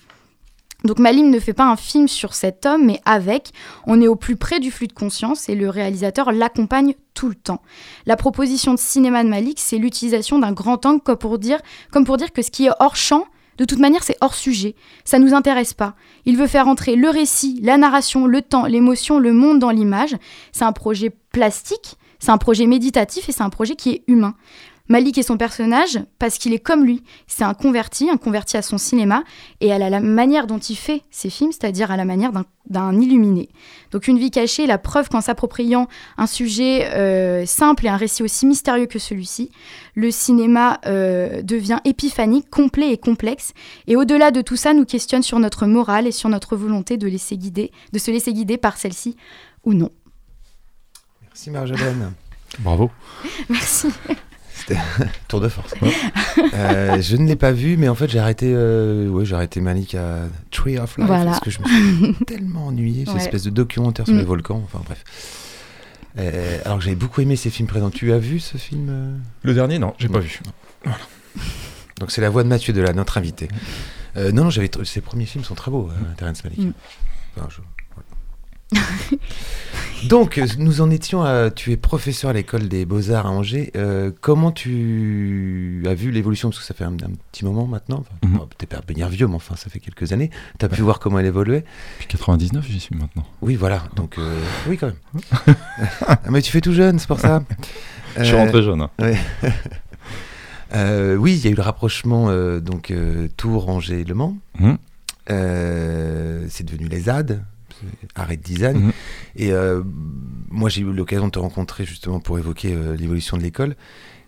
Donc 0.84 1.00
Malim 1.00 1.30
ne 1.30 1.40
fait 1.40 1.54
pas 1.54 1.70
un 1.70 1.76
film 1.76 2.08
sur 2.08 2.34
cet 2.34 2.66
homme, 2.66 2.86
mais 2.86 3.00
avec. 3.06 3.52
On 3.86 4.02
est 4.02 4.08
au 4.08 4.16
plus 4.16 4.36
près 4.36 4.60
du 4.60 4.72
flux 4.72 4.88
de 4.88 4.94
conscience 4.94 5.48
et 5.50 5.56
le 5.56 5.70
réalisateur 5.70 6.32
l'accompagne 6.32 6.96
tout 7.14 7.30
le 7.30 7.36
temps. 7.36 7.62
La 8.06 8.16
proposition 8.16 8.74
de 8.74 8.80
cinéma 8.80 9.24
de 9.24 9.30
Malik, 9.30 9.60
c'est 9.60 9.78
l'utilisation 9.78 10.40
d'un 10.40 10.54
grand 10.54 10.86
angle 10.86 11.02
comme 11.02 11.18
pour, 11.18 11.38
dire, 11.38 11.60
comme 11.92 12.06
pour 12.06 12.18
dire 12.18 12.32
que 12.32 12.42
ce 12.42 12.52
qui 12.52 12.66
est 12.66 12.72
hors 12.80 12.96
champ, 12.96 13.26
de 13.58 13.66
toute 13.66 13.80
manière, 13.80 14.04
c'est 14.04 14.18
hors 14.22 14.34
sujet. 14.34 14.76
Ça 15.06 15.20
nous 15.20 15.36
intéresse 15.36 15.74
pas. 15.74 15.94
Il 16.26 16.38
veut 16.38 16.48
faire 16.48 16.68
entrer 16.68 16.96
le 16.96 17.10
récit, 17.10 17.60
la 17.62 17.78
narration, 17.78 18.26
le 18.26 18.42
temps, 18.42 18.66
l'émotion, 18.66 19.20
le 19.20 19.34
monde 19.34 19.60
dans 19.60 19.70
l'image. 19.70 20.16
C'est 20.52 20.64
un 20.64 20.72
projet 20.72 21.12
plastique, 21.32 21.98
c'est 22.18 22.32
un 22.32 22.38
projet 22.38 22.66
méditatif 22.66 23.30
et 23.30 23.32
c'est 23.32 23.44
un 23.44 23.50
projet 23.50 23.76
qui 23.76 23.92
est 23.92 24.04
humain. 24.08 24.34
Malik 24.92 25.18
est 25.18 25.24
son 25.24 25.38
personnage 25.38 26.00
parce 26.20 26.38
qu'il 26.38 26.54
est 26.54 26.60
comme 26.60 26.84
lui. 26.84 27.02
C'est 27.26 27.46
un 27.46 27.54
converti, 27.54 28.10
un 28.10 28.18
converti 28.18 28.58
à 28.58 28.62
son 28.62 28.78
cinéma 28.78 29.24
et 29.62 29.72
à 29.72 29.78
la, 29.78 29.90
la 29.90 30.02
manière 30.02 30.48
dont 30.48 30.58
il 30.58 30.76
fait 30.76 31.02
ses 31.10 31.30
films, 31.30 31.54
c'est-à-dire 31.54 31.92
à 31.92 31.98
la 31.98 32.04
manière 32.04 32.32
d'un 32.70 33.00
illuminé. 33.00 33.48
Donc 33.92 34.10
une 34.10 34.20
vie 34.20 34.32
cachée, 34.32 34.68
la 34.68 34.78
preuve 34.78 35.08
qu'en 35.08 35.22
s'appropriant 35.22 35.88
un 36.18 36.28
sujet 36.28 36.90
euh, 36.94 37.46
simple 37.46 37.86
et 37.86 37.90
un 37.90 37.96
récit 37.96 38.22
aussi 38.22 38.46
mystérieux 38.46 38.86
que 38.86 39.00
celui-ci, 39.00 39.50
le 39.96 40.12
cinéma 40.12 40.82
euh, 40.86 41.42
devient 41.42 41.80
épiphanique, 41.86 42.50
complet 42.50 42.92
et 42.92 42.98
complexe. 42.98 43.54
Et 43.88 43.96
au-delà 43.96 44.32
de 44.32 44.42
tout 44.42 44.58
ça, 44.58 44.74
nous 44.74 44.86
questionne 44.86 45.24
sur 45.24 45.40
notre 45.40 45.68
morale 45.68 46.06
et 46.06 46.12
sur 46.12 46.28
notre 46.28 46.58
volonté 46.58 46.98
de, 46.98 47.08
laisser 47.08 47.38
guider, 47.38 47.72
de 47.94 47.98
se 47.98 48.12
laisser 48.12 48.34
guider 48.34 48.58
par 48.58 48.76
celle-ci 48.76 49.16
ou 49.64 49.74
non. 49.74 49.90
Merci 51.24 51.50
Marjolaine. 51.50 52.12
Bravo. 52.60 52.92
Merci. 53.50 53.88
C'était 54.62 54.80
tour 55.28 55.42
de 55.42 55.50
force. 55.50 55.74
Ouais. 55.82 55.92
euh, 56.54 57.02
je 57.02 57.16
ne 57.18 57.28
l'ai 57.28 57.36
pas 57.36 57.52
vu, 57.52 57.78
mais 57.78 57.90
en 57.90 57.96
fait, 57.96 58.10
j'ai 58.10 58.20
arrêté, 58.20 58.52
euh, 58.54 59.08
ouais, 59.08 59.26
j'ai 59.26 59.36
arrêté 59.36 59.60
Malik 59.62 59.96
à 59.96 60.20
Tree 60.52 60.78
of 60.78 60.98
Life 60.98 61.08
voilà. 61.08 61.26
parce 61.26 61.40
que 61.40 61.50
je 61.50 61.60
me 61.60 61.66
suis 61.66 62.16
tellement 62.28 62.68
ennuyé, 62.68 63.06
cette 63.06 63.16
ouais. 63.16 63.22
espèce 63.22 63.44
de 63.44 63.50
documentaire 63.50 64.06
sur 64.06 64.16
mm. 64.16 64.20
les 64.20 64.26
volcans. 64.26 64.62
Enfin, 64.64 64.82
bref. 64.86 65.04
Euh, 66.20 66.60
alors 66.66 66.80
que 66.80 66.84
j'avais 66.84 66.96
beaucoup 66.96 67.22
aimé 67.22 67.36
ces 67.36 67.50
films 67.50 67.68
présents. 67.68 67.90
Tu 67.90 68.12
as 68.12 68.20
vu 68.20 68.40
ce 68.40 68.58
film 68.58 68.90
euh? 68.90 69.18
Le 69.44 69.54
dernier, 69.54 69.80
non, 69.80 69.94
j'ai 69.98 70.10
pas 70.10 70.20
vu. 70.20 70.40
Voilà. 70.84 71.00
Donc, 72.00 72.12
c'est 72.12 72.22
la 72.22 72.30
voix 72.30 72.44
de 72.44 72.50
Mathieu 72.50 72.74
Delat, 72.74 72.94
notre 72.94 73.18
invité. 73.18 73.48
Euh, 74.18 74.32
non, 74.32 74.44
non, 74.44 74.50
j'avais 74.50 74.70
ses 74.84 75.02
premiers 75.02 75.26
films 75.26 75.44
sont 75.44 75.56
très 75.56 75.72
beaux, 75.72 75.88
mm. 75.88 76.16
Terrence 76.18 76.44
Malick. 76.44 76.60
Mm. 76.60 76.74
Enfin, 77.38 77.48
je... 77.50 77.62
Donc, 80.08 80.42
nous 80.58 80.82
en 80.82 80.90
étions 80.90 81.22
à. 81.24 81.52
Tu 81.52 81.72
es 81.72 81.78
professeur 81.78 82.32
à 82.32 82.34
l'école 82.34 82.68
des 82.68 82.86
Beaux-Arts 82.86 83.28
à 83.28 83.30
Angers. 83.30 83.72
Euh, 83.76 84.12
comment 84.20 84.52
tu 84.52 85.84
as 85.88 85.94
vu 85.94 86.10
l'évolution? 86.10 86.50
Parce 86.50 86.60
que 86.60 86.66
ça 86.66 86.74
fait 86.74 86.84
un, 86.86 86.94
un 86.94 87.12
petit 87.32 87.46
moment 87.46 87.68
maintenant. 87.68 88.00
Enfin, 88.00 88.16
Mhm. 88.24 88.40
T'es 88.58 88.66
pas 88.66 88.82
bien 88.88 89.08
vieux, 89.08 89.28
mais 89.28 89.36
enfin, 89.36 89.56
ça 89.56 89.70
fait 89.70 89.80
quelques 89.80 90.12
années. 90.12 90.32
Tu 90.58 90.66
as 90.66 90.70
pu 90.70 90.82
voir 90.82 91.00
comment 91.00 91.20
elle 91.20 91.28
évoluait. 91.28 91.64
Depuis 92.00 92.08
99, 92.18 92.66
j'y 92.68 92.80
suis 92.80 92.96
maintenant. 92.96 93.26
Oui, 93.42 93.56
voilà. 93.56 93.84
Donc, 93.96 94.18
euh, 94.18 94.40
oui, 94.68 94.78
quand 94.78 94.88
même. 94.88 95.56
Ah, 96.08 96.20
mais 96.30 96.42
tu 96.42 96.52
fais 96.52 96.62
tout 96.62 96.74
jeune, 96.74 96.98
c'est 96.98 97.08
pour 97.08 97.20
ça. 97.20 97.44
Je 98.18 98.24
suis 98.24 98.36
rentré 98.36 98.64
jeune. 98.64 98.82
hein. 98.82 98.90
euh, 100.74 101.16
oui, 101.16 101.34
il 101.36 101.44
y 101.46 101.48
a 101.48 101.52
eu 101.52 101.56
le 101.56 101.62
rapprochement 101.62 102.30
euh, 102.30 102.60
donc 102.60 102.90
euh, 102.92 103.28
Tours, 103.38 103.70
Angers, 103.70 104.04
Le 104.04 104.16
Mans. 104.16 104.36
Mhm. 104.60 104.78
C'est 106.50 106.64
devenu 106.66 106.88
les 106.90 107.02
ZAD, 107.02 107.44
arrêt 108.16 108.38
de 108.38 108.44
design. 108.44 108.78
Mhm. 108.78 108.92
Et 109.36 109.52
euh, 109.52 109.84
moi, 110.50 110.70
j'ai 110.70 110.82
eu 110.82 110.92
l'occasion 110.92 111.28
de 111.28 111.32
te 111.32 111.40
rencontrer 111.40 111.86
justement 111.86 112.20
pour 112.20 112.38
évoquer 112.40 112.74
euh, 112.74 112.96
l'évolution 112.96 113.38
de 113.38 113.44
l'école. 113.44 113.76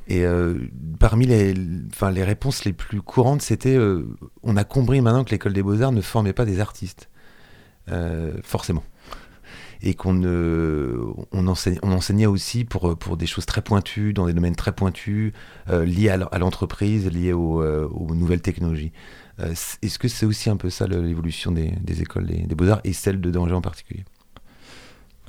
Et 0.07 0.25
euh, 0.25 0.55
parmi 0.99 1.25
les, 1.25 1.53
enfin, 1.93 2.11
les 2.11 2.23
réponses 2.23 2.65
les 2.65 2.73
plus 2.73 3.01
courantes, 3.01 3.41
c'était 3.41 3.75
euh, 3.75 4.05
on 4.43 4.57
a 4.57 4.63
compris 4.65 4.99
maintenant 4.99 5.23
que 5.23 5.31
l'école 5.31 5.53
des 5.53 5.63
beaux-arts 5.63 5.93
ne 5.93 6.01
formait 6.01 6.33
pas 6.33 6.45
des 6.45 6.59
artistes. 6.59 7.09
Euh, 7.91 8.33
forcément. 8.43 8.83
Et 9.81 9.93
qu'on 9.93 10.13
ne- 10.13 10.97
on, 11.33 11.47
enseignait, 11.47 11.79
on 11.83 11.91
enseignait 11.91 12.25
aussi 12.25 12.63
pour, 12.63 12.97
pour 12.97 13.17
des 13.17 13.25
choses 13.25 13.45
très 13.45 13.61
pointues, 13.61 14.13
dans 14.13 14.25
des 14.27 14.33
domaines 14.33 14.55
très 14.55 14.71
pointus, 14.71 15.33
euh, 15.69 15.83
liés 15.83 16.07
à 16.09 16.39
l'entreprise, 16.39 17.09
liés 17.11 17.33
euh, 17.33 17.87
aux 17.89 18.15
nouvelles 18.15 18.41
technologies. 18.41 18.93
Euh, 19.39 19.53
Est-ce 19.81 19.97
que 19.99 20.07
c'est 20.07 20.25
aussi 20.25 20.49
un 20.49 20.57
peu 20.57 20.69
ça 20.69 20.85
l'évolution 20.87 21.51
des, 21.51 21.71
des 21.81 22.01
écoles 22.01 22.25
des, 22.27 22.41
des 22.43 22.55
beaux-arts 22.55 22.81
et 22.83 22.93
celle 22.93 23.19
de 23.21 23.31
Danger 23.31 23.53
en 23.53 23.61
particulier? 23.61 24.03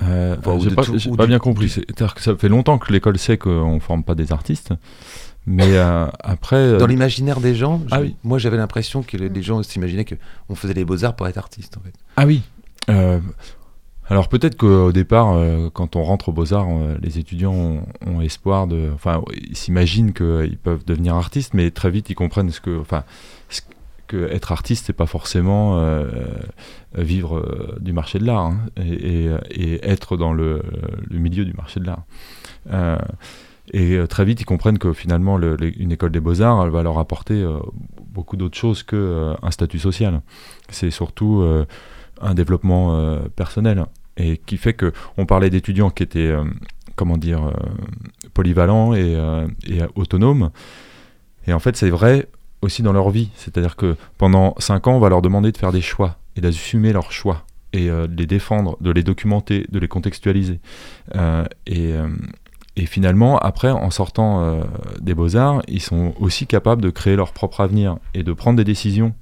Euh, 0.01 0.35
Enfin, 0.39 0.59
j'ai 0.59 0.75
pas, 0.75 0.83
tout- 0.83 0.97
j'ai 0.97 1.09
ou 1.09 1.15
pas 1.15 1.23
du- 1.23 1.29
bien 1.29 1.39
compris. 1.39 1.69
C'est-à-dire 1.69 2.13
que 2.15 2.21
ça 2.21 2.35
fait 2.35 2.49
longtemps 2.49 2.77
que 2.77 2.91
l'école 2.91 3.17
sait 3.17 3.37
qu'on 3.37 3.79
forme 3.79 4.03
pas 4.03 4.13
des 4.15 4.31
artistes, 4.33 4.73
mais 5.47 5.77
euh, 5.77 6.07
après. 6.21 6.57
euh, 6.57 6.77
Dans 6.77 6.87
l'imaginaire 6.87 7.39
des 7.39 7.55
gens, 7.55 7.81
Ah 7.91 8.01
oui. 8.01 8.15
moi 8.23 8.37
j'avais 8.37 8.57
l'impression 8.57 9.03
que 9.03 9.15
les, 9.17 9.29
les 9.29 9.41
gens 9.41 9.63
s'imaginaient 9.63 10.05
qu'on 10.05 10.55
faisait 10.55 10.73
les 10.73 10.85
beaux-arts 10.85 11.15
pour 11.15 11.27
être 11.27 11.37
artiste 11.37 11.77
en 11.77 11.81
fait. 11.81 11.93
Ah 12.17 12.25
oui. 12.25 12.41
Euh, 12.89 13.19
alors 14.07 14.27
peut-être 14.29 14.57
qu'au 14.57 14.91
départ, 14.91 15.33
euh, 15.33 15.69
quand 15.73 15.95
on 15.95 16.03
rentre 16.03 16.29
aux 16.29 16.33
beaux-arts, 16.33 16.67
les 17.01 17.17
étudiants 17.17 17.53
ont, 17.53 17.83
ont 18.05 18.21
espoir 18.21 18.67
de... 18.67 18.91
Enfin, 18.93 19.23
ils 19.49 19.55
s'imaginent 19.57 20.13
qu'ils 20.13 20.57
peuvent 20.61 20.85
devenir 20.85 21.15
artistes, 21.15 21.53
mais 21.55 21.71
très 21.71 21.89
vite 21.89 22.09
ils 22.11 22.15
comprennent 22.15 22.51
ce 22.51 22.59
que... 22.61 22.79
Enfin, 22.79 23.03
que 24.07 24.31
être 24.31 24.51
artiste, 24.51 24.85
c'est 24.87 24.93
pas 24.93 25.05
forcément 25.05 25.79
euh, 25.79 26.03
euh, 26.97 27.03
vivre 27.03 27.37
euh, 27.37 27.77
du 27.79 27.93
marché 27.93 28.19
de 28.19 28.25
l'art 28.25 28.45
hein, 28.45 28.57
et, 28.77 29.29
être 29.83 30.17
dans 30.17 30.33
le, 30.33 30.61
milieu 31.11 31.45
du 31.45 31.53
marché 31.53 31.79
de 31.79 31.85
l'art. 31.85 32.03
Et 33.73 33.97
très 34.07 34.25
vite, 34.25 34.41
ils 34.41 34.45
comprennent 34.45 34.77
que 34.77 34.93
finalement, 34.93 35.39
une 35.39 35.91
école 35.91 36.11
des 36.11 36.19
beaux-arts, 36.19 36.69
va 36.69 36.83
leur 36.83 36.99
apporter 36.99 37.43
beaucoup 38.13 38.37
d'autres 38.37 38.57
choses 38.57 38.83
qu'un 38.83 39.51
statut 39.51 39.79
social. 39.79 40.21
C'est 40.69 40.91
surtout 40.91 41.43
un 42.21 42.33
développement 42.35 43.19
personnel 43.35 43.85
et 44.17 44.37
qui 44.37 44.57
fait 44.57 44.73
que 44.73 44.93
on 45.17 45.25
parlait 45.25 45.49
d'étudiants 45.49 45.89
qui 45.89 46.03
étaient 46.03 46.33
comment 46.95 47.17
dire 47.17 47.51
polyvalents 48.35 48.93
et 48.93 49.17
autonomes 49.95 50.51
et 51.47 51.53
en 51.53 51.59
fait 51.59 51.75
c'est 51.75 51.89
vrai 51.89 52.27
aussi 52.65 52.83
dans 52.83 52.93
leur 52.93 53.09
vie. 53.09 53.29
C'est-à-dire 53.35 53.75
que 53.75 53.95
pendant 54.17 54.55
cinq 54.57 54.87
ans 54.87 54.95
on 54.95 54.99
va 54.99 55.09
leur 55.09 55.21
demander 55.21 55.51
de 55.51 55.57
faire 55.57 55.71
des 55.71 55.81
choix 55.81 56.17
et 56.35 56.41
d'assumer 56.41 56.91
leurs 56.91 57.11
choix 57.11 57.45
et 57.73 57.89
euh, 57.89 58.07
de 58.07 58.15
les 58.15 58.25
défendre 58.25 58.77
de 58.81 58.91
les 58.91 59.03
documenter 59.03 59.65
de 59.69 59.79
les 59.79 59.87
contextualiser. 59.87 60.59
Euh, 61.15 61.45
et 61.67 61.93
euh, 61.93 62.07
et 62.77 62.85
finalement, 62.85 63.37
après, 63.37 63.71
en 63.71 63.89
sortant 63.89 64.59
des 64.99 65.13
beaux-arts, 65.13 65.61
ils 65.69 65.81
sont 65.81 66.13
aussi 66.19 66.45
capables 66.45 66.81
de 66.81 66.89
créer 66.89 67.15
leur 67.15 67.31
propre 67.31 67.61
avenir 67.61 67.95
et 68.13 68.21
de 68.21 68.33
prendre 68.33 68.57
des 68.57 68.65
décisions 68.65 69.15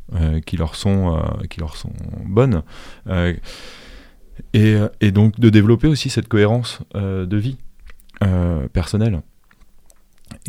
qui, 0.47 0.57
leur 0.57 0.73
sont, 0.73 1.21
qui 1.51 1.59
leur 1.59 1.75
sont 1.75 1.93
bonnes. 2.25 2.63
Et, 4.55 5.11
donc 5.11 5.39
de 5.39 5.49
développer 5.49 5.85
aussi 5.85 6.09
cette 6.09 6.27
cohérence 6.27 6.79
de 6.95 7.37
vie 7.37 7.57
personnelle 8.73 9.21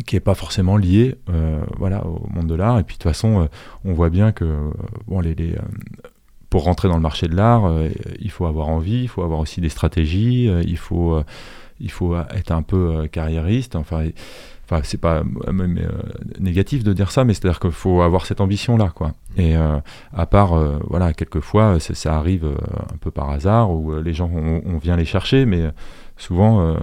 qui 0.05 0.15
n'est 0.15 0.19
pas 0.21 0.35
forcément 0.35 0.77
liée 0.77 1.15
euh, 1.29 1.63
voilà, 1.77 2.05
au 2.05 2.27
monde 2.33 2.47
de 2.47 2.55
l'art. 2.55 2.79
Et 2.79 2.83
puis 2.83 2.95
de 2.95 2.99
toute 2.99 3.11
façon, 3.11 3.41
euh, 3.41 3.45
on 3.85 3.93
voit 3.93 4.09
bien 4.09 4.31
que 4.31 4.45
euh, 4.45 4.71
bon, 5.07 5.19
les, 5.21 5.35
les, 5.35 5.53
euh, 5.53 5.59
pour 6.49 6.63
rentrer 6.63 6.87
dans 6.87 6.95
le 6.95 7.01
marché 7.01 7.27
de 7.27 7.35
l'art, 7.35 7.69
il 8.19 8.31
faut 8.31 8.45
avoir 8.45 8.69
envie, 8.69 9.01
il 9.03 9.07
faut 9.07 9.23
avoir 9.23 9.39
aussi 9.39 9.61
des 9.61 9.69
stratégies, 9.69 10.45
il 10.45 10.77
faut... 10.77 11.19
il 11.81 11.91
faut 11.91 12.15
être 12.15 12.51
un 12.51 12.61
peu 12.61 13.07
carriériste. 13.11 13.75
Enfin, 13.75 14.03
et- 14.03 14.15
enfin 14.63 14.79
c'est 14.83 14.99
pas 15.01 15.23
même, 15.51 15.77
négatif 16.39 16.83
de 16.85 16.93
dire 16.93 17.11
ça, 17.11 17.25
mais 17.25 17.33
c'est-à-dire 17.33 17.59
qu'il 17.59 17.71
faut 17.71 18.01
avoir 18.01 18.25
cette 18.25 18.39
ambition-là, 18.39 18.91
quoi. 18.95 19.11
Et 19.35 19.57
euh, 19.57 19.79
à 20.13 20.25
part, 20.25 20.53
voilà, 20.89 21.13
quelquefois, 21.13 21.77
ça 21.79 22.15
arrive 22.15 22.45
un 22.93 22.97
peu 22.97 23.11
par 23.11 23.29
hasard 23.31 23.71
où 23.71 23.93
les 23.99 24.13
gens, 24.13 24.31
on, 24.33 24.61
on 24.65 24.77
vient 24.77 24.95
les 24.95 25.03
chercher, 25.05 25.45
mais 25.45 25.71
souvent, 26.15 26.61
euh, 26.61 26.77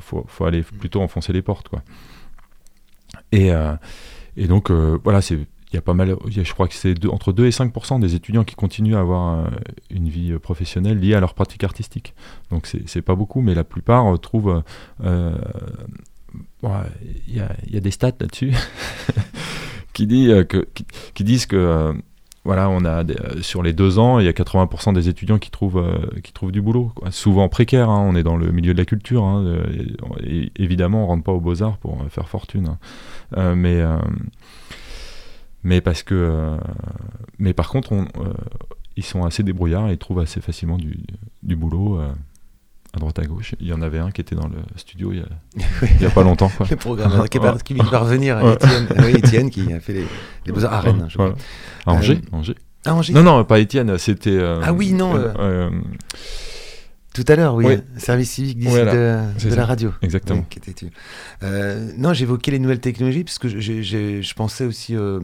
faut, 0.00 0.24
faut 0.26 0.44
aller 0.44 0.62
plutôt 0.62 1.02
enfoncer 1.02 1.32
les 1.32 1.42
portes, 1.42 1.68
quoi. 1.68 1.82
Et, 3.34 3.50
euh, 3.50 3.74
et 4.36 4.46
donc, 4.46 4.70
euh, 4.70 4.98
voilà, 5.02 5.18
il 5.28 5.46
y 5.72 5.76
a 5.76 5.82
pas 5.82 5.92
mal, 5.92 6.16
je 6.28 6.52
crois 6.52 6.68
que 6.68 6.74
c'est 6.74 7.04
entre 7.06 7.32
2 7.32 7.46
et 7.46 7.50
5% 7.50 7.98
des 7.98 8.14
étudiants 8.14 8.44
qui 8.44 8.54
continuent 8.54 8.94
à 8.94 9.00
avoir 9.00 9.40
euh, 9.40 9.48
une 9.90 10.08
vie 10.08 10.38
professionnelle 10.38 11.00
liée 11.00 11.14
à 11.14 11.20
leur 11.20 11.34
pratique 11.34 11.64
artistique. 11.64 12.14
Donc 12.50 12.72
c'est 12.86 13.02
pas 13.02 13.16
beaucoup, 13.16 13.40
mais 13.40 13.54
la 13.54 13.64
plupart 13.64 14.18
trouvent. 14.20 14.62
Il 15.02 15.10
y, 17.28 17.40
a, 17.40 17.80
des 17.80 17.90
stats 17.90 18.12
là-dessus 18.20 18.52
qui, 19.92 20.06
disent 20.06 21.46
que 21.46 21.94
voilà, 22.44 22.68
on 22.68 22.84
a 22.84 23.04
des- 23.04 23.14
euh, 23.16 23.40
sur 23.42 23.62
les 23.62 23.72
deux 23.72 23.98
ans, 23.98 24.18
il 24.18 24.26
y 24.26 24.28
a 24.28 24.32
80% 24.32 24.92
des 24.92 25.08
étudiants 25.08 25.38
qui 25.38 25.50
trouvent, 25.50 25.78
euh, 25.78 26.50
du 26.50 26.60
boulot. 26.60 26.92
Souvent 27.10 27.48
précaire, 27.48 27.88
hein, 27.90 28.04
on 28.06 28.14
est 28.16 28.22
dans 28.22 28.36
le 28.36 28.52
milieu 28.52 28.74
de 28.74 28.78
la 28.78 28.84
culture. 28.84 29.24
hein, 29.24 29.42
euh, 29.44 30.46
évidemment, 30.56 31.04
on 31.04 31.06
rentre 31.06 31.24
pas 31.24 31.32
aux 31.32 31.40
beaux-arts 31.40 31.78
pour 31.78 32.00
euh, 32.02 32.08
faire 32.10 32.28
fortune. 32.28 32.76
hein. 33.36 33.54
Mais, 35.66 35.80
parce 35.80 36.02
que. 36.02 36.56
mais 37.38 37.54
par 37.54 37.68
contre, 37.70 37.92
on, 37.92 38.06
ils 38.96 39.02
sont 39.04 39.24
assez 39.24 39.42
débrouillards 39.42 39.88
et 39.88 39.92
ils 39.92 39.98
trouvent 39.98 40.20
assez 40.20 40.40
facilement 40.42 40.76
du, 40.76 40.98
du 41.42 41.56
boulot. 41.56 42.00
Euh, 42.94 42.96
à 42.96 43.00
droite 43.00 43.18
à 43.18 43.24
gauche. 43.24 43.54
Il 43.60 43.66
y 43.66 43.72
en 43.72 43.82
avait 43.82 43.98
un 43.98 44.10
qui 44.10 44.20
était 44.20 44.34
dans 44.36 44.46
le 44.48 44.56
studio 44.76 45.12
il 45.12 45.18
y 46.00 46.04
a, 46.04 46.06
a 46.08 46.10
pas 46.10 46.22
longtemps. 46.22 46.50
Quoi. 46.56 46.66
Le 46.70 46.76
programme 46.76 47.28
qui, 47.28 47.38
va, 47.38 47.98
revenir, 47.98 48.42
Ouais. 48.42 48.54
Étienne, 48.54 48.86
oui, 49.04 49.12
Étienne 49.16 49.50
qui 49.50 49.72
a 49.72 49.80
fait 49.80 49.92
les, 49.94 50.06
les 50.46 50.52
beaux-arts 50.52 50.72
à 50.74 50.80
Rennes. 50.80 51.06
je 51.08 51.16
Voilà. 51.16 51.32
crois. 51.32 51.92
À 51.92 51.96
Angers, 51.96 52.20
Euh, 52.32 52.36
Angers. 52.36 52.54
Ah, 52.86 52.94
Angers 52.94 53.12
Non, 53.14 53.22
non, 53.22 53.44
pas 53.44 53.58
Étienne, 53.60 53.96
c'était. 53.98 54.30
euh, 54.30 54.60
Ah 54.62 54.72
oui, 54.72 54.92
non, 54.92 55.16
euh, 55.16 55.32
euh, 55.38 55.70
Tout 57.14 57.24
à 57.28 57.36
l'heure, 57.36 57.54
oui. 57.54 57.64
Oui. 57.66 57.76
Service 57.96 58.32
civique 58.32 58.58
d'ici 58.58 58.70
Voilà, 58.70 58.92
de, 58.92 59.54
la 59.54 59.64
radio. 59.64 59.92
Exactement. 60.02 60.44
Oui, 60.54 60.90
Euh, 61.44 61.90
non, 61.96 62.12
j'évoquais 62.12 62.50
les 62.50 62.58
nouvelles 62.58 62.80
technologies 62.80 63.22
parce 63.24 63.38
que 63.38 63.48
je, 63.48 64.34
pensais 64.34 64.64
aussi, 64.66 64.96
euh, 64.96 65.20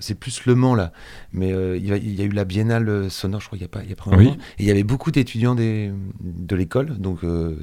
c'est 0.00 0.14
plus 0.18 0.44
Le 0.46 0.54
Mans 0.56 0.74
là, 0.74 0.92
mais 1.32 1.52
euh, 1.52 1.76
il, 1.76 1.86
y 1.86 1.92
a, 1.92 1.96
il 1.96 2.14
y 2.14 2.22
a 2.22 2.24
eu 2.24 2.30
la 2.30 2.44
biennale 2.44 3.08
sonore, 3.10 3.40
je 3.40 3.46
crois, 3.46 3.56
il 3.56 3.60
n'y 3.60 3.64
a 3.66 3.68
pas, 3.68 3.82
il 3.84 3.88
y 3.90 3.92
a 3.92 3.96
pas 3.96 4.10
un 4.10 4.16
Oui. 4.18 4.24
moment. 4.24 4.36
Et 4.58 4.64
il 4.64 4.66
y 4.66 4.70
avait 4.72 4.82
beaucoup 4.82 5.12
d'étudiants 5.12 5.54
de 5.54 6.56
l'école, 6.56 6.98
donc 6.98 7.22
euh, 7.22 7.54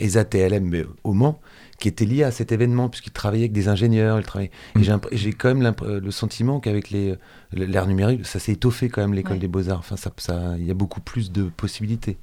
ESA 0.00 0.24
TLM 0.24 0.64
mais 0.68 0.84
au 1.04 1.12
Mans, 1.12 1.40
qui 1.78 1.86
étaient 1.86 2.04
liés 2.06 2.24
à 2.24 2.32
cet 2.32 2.50
événement 2.50 2.88
puisqu'ils 2.88 3.12
travaillaient 3.12 3.44
avec 3.44 3.52
des 3.52 3.68
ingénieurs. 3.68 4.18
Ils 4.18 4.24
travaillaient... 4.26 4.50
Et 4.76 4.80
Mm. 4.80 4.98
j'ai 5.12 5.32
quand 5.32 5.54
même 5.54 5.72
le 5.86 6.10
sentiment 6.10 6.58
qu'avec 6.58 6.90
les- 6.90 7.14
l'ère 7.52 7.86
numérique, 7.86 8.26
ça 8.26 8.40
s'est 8.40 8.52
étoffé 8.52 8.88
quand 8.88 9.02
même 9.02 9.14
l'école 9.14 9.34
Ouais. 9.34 9.38
des 9.38 9.48
beaux-arts. 9.48 9.78
Enfin, 9.78 9.96
ça, 9.96 10.10
ça- 10.16 10.54
il 10.58 10.64
y 10.64 10.70
a 10.72 10.74
beaucoup 10.74 11.00
plus 11.00 11.30
de 11.30 11.44
possibilités. 11.44 12.16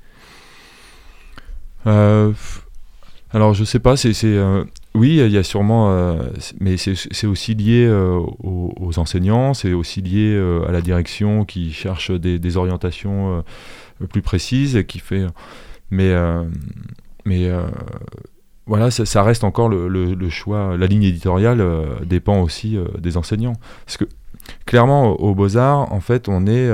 Euh, 1.88 2.34
alors 3.32 3.54
je 3.54 3.64
sais 3.64 3.80
pas, 3.80 3.96
c'est, 3.96 4.14
euh, 4.26 4.66
oui, 4.94 5.18
il 5.18 5.32
y 5.32 5.38
a 5.38 5.44
sûrement, 5.44 5.92
euh, 5.92 6.22
mais 6.60 6.76
c'est, 6.78 7.28
aussi 7.28 7.56
lié 7.56 7.86
euh, 7.86 8.20
aux, 8.44 9.00
enseignants, 9.00 9.54
c'est 9.54 9.74
aussi 9.74 10.02
lié 10.02 10.38
à 10.68 10.72
la 10.72 10.82
direction 10.82 11.46
qui 11.46 11.72
cherche 11.72 12.12
des, 12.12 12.58
orientations 12.58 13.44
plus 14.10 14.22
précises 14.22 14.76
et 14.76 14.86
qui 14.86 15.00
fait, 15.00 15.26
mais, 15.92 16.14
mais 17.24 17.50
voilà, 18.66 18.92
ça, 18.92 19.24
reste 19.24 19.46
encore 19.46 19.70
le, 19.70 19.88
le- 19.88 20.30
choix, 20.30 20.76
la 20.78 20.88
ligne 20.88 21.04
éditoriale 21.04 21.66
dépend 22.06 22.42
aussi 22.42 22.78
des 23.00 23.16
enseignants, 23.16 23.56
parce 23.86 23.96
que 23.96 24.06
clairement 24.66 25.12
aux 25.22 25.34
Beaux 25.36 25.56
Arts, 25.56 25.92
en 25.94 26.02
fait, 26.02 26.28
on 26.28 26.48
est 26.48 26.70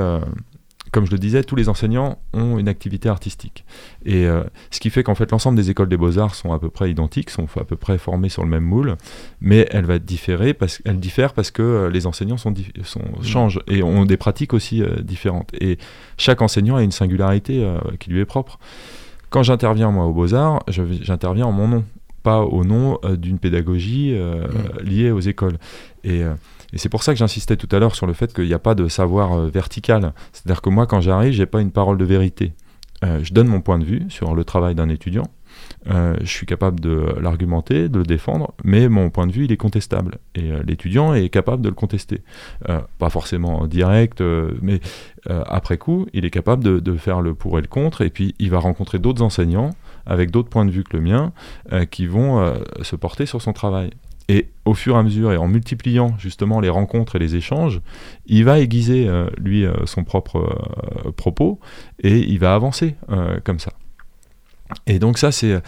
comme 0.98 1.06
je 1.06 1.12
le 1.12 1.20
disais, 1.20 1.44
tous 1.44 1.56
les 1.56 1.70
enseignants 1.70 2.18
ont 2.34 2.58
une 2.58 2.68
activité 2.68 3.08
artistique. 3.08 3.66
Et 4.04 4.26
euh, 4.26 4.44
ce 4.72 4.80
qui 4.80 4.90
fait 4.90 5.04
qu'en 5.04 5.14
fait, 5.14 5.30
l'ensemble 5.30 5.56
des 5.56 5.70
écoles 5.70 5.90
des 5.90 5.96
beaux-arts 5.96 6.34
sont 6.34 6.54
à 6.54 6.58
peu 6.58 6.72
près 6.72 6.90
identiques, 6.90 7.30
sont 7.30 7.48
à 7.56 7.66
peu 7.66 7.76
près 7.76 8.00
formées 8.00 8.30
sur 8.30 8.44
le 8.44 8.50
même 8.50 8.64
moule, 8.64 8.96
mais 9.40 9.68
elle 9.70 9.86
va 9.86 10.00
différer 10.00 10.56
parce, 10.56 10.82
elle 10.86 11.00
diffère 11.00 11.34
parce 11.34 11.52
que 11.52 11.62
euh, 11.62 11.90
les 11.92 12.08
enseignants 12.08 12.38
sont, 12.38 12.52
sont 12.82 13.04
changent 13.22 13.60
et 13.68 13.84
ont 13.84 14.06
des 14.06 14.18
pratiques 14.18 14.56
aussi 14.56 14.82
différentes. 15.04 15.52
Et 15.62 15.78
chaque 16.18 16.42
enseignant 16.42 16.78
a 16.78 16.82
une 16.82 16.92
singularité 16.92 17.64
qui 18.00 18.10
lui 18.10 18.20
est 18.20 18.26
propre. 18.26 18.58
Quand 19.30 19.44
j'interviens, 19.44 19.92
moi, 19.92 20.06
aux 20.06 20.14
Beaux-Arts, 20.14 20.64
j'interviens 20.68 21.46
en 21.46 21.52
mon 21.52 21.68
nom, 21.68 21.84
pas 22.24 22.42
au 22.42 22.64
nom 22.64 23.00
d'une 23.20 23.38
pédagogie 23.38 24.16
mmh. 24.16 24.84
liée 24.84 25.12
aux 25.12 25.20
écoles. 25.20 25.60
Et 26.04 26.24
et 26.74 26.78
c'est 26.78 26.90
pour 26.90 27.04
ça 27.04 27.14
que 27.14 27.20
j'insistais 27.20 27.56
tout 27.56 27.74
à 27.76 27.80
l'heure 27.80 27.96
sur 27.96 28.08
le 28.08 28.14
fait 28.14 28.34
qu'il 28.34 28.46
n'y 28.46 28.54
a 28.54 28.60
pas 28.60 28.76
de 28.76 28.88
savoir 28.88 29.34
euh, 29.34 29.48
vertical. 29.48 30.14
C'est-à-dire 30.34 30.62
que 30.62 30.70
moi, 30.70 30.86
quand 30.86 31.02
j'arrive, 31.02 31.34
j'ai 31.34 31.46
pas 31.46 31.62
une 31.62 31.72
parole 31.72 31.98
de 31.98 32.06
vérité. 32.06 32.54
Euh, 33.04 33.20
je 33.24 33.34
donne 33.34 33.48
mon 33.48 33.62
point 33.62 33.80
de 33.80 33.86
vue 33.86 34.06
sur 34.10 34.36
le 34.36 34.44
travail 34.44 34.76
d'un 34.76 34.90
étudiant. 34.90 35.28
Euh, 35.90 36.16
je 36.22 36.30
suis 36.30 36.46
capable 36.46 36.80
de 36.80 37.16
l'argumenter, 37.22 37.90
de 37.90 38.00
le 38.00 38.06
défendre, 38.06 38.54
mais 38.64 38.90
mon 38.90 39.10
point 39.10 39.28
de 39.28 39.32
vue, 39.32 39.46
il 39.46 39.52
est 39.52 39.58
contestable. 39.58 40.18
Et 40.36 40.52
l'étudiant 40.66 41.14
est 41.14 41.30
capable 41.30 41.62
de 41.62 41.70
le 41.70 41.76
contester. 41.76 42.22
pas 42.98 43.10
forcément 43.10 43.62
en 43.62 43.68
direct, 43.68 44.22
mais 44.62 44.82
après 45.28 45.78
coup, 45.78 46.06
il 46.14 46.26
est 46.26 46.30
capable 46.30 46.64
de, 46.64 46.80
de, 46.80 46.96
faire 46.96 47.22
le 47.22 47.34
pour 47.34 47.58
et 47.58 47.62
le 47.62 47.68
contre, 47.68 48.02
et 48.02 48.10
puis 48.10 48.36
il 48.40 48.52
va 48.52 48.60
rencontrer 48.60 49.00
d'autres 49.00 49.24
enseignants 49.24 49.72
avec 50.06 50.30
d'autres 50.32 50.50
points 50.50 50.66
de 50.66 50.72
vue 50.72 50.84
que 50.84 50.96
le 50.96 51.02
mien, 51.02 51.34
qui 51.90 52.06
vont 52.06 52.54
se 52.82 52.96
porter 52.96 53.26
sur 53.26 53.42
son 53.42 53.54
travail. 53.54 53.92
Et 54.30 54.50
au 54.66 54.74
fur 54.74 54.96
et 54.96 55.00
à 55.00 55.04
mesure, 55.04 55.32
et 55.32 55.38
en 55.38 55.48
multipliant 55.48 56.18
justement 56.18 56.60
les 56.60 56.70
rencontres 56.70 57.16
et 57.16 57.20
les 57.20 57.36
échanges, 57.36 57.80
il 58.26 58.44
va 58.44 58.60
aiguiser, 58.60 59.08
euh, 59.08 59.28
lui, 59.38 59.66
euh, 59.66 59.86
son 59.86 60.04
propre 60.04 60.38
euh, 60.38 61.12
propos, 61.12 61.60
et 62.04 62.18
il 62.20 62.38
va 62.40 62.54
avancer 62.54 62.96
comme 63.46 63.60
ça. 63.60 63.72
Et 64.86 65.00
donc 65.00 65.18
ça, 65.18 65.32
c'est, 65.32 65.62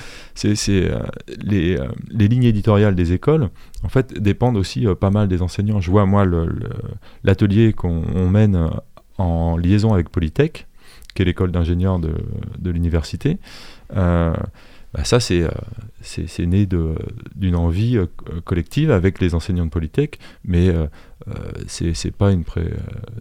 les, 1.42 1.78
lignes 2.12 2.44
éditoriales 2.44 2.96
des 2.96 3.14
écoles, 3.14 3.50
en 3.84 3.88
fait, 3.88 4.22
dépendent 4.22 4.58
aussi 4.58 4.86
pas 5.00 5.10
mal 5.10 5.30
des 5.30 5.42
enseignants. 5.42 5.80
Je 5.80 5.90
vois, 5.90 6.06
moi, 6.06 6.26
l'atelier 7.24 7.72
qu'on 7.72 8.30
mène 8.30 8.70
en 9.18 9.56
liaison 9.56 9.94
avec 9.94 10.10
Polytech, 10.10 10.68
qui 11.16 11.22
est 11.22 11.26
l'école 11.26 11.54
d'ingénieurs 11.54 12.00
de 12.00 12.70
l'université. 12.70 13.38
Bah, 14.94 15.04
ça, 15.04 15.20
c'est, 15.20 15.44
euh, 15.44 15.50
c'est, 16.02 16.46
né 16.46 16.68
d'une 17.36 17.56
envie 17.56 17.98
euh, 17.98 18.08
collective 18.44 18.90
avec 18.90 19.20
les 19.20 19.36
enseignants 19.36 19.66
de 19.66 19.70
Polytech, 19.70 20.20
mais 20.44 20.70
euh, 20.70 20.88
c'est, 21.68 21.94
c'est 21.94 22.12
pas 22.12 22.32
une 22.32 22.44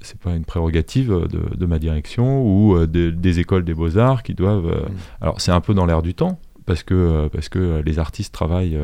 c'est 0.00 0.18
pas 0.18 0.34
une 0.34 0.44
prérogative 0.44 1.26
de, 1.28 1.66
ma 1.66 1.78
direction 1.78 2.42
ou 2.42 2.86
des 2.86 3.38
écoles 3.38 3.64
des 3.64 3.74
beaux-arts 3.74 4.22
qui 4.22 4.34
doivent. 4.34 4.66
Mmh. 4.66 4.94
Alors, 5.20 5.40
c'est 5.40 5.52
un 5.52 5.60
peu 5.60 5.74
dans 5.74 5.84
l'air 5.84 6.00
du 6.00 6.14
temps, 6.14 6.40
parce 6.64 6.82
que, 6.82 7.28
parce 7.28 7.48
que 7.48 7.82
les 7.84 7.98
artistes 7.98 8.32
travaillent. 8.32 8.78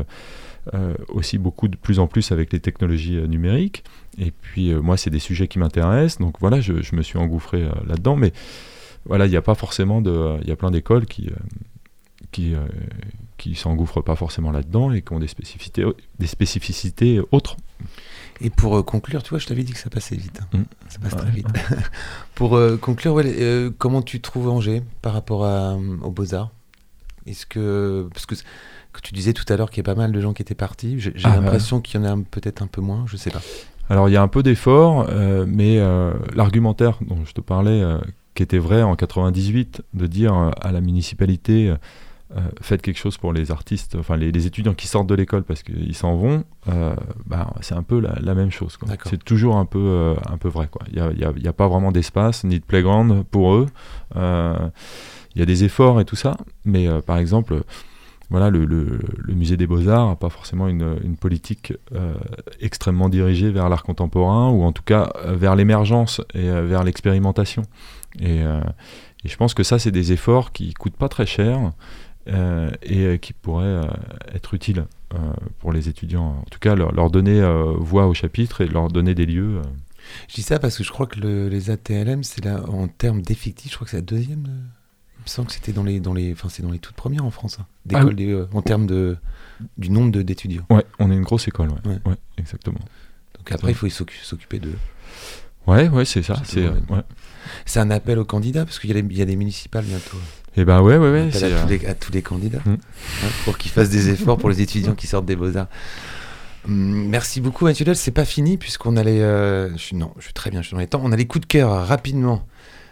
aussi 1.09 1.37
beaucoup 1.37 1.67
de 1.67 1.75
plus 1.75 1.99
en 1.99 2.07
plus 2.07 2.31
avec 2.31 2.51
les 2.51 2.59
technologies 2.59 3.17
numériques. 3.27 3.83
Et 4.17 4.31
puis 4.31 4.73
moi, 4.73 4.97
c'est 4.97 5.11
des 5.11 5.19
sujets 5.19 5.47
qui 5.47 5.59
m'intéressent. 5.59 6.19
Donc 6.19 6.35
voilà, 6.39 6.59
je, 6.59 6.81
je 6.81 6.95
me 6.95 7.01
suis 7.03 7.17
engouffré 7.19 7.67
là-dedans. 7.87 8.15
Mais 8.15 8.31
voilà, 9.05 9.25
il 9.27 9.29
n'y 9.29 9.37
a 9.37 9.43
pas 9.43 9.55
forcément 9.55 10.01
de... 10.01 10.37
Il 10.41 10.47
y 10.47 10.51
a 10.51 10.55
plein 10.55 10.71
d'écoles 10.71 11.05
qui, 11.05 11.29
qui, 12.35 12.53
euh, 12.53 12.67
qui 13.37 13.55
s'engouffrent 13.55 14.01
pas 14.01 14.17
forcément 14.17 14.51
là-dedans 14.51 14.91
et 14.91 15.01
qui 15.01 15.13
ont 15.13 15.19
des 15.19 15.27
spécificités, 15.29 15.85
des 16.19 16.27
spécificités 16.27 17.21
autres. 17.31 17.55
Et 18.41 18.49
pour 18.49 18.75
euh, 18.75 18.83
conclure, 18.83 19.23
tu 19.23 19.29
vois, 19.29 19.39
je 19.39 19.47
t'avais 19.47 19.63
dit 19.63 19.71
que 19.71 19.79
ça 19.79 19.89
passait 19.89 20.17
vite. 20.17 20.41
Hein. 20.41 20.57
Mm. 20.57 20.63
Ça 20.89 20.99
passe 20.99 21.15
très 21.15 21.31
vite. 21.31 21.47
pour 22.35 22.57
euh, 22.57 22.75
conclure, 22.75 23.13
ouais, 23.13 23.71
comment 23.77 24.01
tu 24.01 24.19
trouves 24.19 24.49
Angers 24.49 24.83
par 25.01 25.13
rapport 25.13 25.45
à, 25.45 25.75
aux 25.75 26.11
Beaux-Arts? 26.11 26.51
Est-ce 27.25 27.45
que. 27.45 28.09
Parce 28.13 28.25
que, 28.25 28.35
que 28.35 29.01
tu 29.01 29.13
disais 29.13 29.31
tout 29.31 29.45
à 29.47 29.55
l'heure 29.55 29.69
qu'il 29.69 29.77
y 29.77 29.85
a 29.89 29.89
pas 29.93 29.99
mal 29.99 30.11
de 30.11 30.19
gens 30.19 30.33
qui 30.33 30.41
étaient 30.41 30.55
partis. 30.55 30.99
J'ai 30.99 31.13
ah, 31.23 31.37
l'impression 31.37 31.79
qu'il 31.79 32.01
y 32.01 32.05
en 32.05 32.19
a 32.19 32.21
peut-être 32.29 32.61
un 32.61 32.67
peu 32.67 32.81
moins, 32.81 33.05
je 33.07 33.15
sais 33.15 33.31
pas. 33.31 33.41
Alors 33.89 34.09
il 34.09 34.11
y 34.11 34.17
a 34.17 34.21
un 34.21 34.27
peu 34.27 34.43
d'efforts, 34.43 35.09
mais 35.47 35.79
l'argumentaire 36.33 36.99
dont 37.01 37.23
je 37.25 37.33
te 37.33 37.41
parlais, 37.41 37.83
qui 38.35 38.43
était 38.43 38.57
vrai 38.57 38.83
en 38.83 38.95
98, 38.95 39.83
de 39.93 40.07
dire 40.07 40.33
à 40.33 40.71
la 40.71 40.79
municipalité 40.79 41.75
euh, 42.37 42.41
faites 42.59 42.81
quelque 42.81 42.97
chose 42.97 43.17
pour 43.17 43.31
les 43.31 43.49
artistes, 43.49 43.95
enfin 43.97 44.17
les, 44.17 44.45
étudiants 44.45 44.73
qui 44.73 44.87
sortent 44.87 45.07
de 45.07 45.15
l'école 45.15 45.43
parce 45.43 45.63
qu'ils 45.63 45.95
s'en 45.95 46.15
vont, 46.17 46.43
euh, 46.67 46.93
bah, 47.25 47.53
c'est 47.61 47.75
un 47.75 47.83
peu 47.83 48.01
la, 48.01 48.35
même 48.35 48.51
chose. 48.51 48.77
C'est 49.05 49.23
toujours 49.23 49.55
un 49.55 49.63
peu, 49.63 49.79
euh, 49.79 50.15
un 50.29 50.37
peu 50.37 50.49
vrai. 50.49 50.67
Il 50.91 51.01
n'y 51.01 51.23
a, 51.23 51.29
a, 51.29 51.49
a, 51.49 51.53
pas 51.53 51.69
vraiment 51.69 51.93
d'espace 51.93 52.43
ni 52.43 52.59
de 52.59 52.65
playground 52.65 53.23
pour 53.23 53.53
eux. 53.53 53.67
Il 54.15 55.39
y 55.39 55.41
a 55.41 55.45
des 55.45 55.63
efforts 55.63 56.01
et 56.01 56.05
tout 56.05 56.17
ça, 56.17 56.35
mais 56.65 56.89
par 57.03 57.19
exemple, 57.19 57.61
voilà, 58.29 58.49
le, 58.49 58.65
le, 58.65 59.33
musée 59.33 59.55
des 59.55 59.67
beaux-arts 59.67 60.09
n'a 60.09 60.15
pas 60.15 60.29
forcément 60.29 60.67
une, 60.67 60.97
une 61.05 61.15
politique 61.15 61.71
extrêmement 62.59 63.07
dirigée 63.07 63.49
vers 63.49 63.69
l'art 63.69 63.83
contemporain, 63.83 64.49
ou 64.49 64.63
en 64.63 64.73
tout 64.73 64.83
cas 64.83 65.13
vers 65.25 65.55
l'émergence 65.55 66.21
et 66.33 66.49
vers 66.49 66.83
l'expérimentation. 66.83 67.61
Et, 68.19 68.39
et, 68.39 69.27
je 69.29 69.37
pense 69.37 69.53
que 69.53 69.63
ça, 69.63 69.79
c'est 69.79 69.91
des 69.91 70.11
efforts 70.11 70.51
qui 70.51 70.73
coûtent 70.73 70.97
pas 70.97 71.09
très 71.09 71.25
cher, 71.25 71.71
euh, 72.27 72.71
et 72.81 73.03
euh, 73.03 73.17
qui 73.17 73.33
pourrait 73.33 73.65
euh, 73.65 73.83
être 74.33 74.55
utile 74.55 74.85
pour 75.59 75.71
les 75.71 75.87
étudiants. 75.87 76.39
En 76.41 76.49
tout 76.51 76.59
cas, 76.59 76.75
leur, 76.75 77.09
donner 77.09 77.41
voix 77.77 78.07
au 78.07 78.13
chapitre 78.13 78.59
et 78.59 78.67
leur 78.67 78.89
donner 78.89 79.15
des 79.15 79.25
lieux. 79.25 79.61
Je 80.27 80.35
dis 80.35 80.41
ça 80.41 80.59
parce 80.59 80.77
que 80.77 80.83
je 80.83 80.91
crois 80.91 81.05
que 81.05 81.19
les 81.21 81.69
ATLM, 81.69 82.23
c'est 82.23 82.43
là, 82.43 82.61
en 82.67 82.89
termes 82.89 83.21
d'effectifs, 83.21 83.71
je 83.71 83.77
crois 83.77 83.85
que 83.85 83.91
c'est 83.91 83.97
la 83.97 84.01
deuxième. 84.01 84.43
Il 85.19 85.23
me 85.23 85.27
semble 85.27 85.47
que 85.47 85.53
c'était 85.53 85.71
dans 85.71 85.83
les, 85.83 86.01
dans 86.01 86.13
les, 86.13 86.33
enfin 86.33 86.49
c'est 86.49 86.63
dans 86.63 86.71
les 86.71 86.79
toutes 86.79 86.97
premières 86.97 87.23
en 87.23 87.31
France, 87.31 87.59
hein, 87.61 87.65
ah 87.93 88.03
en 88.51 88.61
termes 88.61 88.87
de 88.87 89.15
du 89.77 89.89
nombre 89.89 90.11
d'étudiants. 90.21 90.65
Ouais, 90.69 90.85
on 90.99 91.09
est 91.11 91.15
une 91.15 91.23
grosse 91.23 91.47
école, 91.47 91.69
ouais, 91.69 91.99
ouais. 92.05 92.17
exactement. 92.37 92.81
Donc 93.37 93.51
après, 93.53 93.71
il 93.71 93.75
faut 93.75 93.87
s'occuper 93.87 94.59
de. 94.59 94.73
Ouais, 95.67 95.87
ouais, 95.89 96.05
c'est 96.05 96.23
ça. 96.23 96.41
C'est 96.45 96.69
c'est 97.65 97.79
un 97.79 97.91
appel 97.91 98.19
aux 98.19 98.25
candidats 98.25 98.65
parce 98.65 98.79
qu'il 98.79 98.95
y, 98.95 99.15
y, 99.15 99.21
a 99.21 99.25
des 99.25 99.35
municipales 99.35 99.85
bientôt. 99.85 100.17
Et 100.57 100.61
eh 100.61 100.65
ben 100.65 100.81
ouais, 100.81 100.97
ouais, 100.97 101.11
ouais. 101.11 101.27
À, 101.27 101.31
tous 101.31 101.43
euh, 101.43 101.65
les, 101.67 101.85
à 101.85 101.93
tous 101.93 102.11
les 102.11 102.21
candidats 102.21 102.61
mm. 102.65 102.73
hein, 102.73 103.27
pour 103.43 103.57
qu'ils 103.57 103.71
fassent 103.71 103.89
des 103.89 104.09
efforts 104.09 104.37
pour 104.37 104.49
les 104.49 104.61
étudiants 104.61 104.95
qui 104.95 105.05
sortent 105.05 105.25
des 105.25 105.35
beaux-arts. 105.35 105.67
Hum, 106.67 107.07
merci 107.07 107.41
beaucoup 107.41 107.65
Mathieu 107.65 107.93
C'est 107.93 108.11
pas 108.11 108.25
fini 108.25 108.57
puisqu'on 108.57 108.95
allait. 108.97 109.21
Euh, 109.21 109.71
je 109.73 109.81
suis, 109.81 109.95
non, 109.95 110.13
je 110.17 110.23
suis 110.23 110.33
très 110.33 110.51
bien, 110.51 110.61
je 110.61 110.67
suis 110.67 110.75
dans 110.75 110.79
les 110.79 110.87
temps. 110.87 111.01
On 111.03 111.11
a 111.11 111.15
les 111.15 111.27
coups 111.27 111.41
de 111.41 111.47
cœur 111.47 111.85
rapidement. 111.87 112.45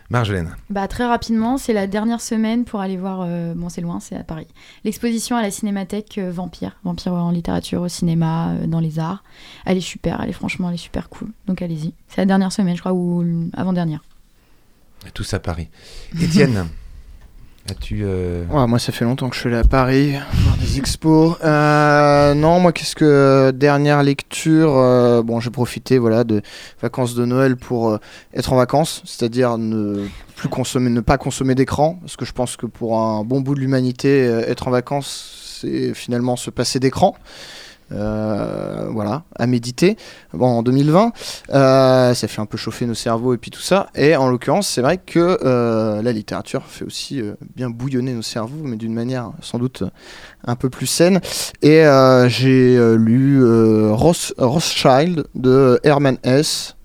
Marjolaine. 0.09 0.55
Bah, 0.69 0.87
très 0.87 1.05
rapidement, 1.05 1.57
c'est 1.57 1.73
la 1.73 1.87
dernière 1.87 2.21
semaine 2.21 2.65
pour 2.65 2.81
aller 2.81 2.97
voir, 2.97 3.21
euh, 3.21 3.53
bon 3.55 3.69
c'est 3.69 3.81
loin, 3.81 3.99
c'est 3.99 4.15
à 4.15 4.23
Paris, 4.23 4.47
l'exposition 4.83 5.35
à 5.35 5.41
la 5.41 5.51
Cinémathèque 5.51 6.19
Vampire, 6.19 6.77
Vampire 6.83 7.13
en 7.13 7.31
littérature, 7.31 7.81
au 7.81 7.87
cinéma, 7.87 8.53
dans 8.67 8.79
les 8.79 8.99
arts. 8.99 9.23
Elle 9.65 9.77
est 9.77 9.81
super, 9.81 10.21
elle 10.21 10.29
est 10.29 10.33
franchement, 10.33 10.69
elle 10.69 10.75
est 10.75 10.77
super 10.77 11.09
cool. 11.09 11.29
Donc 11.47 11.61
allez-y. 11.61 11.93
C'est 12.07 12.21
la 12.21 12.25
dernière 12.25 12.51
semaine, 12.51 12.75
je 12.75 12.81
crois, 12.81 12.93
ou 12.93 13.49
avant-dernière. 13.53 14.03
Tous 15.13 15.33
à 15.33 15.39
Paris. 15.39 15.69
Étienne 16.21 16.67
Euh, 17.91 18.43
moi, 18.67 18.77
ça 18.79 18.91
fait 18.91 19.05
longtemps 19.05 19.29
que 19.29 19.35
je 19.35 19.41
suis 19.41 19.49
allé 19.49 19.57
à 19.57 19.63
Paris, 19.63 20.11
voir 20.11 20.57
des 20.57 20.79
expos. 20.79 21.37
Euh, 21.43 22.33
non, 22.33 22.59
moi, 22.59 22.73
qu'est-ce 22.73 22.95
que. 22.95 23.51
Dernière 23.51 24.03
lecture, 24.03 24.77
euh, 24.77 25.21
bon, 25.23 25.39
j'ai 25.39 25.49
profité 25.49 25.97
voilà, 25.97 26.23
de 26.23 26.41
vacances 26.81 27.15
de 27.15 27.25
Noël 27.25 27.55
pour 27.55 27.97
être 28.33 28.51
en 28.51 28.57
vacances, 28.57 29.01
c'est-à-dire 29.05 29.57
ne, 29.57 30.07
plus 30.35 30.49
consommer, 30.49 30.89
ne 30.89 31.01
pas 31.01 31.17
consommer 31.17 31.55
d'écran, 31.55 31.97
parce 32.01 32.17
que 32.17 32.25
je 32.25 32.33
pense 32.33 32.57
que 32.57 32.65
pour 32.65 32.99
un 32.99 33.23
bon 33.23 33.41
bout 33.41 33.55
de 33.55 33.59
l'humanité, 33.59 34.23
être 34.47 34.67
en 34.67 34.71
vacances, 34.71 35.61
c'est 35.61 35.93
finalement 35.93 36.35
se 36.35 36.49
passer 36.49 36.79
d'écran. 36.79 37.15
Euh, 37.93 38.87
voilà, 38.89 39.23
à 39.35 39.45
méditer. 39.45 39.97
Bon, 40.33 40.47
en 40.47 40.63
2020, 40.63 41.11
euh, 41.51 42.13
ça 42.13 42.27
fait 42.27 42.41
un 42.41 42.45
peu 42.45 42.57
chauffer 42.57 42.85
nos 42.85 42.93
cerveaux 42.93 43.33
et 43.33 43.37
puis 43.37 43.51
tout 43.51 43.61
ça. 43.61 43.87
Et 43.95 44.15
en 44.15 44.29
l'occurrence, 44.29 44.67
c'est 44.67 44.81
vrai 44.81 44.97
que 44.97 45.39
euh, 45.43 46.01
la 46.01 46.11
littérature 46.11 46.63
fait 46.65 46.85
aussi 46.85 47.21
bien 47.55 47.69
bouillonner 47.69 48.13
nos 48.13 48.21
cerveaux, 48.21 48.63
mais 48.63 48.77
d'une 48.77 48.93
manière 48.93 49.31
sans 49.41 49.59
doute 49.59 49.83
un 50.45 50.55
peu 50.55 50.69
plus 50.69 50.87
saine. 50.87 51.21
Et 51.61 51.83
j'ai 52.27 52.77
lu 52.97 53.43
Rothschild 53.91 55.25
de 55.35 55.79
Herman 55.83 56.17
S. 56.23 56.75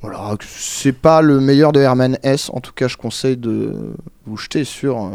Voilà, 0.00 0.36
c'est 0.40 0.92
pas 0.92 1.22
le 1.22 1.40
meilleur 1.40 1.72
de 1.72 1.80
Herman 1.80 2.18
S. 2.22 2.50
En 2.52 2.60
tout 2.60 2.72
cas, 2.72 2.88
je 2.88 2.96
conseille 2.96 3.36
de 3.36 3.94
vous 4.26 4.36
jeter 4.36 4.64
sur 4.64 5.10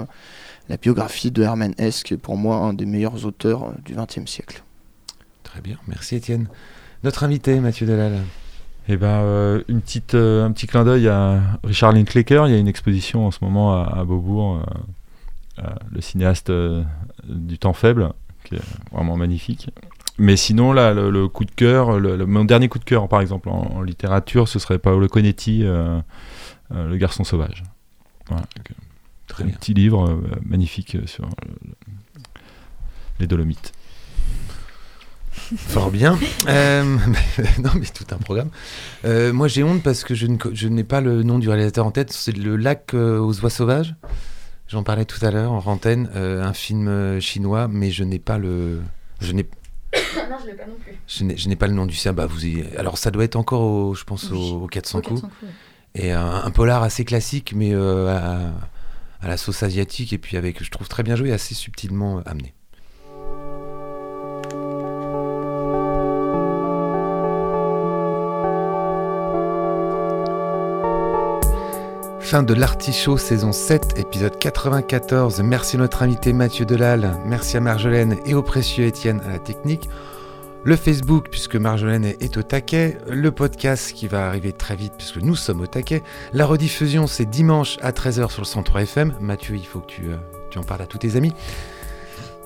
la 0.69 0.77
biographie 0.77 1.31
de 1.31 1.43
Herman 1.43 1.73
S, 1.77 2.03
qui 2.03 2.13
est 2.13 2.17
pour 2.17 2.37
moi 2.37 2.57
un 2.57 2.73
des 2.73 2.85
meilleurs 2.85 3.25
auteurs 3.25 3.73
du 3.85 3.95
XXe 3.95 4.29
siècle. 4.29 4.63
Très 5.53 5.61
bien, 5.61 5.77
merci 5.87 6.15
Étienne. 6.15 6.47
Notre 7.03 7.23
invité, 7.23 7.59
Mathieu 7.59 7.85
Delal. 7.85 8.23
Eh 8.89 8.97
ben, 8.97 9.21
euh, 9.21 9.61
une 9.67 9.81
petite, 9.81 10.15
euh, 10.15 10.43
un 10.43 10.51
petit 10.51 10.65
clin 10.65 10.83
d'œil 10.83 11.07
à 11.07 11.59
Richard 11.63 11.91
Linklater. 11.91 12.41
Il 12.47 12.51
y 12.51 12.55
a 12.55 12.57
une 12.57 12.67
exposition 12.67 13.27
en 13.27 13.29
ce 13.29 13.37
moment 13.43 13.79
à, 13.83 14.03
Beaubourg, 14.03 14.63
euh, 15.59 15.63
le 15.91 16.01
cinéaste 16.01 16.51
du 17.29 17.59
temps 17.59 17.73
faible, 17.73 18.13
qui 18.45 18.55
est 18.55 18.61
vraiment 18.91 19.15
magnifique. 19.15 19.69
Mais 20.17 20.37
sinon, 20.37 20.73
là, 20.73 20.91
le, 20.91 21.27
coup 21.27 21.45
de 21.45 21.51
cœur, 21.51 21.99
le, 21.99 22.25
mon 22.25 22.45
dernier 22.45 22.67
coup 22.67 22.79
de 22.79 22.83
cœur, 22.83 23.07
par 23.07 23.21
exemple, 23.21 23.47
en, 23.49 23.83
littérature, 23.83 24.47
ce 24.47 24.57
serait 24.57 24.79
Paolo 24.79 25.07
Conetti, 25.07 25.65
Le 26.71 26.97
garçon 26.97 27.23
sauvage. 27.23 27.61
Voilà, 28.27 28.45
Très 29.27 29.43
un 29.43 29.47
bien. 29.47 29.55
petit 29.55 29.75
livre 29.75 30.19
magnifique 30.43 30.97
sur 31.05 31.29
les 33.19 33.27
Dolomites. 33.27 33.71
Fort 35.55 35.91
bien. 35.91 36.17
Euh, 36.47 36.83
non, 37.63 37.69
mais 37.79 37.85
tout 37.93 38.05
un 38.11 38.17
programme. 38.17 38.49
Euh, 39.05 39.33
moi, 39.33 39.47
j'ai 39.47 39.63
honte 39.63 39.83
parce 39.83 40.03
que 40.03 40.15
je 40.15 40.27
ne 40.27 40.37
co- 40.37 40.51
je 40.53 40.67
n'ai 40.67 40.83
pas 40.83 41.01
le 41.01 41.23
nom 41.23 41.39
du 41.39 41.49
réalisateur 41.49 41.85
en 41.85 41.91
tête. 41.91 42.11
C'est 42.11 42.35
le 42.35 42.55
lac 42.55 42.93
euh, 42.93 43.19
aux 43.19 43.39
oies 43.41 43.49
sauvages. 43.49 43.95
J'en 44.67 44.83
parlais 44.83 45.05
tout 45.05 45.23
à 45.25 45.31
l'heure 45.31 45.51
en 45.51 45.61
euh, 46.15 46.43
un 46.43 46.53
film 46.53 47.19
chinois, 47.19 47.67
mais 47.67 47.91
je 47.91 48.03
n'ai 48.03 48.19
pas 48.19 48.37
le. 48.37 48.81
Je 49.19 49.31
n'ai. 49.33 49.43
non, 49.93 50.37
je 50.41 50.47
l'ai 50.47 50.53
pas 50.55 50.65
non 50.65 50.75
plus. 50.83 50.93
Je 51.07 51.23
n'ai, 51.23 51.37
je 51.37 51.47
n'ai 51.49 51.55
pas 51.55 51.67
le 51.67 51.73
nom 51.73 51.85
du 51.85 51.95
sien. 51.95 52.13
Bah, 52.13 52.25
vous 52.25 52.45
y- 52.45 52.65
Alors, 52.77 52.97
ça 52.97 53.11
doit 53.11 53.23
être 53.23 53.35
encore, 53.35 53.61
au, 53.61 53.93
je 53.93 54.03
pense, 54.05 54.29
Oui. 54.31 54.37
au, 54.53 54.63
au 54.63 54.67
400 54.67 54.99
Au 54.99 55.01
coups. 55.01 55.21
400 55.21 55.27
coups, 55.39 55.43
ouais. 55.51 56.03
Et 56.05 56.11
un, 56.11 56.25
un 56.43 56.49
polar 56.51 56.81
assez 56.81 57.05
classique, 57.05 57.53
mais 57.55 57.73
à, 57.75 58.51
à 59.21 59.27
la 59.27 59.37
sauce 59.37 59.61
asiatique. 59.61 60.11
Et 60.13 60.17
puis, 60.17 60.37
avec, 60.37 60.63
je 60.63 60.71
trouve 60.71 60.87
très 60.87 61.03
bien 61.03 61.15
joué 61.15 61.29
et 61.29 61.33
assez 61.33 61.53
subtilement 61.53 62.21
amené. 62.25 62.53
Fin 72.23 72.41
de 72.41 72.53
l'Artichaut 72.53 73.17
saison 73.17 73.51
7, 73.51 73.99
épisode 73.99 74.39
94. 74.39 75.41
Merci 75.41 75.75
à 75.75 75.79
notre 75.79 76.03
invité 76.03 76.31
Mathieu 76.31 76.65
Delal, 76.65 77.17
merci 77.25 77.57
à 77.57 77.59
Marjolaine 77.59 78.17
et 78.25 78.33
au 78.33 78.41
précieux 78.41 78.85
Étienne 78.85 79.21
à 79.25 79.29
la 79.29 79.39
technique. 79.39 79.89
Le 80.63 80.77
Facebook, 80.77 81.27
puisque 81.29 81.57
Marjolaine 81.57 82.05
est, 82.05 82.37
au 82.37 82.41
taquet. 82.41 82.97
Le 83.09 83.31
podcast 83.31 83.91
qui 83.91 84.07
va 84.07 84.25
arriver 84.25 84.53
très 84.53 84.77
vite, 84.77 84.93
puisque 84.97 85.17
nous 85.17 85.35
sommes 85.35 85.59
au 85.59 85.67
taquet. 85.67 86.01
La 86.31 86.45
rediffusion, 86.45 87.07
c'est 87.07 87.29
dimanche 87.29 87.77
à 87.81 87.91
13h 87.91 88.31
sur 88.31 88.41
le 88.41 88.47
103 88.47 88.83
FM. 88.83 89.13
Mathieu, 89.19 89.55
il 89.55 89.65
faut 89.65 89.81
que 89.81 89.87
tu, 89.87 90.07
euh, 90.07 90.15
tu 90.49 90.57
en 90.57 90.63
parles 90.63 90.81
à 90.81 90.87
tous 90.87 90.99
tes 90.99 91.17
amis. 91.17 91.33